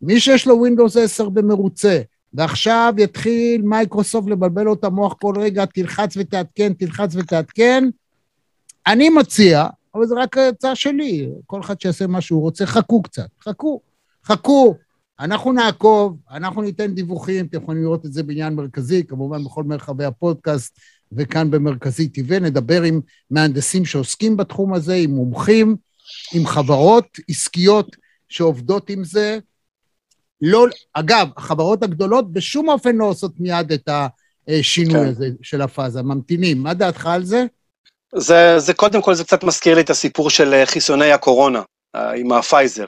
מי 0.01 0.19
שיש 0.19 0.47
לו 0.47 0.65
Windows 0.65 0.99
10 0.99 1.29
במרוצה, 1.29 2.01
ועכשיו 2.33 2.93
יתחיל 2.97 3.61
מייקרוסופט 3.61 4.29
לבלבל 4.29 4.63
לו 4.63 4.73
את 4.73 4.83
המוח 4.83 5.13
כל 5.13 5.33
רגע, 5.37 5.65
תלחץ 5.65 6.13
ותעדכן, 6.17 6.73
תלחץ 6.73 7.15
ותעדכן, 7.15 7.83
אני 8.87 9.09
מציע, 9.09 9.65
אבל 9.95 10.05
זה 10.05 10.15
רק 10.15 10.37
הצעה 10.37 10.75
שלי, 10.75 11.29
כל 11.45 11.61
אחד 11.61 11.81
שיעשה 11.81 12.07
מה 12.07 12.21
שהוא 12.21 12.41
רוצה, 12.41 12.65
חכו 12.65 13.01
קצת, 13.01 13.29
חכו, 13.43 13.81
חכו. 14.25 14.75
אנחנו 15.19 15.51
נעקוב, 15.51 16.17
אנחנו 16.31 16.61
ניתן 16.61 16.93
דיווחים, 16.93 17.45
אתם 17.45 17.61
יכולים 17.61 17.83
לראות 17.83 18.05
את 18.05 18.13
זה 18.13 18.23
בעניין 18.23 18.55
מרכזי, 18.55 19.03
כמובן 19.03 19.43
בכל 19.43 19.63
מרחבי 19.63 20.05
הפודקאסט 20.05 20.79
וכאן 21.11 21.51
במרכזי 21.51 22.07
טבעי, 22.07 22.39
נדבר 22.39 22.83
עם 22.83 23.01
מהנדסים 23.31 23.85
שעוסקים 23.85 24.37
בתחום 24.37 24.73
הזה, 24.73 24.93
עם 24.93 25.11
מומחים, 25.11 25.75
עם 26.33 26.45
חברות 26.45 27.05
עסקיות 27.29 27.95
שעובדות 28.29 28.89
עם 28.89 29.03
זה. 29.03 29.39
לא, 30.41 30.65
אגב, 30.93 31.27
החברות 31.37 31.83
הגדולות 31.83 32.33
בשום 32.33 32.69
אופן 32.69 32.95
לא 32.95 33.05
עושות 33.05 33.39
מיד 33.39 33.71
את 33.71 33.89
השינוי 34.47 34.93
כן. 34.93 35.07
הזה 35.07 35.29
של 35.41 35.61
הפאזה, 35.61 36.01
ממתינים. 36.01 36.63
מה 36.63 36.73
דעתך 36.73 37.05
על 37.05 37.23
זה? 37.23 37.45
זה, 38.15 38.59
זה 38.59 38.73
קודם 38.73 39.01
כל, 39.01 39.13
זה 39.13 39.23
קצת 39.23 39.43
מזכיר 39.43 39.75
לי 39.75 39.81
את 39.81 39.89
הסיפור 39.89 40.29
של 40.29 40.53
אה, 40.53 40.65
חיסוני 40.65 41.11
הקורונה 41.11 41.61
אה, 41.95 42.11
עם 42.15 42.31
הפייזר. 42.31 42.85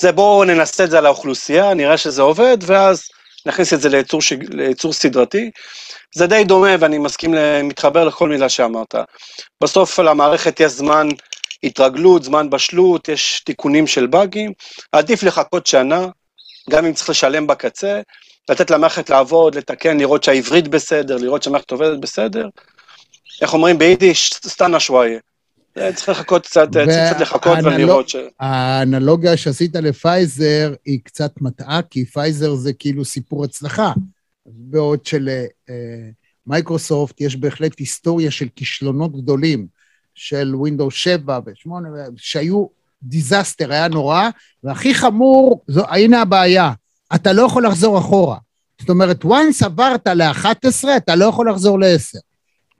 זה 0.00 0.12
בואו 0.12 0.44
ננסה 0.44 0.84
את 0.84 0.90
זה 0.90 0.98
על 0.98 1.06
האוכלוסייה, 1.06 1.74
נראה 1.74 1.96
שזה 1.96 2.22
עובד, 2.22 2.56
ואז 2.60 3.02
נכניס 3.46 3.72
את 3.72 3.80
זה 3.80 3.88
לייצור, 3.88 4.22
ש... 4.22 4.32
לייצור 4.50 4.92
סדרתי. 4.92 5.50
זה 6.14 6.26
די 6.26 6.44
דומה, 6.44 6.74
ואני 6.80 6.98
מסכים, 6.98 7.34
מתחבר 7.64 8.04
לכל 8.04 8.28
מילה 8.28 8.48
שאמרת. 8.48 8.94
בסוף 9.62 9.98
למערכת 9.98 10.60
יש 10.60 10.72
זמן 10.72 11.08
התרגלות, 11.62 12.22
זמן 12.22 12.50
בשלות, 12.50 13.08
יש 13.08 13.42
תיקונים 13.44 13.86
של 13.86 14.06
באגים, 14.06 14.52
עדיף 14.92 15.22
לחכות 15.22 15.66
שנה, 15.66 16.06
גם 16.70 16.86
אם 16.86 16.92
צריך 16.92 17.10
לשלם 17.10 17.46
בקצה, 17.46 18.00
לתת 18.50 18.70
למערכת 18.70 19.10
לעבוד, 19.10 19.54
לתקן, 19.54 19.98
לראות 19.98 20.24
שהעברית 20.24 20.68
בסדר, 20.68 21.16
לראות 21.16 21.42
שהמערכת 21.42 21.70
עובדת 21.70 21.98
בסדר, 21.98 22.48
איך 23.42 23.54
אומרים 23.54 23.78
ביידיש, 23.78 24.30
استنى 24.46 24.80
شوية. 24.80 25.18
צריך 25.94 26.08
לחכות 26.08 26.46
קצת, 26.46 26.68
צריך 26.72 26.88
קצת 26.88 27.20
לחכות 27.20 27.58
ולראות 27.64 28.08
ש... 28.08 28.16
האנלוגיה 28.40 29.36
שעשית 29.36 29.76
לפייזר 29.76 30.74
היא 30.84 31.00
קצת 31.04 31.32
מטעה, 31.40 31.82
כי 31.82 32.04
פייזר 32.04 32.54
זה 32.54 32.72
כאילו 32.72 33.04
סיפור 33.04 33.44
הצלחה. 33.44 33.92
בעוד 34.46 35.00
שלמייקרוסופט 36.46 37.20
יש 37.20 37.36
בהחלט 37.36 37.78
היסטוריה 37.78 38.30
של 38.30 38.46
כישלונות 38.56 39.16
גדולים, 39.22 39.66
של 40.14 40.54
Windows 40.64 40.90
7 40.90 41.38
ו-8, 41.46 41.70
שהיו 42.16 42.66
disaster, 43.02 43.72
היה 43.72 43.88
נורא, 43.88 44.28
והכי 44.64 44.94
חמור, 44.94 45.64
זו, 45.68 45.84
הנה 45.88 46.22
הבעיה, 46.22 46.72
אתה 47.14 47.32
לא 47.32 47.42
יכול 47.42 47.66
לחזור 47.66 47.98
אחורה. 47.98 48.36
זאת 48.80 48.90
אומרת, 48.90 49.24
once 49.24 49.64
עברת 49.64 50.06
ל-11, 50.06 50.88
אתה 50.96 51.14
לא 51.14 51.24
יכול 51.24 51.50
לחזור 51.50 51.80
ל-10. 51.80 52.18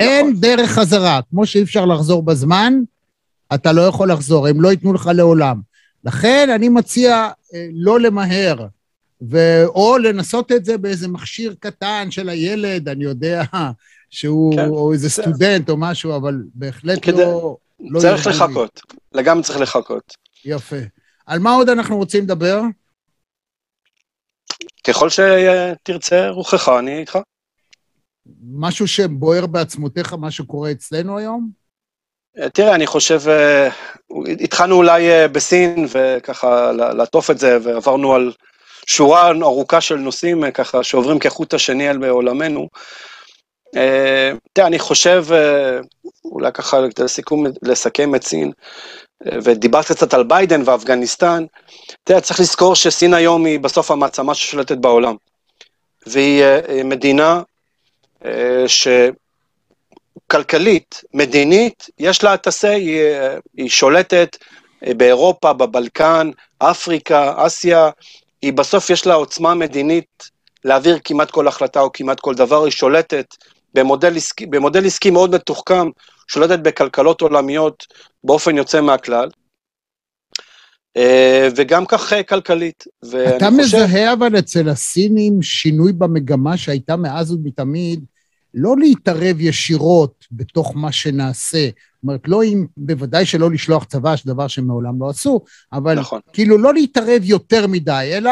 אין. 0.00 0.40
דרך 0.40 0.70
חזרה, 0.70 1.20
כמו 1.30 1.46
שאי 1.46 1.62
אפשר 1.62 1.84
לחזור 1.84 2.22
בזמן, 2.22 2.74
אתה 3.54 3.72
לא 3.72 3.82
יכול 3.82 4.12
לחזור, 4.12 4.46
הם 4.46 4.60
לא 4.60 4.68
ייתנו 4.68 4.92
לך 4.92 5.10
לעולם. 5.14 5.60
לכן 6.04 6.50
אני 6.54 6.68
מציע 6.68 7.28
אה, 7.54 7.66
לא 7.72 8.00
למהר, 8.00 8.66
ו... 9.30 9.64
או 9.66 9.98
לנסות 9.98 10.52
את 10.52 10.64
זה 10.64 10.78
באיזה 10.78 11.08
מכשיר 11.08 11.54
קטן 11.60 12.10
של 12.10 12.28
הילד, 12.28 12.88
אני 12.88 13.04
יודע, 13.04 13.42
שהוא, 14.10 14.56
כן. 14.56 14.68
או 14.68 14.92
איזה 14.92 15.10
סטודנט 15.10 15.70
או 15.70 15.76
משהו, 15.76 16.16
אבל 16.16 16.42
בהחלט 16.54 16.98
כדי... 17.02 17.22
לא... 17.22 17.56
לא 17.80 18.00
צריך 18.00 18.26
לחכות, 18.26 18.80
לגמרי 19.12 19.42
צריך 19.42 19.60
לחכות. 19.60 20.14
יפה. 20.44 20.76
על 21.26 21.38
מה 21.38 21.54
עוד 21.54 21.68
אנחנו 21.68 21.96
רוצים 21.96 22.24
לדבר? 22.24 22.60
ככל 24.84 25.08
שתרצה 25.10 26.28
רוחך, 26.28 26.68
אני 26.78 26.98
איתך. 26.98 27.18
משהו 28.52 28.88
שבוער 28.88 29.46
בעצמותיך, 29.46 30.12
מה 30.12 30.30
שקורה 30.30 30.70
אצלנו 30.70 31.18
היום? 31.18 31.50
תראה, 32.52 32.74
אני 32.74 32.86
חושב, 32.86 33.20
אה, 33.28 33.68
התחלנו 34.40 34.76
אולי 34.76 35.10
אה, 35.10 35.28
בסין, 35.28 35.86
וככה 35.92 36.72
לעטוף 36.72 37.30
את 37.30 37.38
זה, 37.38 37.58
ועברנו 37.62 38.14
על 38.14 38.32
שורה 38.86 39.30
ארוכה 39.30 39.80
של 39.80 39.96
נושאים, 39.96 40.44
אה, 40.44 40.50
ככה, 40.50 40.84
שעוברים 40.84 41.18
כחוט 41.18 41.54
השני 41.54 41.88
על 41.88 42.04
עולמנו. 42.04 42.68
תראה, 44.52 44.66
אני 44.66 44.78
חושב, 44.78 45.24
אולי 46.24 46.52
ככה 46.52 46.78
לסיכום, 46.98 47.46
לסכם 47.62 48.14
את 48.14 48.24
סין, 48.24 48.52
ודיברת 49.24 49.84
קצת 49.84 50.14
על 50.14 50.24
ביידן 50.24 50.62
ואפגניסטן, 50.64 51.44
תראה, 52.04 52.20
צריך 52.20 52.40
לזכור 52.40 52.74
שסין 52.74 53.14
היום 53.14 53.44
היא 53.44 53.60
בסוף 53.60 53.90
המעצמה 53.90 54.34
ששולטת 54.34 54.78
בעולם. 54.78 55.14
והיא 56.06 56.44
מדינה 56.84 57.42
שכלכלית, 60.26 61.04
מדינית, 61.14 61.86
יש 61.98 62.24
לה 62.24 62.36
תעשה, 62.36 62.70
היא, 62.70 63.00
היא 63.56 63.68
שולטת 63.68 64.36
באירופה, 64.82 65.52
בבלקן, 65.52 66.30
אפריקה, 66.58 67.32
אסיה, 67.36 67.90
היא 68.42 68.52
בסוף 68.52 68.90
יש 68.90 69.06
לה 69.06 69.14
עוצמה 69.14 69.54
מדינית 69.54 70.30
להעביר 70.64 70.98
כמעט 71.04 71.30
כל 71.30 71.48
החלטה 71.48 71.80
או 71.80 71.92
כמעט 71.92 72.20
כל 72.20 72.34
דבר, 72.34 72.64
היא 72.64 72.72
שולטת 72.72 73.34
במודל 73.74 74.16
עסקי, 74.16 74.46
במודל 74.46 74.86
עסקי 74.86 75.10
מאוד 75.10 75.34
מתוחכם, 75.34 75.90
שולטת 76.28 76.58
בכלכלות 76.58 77.20
עולמיות 77.20 77.86
באופן 78.24 78.56
יוצא 78.56 78.80
מהכלל. 78.80 79.28
וגם 81.56 81.86
כך 81.86 82.12
כלכלית. 82.28 82.84
אתה 83.36 83.50
מזהה 83.50 83.86
חושב... 83.86 83.96
אבל 84.12 84.38
אצל 84.38 84.68
הסינים 84.68 85.42
שינוי 85.42 85.92
במגמה 85.92 86.56
שהייתה 86.56 86.96
מאז 86.96 87.32
ומתמיד, 87.32 88.04
לא 88.54 88.76
להתערב 88.78 89.40
ישירות 89.40 90.24
בתוך 90.32 90.72
מה 90.76 90.92
שנעשה. 90.92 91.68
זאת 91.68 92.02
אומרת, 92.02 92.20
לא 92.26 92.44
אם, 92.44 92.66
בוודאי 92.76 93.26
שלא 93.26 93.50
לשלוח 93.50 93.84
צבא, 93.84 94.16
שדבר 94.16 94.48
שמעולם 94.48 95.00
לא 95.00 95.08
עשו, 95.08 95.40
אבל 95.72 95.94
נכון. 95.94 96.20
כאילו 96.32 96.58
לא 96.58 96.74
להתערב 96.74 97.20
יותר 97.22 97.66
מדי, 97.66 98.10
אלא 98.12 98.30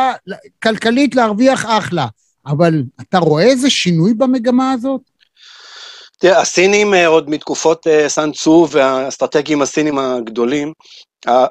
כלכלית 0.62 1.14
להרוויח 1.14 1.64
אחלה. 1.68 2.06
אבל 2.46 2.82
אתה 3.00 3.18
רואה 3.18 3.44
איזה 3.44 3.70
שינוי 3.70 4.14
במגמה 4.14 4.72
הזאת? 4.72 5.00
תראה, 6.18 6.40
הסינים 6.40 6.94
אה, 6.94 7.06
עוד 7.06 7.30
מתקופות 7.30 7.86
אה, 7.86 8.08
סן 8.08 8.32
צו 8.32 8.68
והאסטרטגיים 8.70 9.62
הסינים 9.62 9.98
הגדולים, 9.98 10.72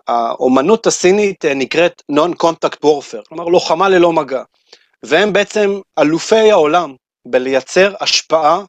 האומנות 0.08 0.88
הסינית 0.88 1.46
אה, 1.46 1.54
נקראת 1.54 2.02
Non-Contact 2.12 2.86
Warfare, 2.86 3.26
כלומר 3.30 3.46
לוחמה 3.46 3.90
ללא 3.90 4.14
מגע, 4.14 4.44
והם 5.04 5.34
בעצם 5.34 5.80
אלופי 6.00 6.52
העולם 6.52 6.96
בלייצר 7.28 7.94
השפעה 8.02 8.64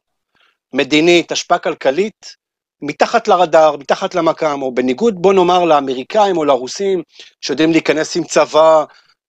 מדינית, 0.73 1.31
השפעה 1.31 1.59
כלכלית, 1.59 2.35
מתחת 2.81 3.27
לרדאר, 3.27 3.77
מתחת 3.77 4.15
למקם, 4.15 4.61
או 4.61 4.71
בניגוד 4.73 5.21
בוא 5.21 5.33
נאמר 5.33 5.65
לאמריקאים 5.65 6.37
או 6.37 6.45
לרוסים, 6.45 7.03
שיודעים 7.41 7.71
להיכנס 7.71 8.17
עם 8.17 8.23
צבא, 8.23 8.83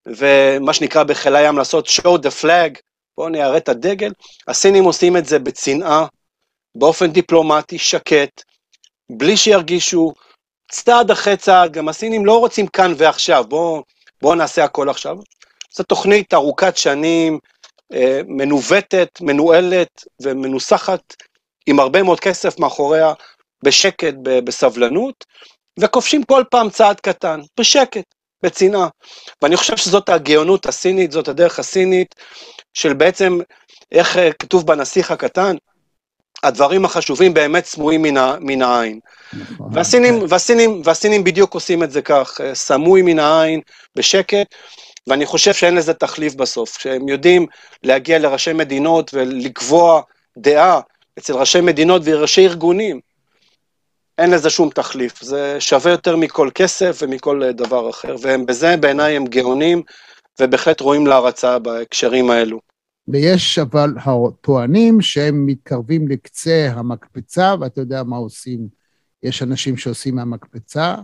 ומה 0.07 0.75
שנקרא 0.75 1.03
בחיל 1.03 1.37
הים 1.37 1.59
לעשות 1.59 1.87
show 1.87 2.19
the 2.23 2.43
flag, 2.43 2.79
בואו 3.19 3.29
ניירט 3.29 3.63
את 3.63 3.69
הדגל, 3.69 4.13
הסינים 4.49 4.85
עושים 4.85 5.17
את 5.17 5.27
זה 5.27 5.39
בצנעה, 5.39 6.07
באופן 6.75 7.07
דיפלומטי, 7.07 7.79
שקט, 7.79 8.43
בלי 9.11 9.37
שירגישו, 9.37 10.13
צעד 10.71 11.11
אחרי 11.11 11.37
צעד, 11.37 11.73
גם 11.73 11.89
הסינים 11.89 12.27
לא 12.27 12.39
רוצים 12.39 12.67
כאן 12.67 12.95
ועכשיו, 12.97 13.45
בואו 13.49 13.83
בוא 14.23 14.35
נעשה 14.35 14.65
הכל 14.65 14.89
עכשיו. 14.89 15.17
זו 15.77 15.85
תוכנית 15.85 16.35
ארוכת 16.35 16.77
שנים, 16.77 17.39
אה, 17.93 18.21
מנווטת, 18.27 19.09
מנוהלת 19.21 20.05
ומנוסחת, 20.23 21.01
עם 21.67 21.81
הרבה 21.81 22.03
מאוד 22.03 22.21
כסף 22.21 22.59
מאחוריה, 22.59 23.13
בשקט, 23.65 24.15
בסבלנות, 24.23 25.25
וכובשים 25.81 26.23
כל 26.25 26.45
פעם 26.51 26.71
צעד 26.71 27.01
קטן, 27.01 27.41
בשקט, 27.61 28.05
בצנעה. 28.43 28.89
ואני 29.43 29.57
חושב 29.57 29.77
שזאת 29.77 30.09
הגאונות 30.09 30.67
הסינית, 30.67 31.13
זאת 31.13 31.29
הדרך 31.29 31.59
הסינית, 31.59 32.15
של 32.75 32.95
בעצם, 32.95 33.39
איך 33.93 34.17
אה, 34.17 34.33
כתוב 34.33 34.67
בנסיך 34.67 35.11
הקטן, 35.11 35.57
הדברים 36.43 36.85
החשובים 36.85 37.35
באמת 37.35 37.65
סמויים 37.65 38.03
מן, 38.03 38.17
ה, 38.17 38.35
מן 38.41 38.63
העין. 38.63 39.01
נכון. 39.33 39.67
והסינים, 39.73 40.19
והסינים, 40.29 40.83
והסינים 40.85 41.25
בדיוק 41.25 41.55
עושים 41.55 41.83
את 41.83 41.91
זה 41.91 42.03
כך, 42.03 42.41
אה, 42.41 42.55
סמוי 42.55 43.03
מן 43.03 43.19
העין, 43.19 43.61
בשקט, 43.97 44.55
ואני 45.07 45.27
חושב 45.27 45.53
שאין 45.53 45.75
לזה 45.75 45.95
תחליף 45.95 46.35
בסוף, 46.35 46.79
שהם 46.79 47.09
יודעים 47.09 47.47
להגיע 47.83 48.19
לראשי 48.19 48.53
מדינות 48.53 49.11
ולקבוע 49.15 50.03
דעה 50.39 50.81
אצל 51.19 51.33
ראשי 51.35 51.61
מדינות 51.61 52.03
וראשי 52.05 52.47
ארגונים, 52.47 53.01
אין 54.19 54.31
לזה 54.31 54.51
שום 54.51 54.71
תחליף, 54.71 55.23
זה 55.23 55.57
שווה 55.61 55.91
יותר 55.91 56.17
מכל 56.17 56.51
כסף 56.55 56.99
ומכל 57.03 57.43
אה, 57.43 57.53
דבר 57.53 57.91
אחר, 57.91 58.17
והם 58.21 58.47
בזה 58.47 58.77
בעיניי 58.77 59.17
הם 59.17 59.27
גאונים, 59.27 59.83
ובהחלט 60.41 60.81
רואים 60.81 61.07
להערצה 61.07 61.59
בהקשרים 61.59 62.31
האלו. 62.31 62.61
ויש 63.09 63.59
אבל 63.59 63.95
הטוענים 63.99 65.01
שהם 65.01 65.47
מתקרבים 65.47 66.09
לקצה 66.09 66.73
המקפצה, 66.75 67.55
ואתה 67.61 67.81
יודע 67.81 68.03
מה 68.03 68.17
עושים, 68.17 68.69
יש 69.23 69.43
אנשים 69.43 69.77
שעושים 69.77 70.15
מהמקפצה 70.15 70.95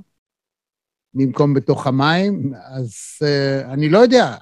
במקום 1.15 1.55
בתוך 1.55 1.87
המים, 1.87 2.53
אז 2.65 2.93
uh, 3.19 3.73
אני 3.73 3.89
לא 3.89 3.99
יודע, 3.99 4.37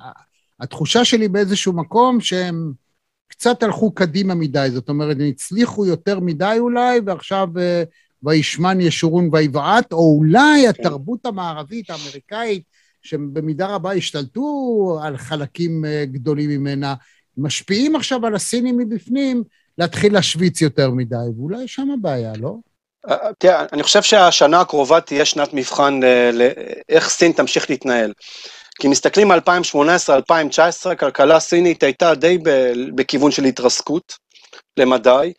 התחושה 0.60 1.04
שלי 1.04 1.28
באיזשהו 1.28 1.72
מקום 1.72 2.20
שהם 2.20 2.72
קצת 3.28 3.62
הלכו 3.62 3.92
קדימה 3.92 4.34
מדי, 4.34 4.68
זאת 4.72 4.88
אומרת, 4.88 5.16
הם 5.20 5.28
הצליחו 5.28 5.86
יותר 5.86 6.20
מדי 6.20 6.56
אולי, 6.58 7.00
ועכשיו 7.06 7.48
uh, 7.54 7.88
וישמן 8.22 8.80
ישורון 8.80 9.28
ויבעט, 9.32 9.92
או 9.92 10.16
אולי 10.18 10.62
כן. 10.62 10.68
התרבות 10.68 11.26
המערבית 11.26 11.90
האמריקאית, 11.90 12.62
שבמידה 13.02 13.66
רבה 13.66 13.92
השתלטו 13.92 14.98
על 15.02 15.16
חלקים 15.16 15.84
uh, 15.84 16.06
גדולים 16.12 16.50
ממנה, 16.50 16.94
משפיעים 17.36 17.96
עכשיו 17.96 18.26
על 18.26 18.34
הסינים 18.34 18.78
מבפנים 18.78 19.42
להתחיל 19.78 20.12
להשוויץ 20.12 20.60
יותר 20.60 20.90
מדי, 20.90 21.16
ואולי 21.36 21.68
שם 21.68 21.90
הבעיה, 21.90 22.32
לא? 22.40 22.54
אה, 23.08 23.14
אה, 23.14 23.30
תראה, 23.38 23.66
אני 23.72 23.82
חושב 23.82 24.02
שהשנה 24.02 24.60
הקרובה 24.60 25.00
תהיה 25.00 25.24
שנת 25.24 25.48
מבחן 25.52 26.00
לאיך 26.32 27.08
סין 27.08 27.32
תמשיך 27.32 27.70
להתנהל. 27.70 28.12
כי 28.80 28.88
מסתכלים 28.88 29.30
על 29.30 29.40
2018-2019, 29.40 30.90
הכלכלה 30.90 31.36
הסינית 31.36 31.82
הייתה 31.82 32.14
די 32.14 32.38
בכיוון 32.94 33.30
של 33.30 33.44
התרסקות, 33.44 34.16
למדי. 34.76 35.32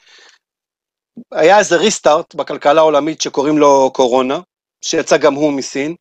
היה 1.31 1.59
איזה 1.59 1.75
ריסטארט 1.75 2.35
בכלכלה 2.35 2.81
העולמית 2.81 3.21
שקוראים 3.21 3.57
לו 3.57 3.91
קורונה, 3.93 4.39
שיצא 4.81 5.17
גם 5.17 5.33
הוא 5.33 5.53
מסין. 5.53 5.95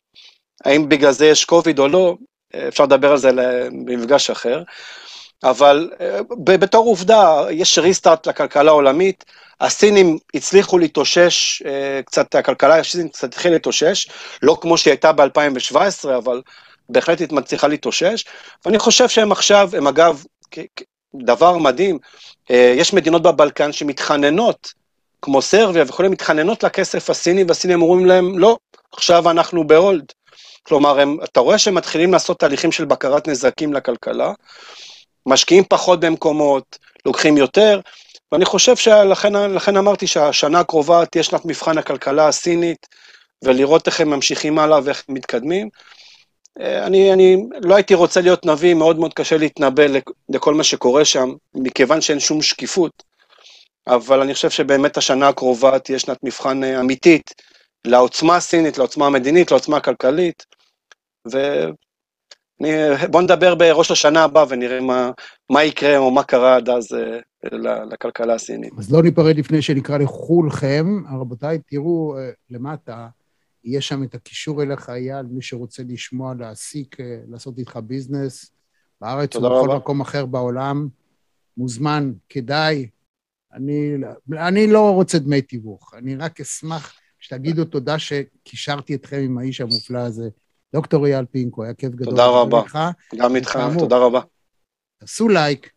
האם 0.65 0.89
בגלל 0.89 1.11
זה 1.11 1.25
יש 1.25 1.45
קוביד 1.45 1.79
או 1.79 1.87
לא, 1.87 2.15
אפשר 2.67 2.83
לדבר 2.83 3.11
על 3.11 3.17
זה 3.17 3.31
במפגש 3.85 4.29
אחר. 4.29 4.63
אבל 5.43 5.89
אה, 6.01 6.19
בתור 6.43 6.85
עובדה, 6.85 7.45
יש 7.51 7.77
ריסטארט 7.77 8.27
לכלכלה 8.27 8.71
העולמית, 8.71 9.25
הסינים 9.61 10.17
הצליחו 10.33 10.77
להתאושש, 10.77 11.61
אה, 11.65 12.01
קצת, 12.05 12.35
הכלכלה 12.35 12.79
הסינית 12.79 13.13
קצת 13.13 13.23
התחילה 13.27 13.53
להתאושש, 13.53 14.07
לא 14.41 14.57
כמו 14.61 14.77
שהיא 14.77 14.91
הייתה 14.91 15.11
ב-2017, 15.11 16.17
אבל 16.17 16.41
בהחלט 16.89 17.19
היא 17.19 17.27
מצליחה 17.31 17.67
להתאושש, 17.67 18.25
ואני 18.65 18.79
חושב 18.79 19.09
שהם 19.09 19.31
עכשיו, 19.31 19.69
הם 19.73 19.87
אגב, 19.87 20.23
דבר 21.15 21.57
מדהים, 21.57 21.99
אה, 22.51 22.73
יש 22.77 22.93
מדינות 22.93 23.21
בבלקן 23.21 23.71
שמתחננות, 23.71 24.73
כמו 25.21 25.41
סרביה 25.41 25.83
וכולי, 25.87 26.09
מתחננות 26.09 26.63
לכסף 26.63 27.09
הסיני, 27.09 27.43
והסינים 27.47 27.81
אומרים 27.81 28.05
להם, 28.05 28.39
לא, 28.39 28.57
עכשיו 28.91 29.29
אנחנו 29.29 29.67
בהולד. 29.67 30.05
כלומר, 30.63 30.99
הם, 30.99 31.17
אתה 31.23 31.39
רואה 31.39 31.57
שהם 31.57 31.75
מתחילים 31.75 32.13
לעשות 32.13 32.39
תהליכים 32.39 32.71
של 32.71 32.85
בקרת 32.85 33.27
נזקים 33.27 33.73
לכלכלה, 33.73 34.31
משקיעים 35.25 35.63
פחות 35.69 35.99
במקומות, 35.99 36.77
לוקחים 37.05 37.37
יותר, 37.37 37.79
ואני 38.31 38.45
חושב 38.45 38.75
שלכן 38.75 39.77
אמרתי 39.77 40.07
שהשנה 40.07 40.59
הקרובה 40.59 41.05
תהיה 41.05 41.23
שנת 41.23 41.45
מבחן 41.45 41.77
הכלכלה 41.77 42.27
הסינית, 42.27 42.87
ולראות 43.43 43.87
איך 43.87 44.01
הם 44.01 44.09
ממשיכים 44.09 44.59
הלאה 44.59 44.79
ואיך 44.83 45.03
הם 45.09 45.15
מתקדמים. 45.15 45.69
אה, 46.59 46.85
אני, 46.85 47.13
אני 47.13 47.37
לא 47.63 47.75
הייתי 47.75 47.93
רוצה 47.93 48.21
להיות 48.21 48.45
נביא, 48.45 48.73
מאוד 48.73 48.99
מאוד 48.99 49.13
קשה 49.13 49.37
להתנבא 49.37 49.83
לכל 50.29 50.53
מה 50.53 50.63
שקורה 50.63 51.05
שם, 51.05 51.33
מכיוון 51.53 52.01
שאין 52.01 52.19
שום 52.19 52.41
שקיפות, 52.41 53.03
אבל 53.87 54.21
אני 54.21 54.33
חושב 54.33 54.49
שבאמת 54.49 54.97
השנה 54.97 55.27
הקרובה 55.27 55.79
תהיה 55.79 55.99
שנת 55.99 56.17
מבחן 56.23 56.63
אה, 56.63 56.79
אמיתית 56.79 57.33
לעוצמה 57.87 58.35
הסינית, 58.35 58.77
לעוצמה 58.77 59.05
המדינית, 59.05 59.51
לעוצמה 59.51 59.77
הכלכלית, 59.77 60.45
ו... 61.33 61.37
בוא 63.11 63.21
נדבר 63.21 63.55
בראש 63.55 63.91
השנה 63.91 64.23
הבא 64.23 64.45
ונראה 64.49 64.81
מה, 64.81 65.11
מה 65.49 65.63
יקרה 65.63 65.97
או 65.97 66.11
מה 66.11 66.23
קרה 66.23 66.55
עד 66.55 66.69
אז 66.69 66.93
אה, 66.93 67.19
לכלכלה 67.91 68.33
הסינית. 68.33 68.73
אז 68.77 68.91
לא 68.91 69.03
ניפרד 69.03 69.37
לפני 69.37 69.61
שנקרא 69.61 69.97
לכולכם. 69.97 70.85
רבותיי, 71.19 71.59
תראו 71.67 72.17
אה, 72.17 72.29
למטה, 72.49 73.07
יש 73.63 73.87
שם 73.87 74.03
את 74.03 74.15
הקישור 74.15 74.63
אליך, 74.63 74.89
אייל, 74.89 75.25
מי 75.25 75.41
שרוצה 75.41 75.83
לשמוע, 75.87 76.33
להעסיק, 76.39 76.99
אה, 76.99 77.19
לעשות 77.27 77.57
איתך 77.57 77.79
ביזנס, 77.83 78.51
בארץ 79.01 79.35
ובכל 79.35 79.75
מקום 79.75 80.01
אחר 80.01 80.25
בעולם, 80.25 80.87
מוזמן, 81.57 82.11
כדאי. 82.29 82.87
אני, 83.53 83.95
אני 84.31 84.67
לא 84.67 84.93
רוצה 84.93 85.19
דמי 85.19 85.41
תיווך, 85.41 85.93
אני 85.97 86.15
רק 86.15 86.41
אשמח 86.41 86.93
שתגידו 87.19 87.65
תודה 87.65 87.99
שקישרתי 87.99 88.95
אתכם 88.95 89.17
עם 89.17 89.37
האיש 89.37 89.61
המופלא 89.61 89.99
הזה. 89.99 90.29
דוקטור 90.73 91.05
אייל 91.05 91.25
פינקו, 91.25 91.63
היה 91.63 91.73
כיף 91.73 91.89
גדול. 91.89 92.05
תודה 92.05 92.27
רבה. 92.27 92.61
לך. 92.65 92.79
גם 93.15 93.35
איתך, 93.35 93.59
תודה 93.79 93.97
רבה. 93.97 94.19
תעשו 94.99 95.29
לייק, 95.29 95.71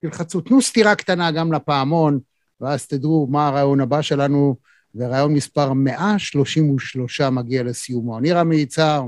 תלחצו, 0.00 0.40
תנו 0.40 0.62
סטירה 0.62 0.94
קטנה 0.94 1.30
גם 1.30 1.52
לפעמון, 1.52 2.20
ואז 2.60 2.86
תדעו 2.86 3.26
מה 3.30 3.48
הרעיון 3.48 3.80
הבא 3.80 4.02
שלנו, 4.02 4.56
ורעיון 4.94 5.34
מספר 5.34 5.72
133 5.72 7.20
מגיע 7.20 7.62
לסיומו. 7.62 8.18
אני 8.18 8.32
רמי 8.32 8.56
יצהר, 8.56 9.02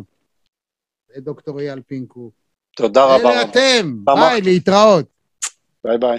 דוקטור 1.19 1.61
אייל 1.61 1.81
פינקו. 1.81 2.31
תודה 2.77 3.05
רבה. 3.05 3.31
אלה 3.31 3.43
אתם, 3.43 4.05
ביי, 4.05 4.41
להתראות. 4.41 5.07
ביי 5.85 5.99
ביי. 5.99 6.19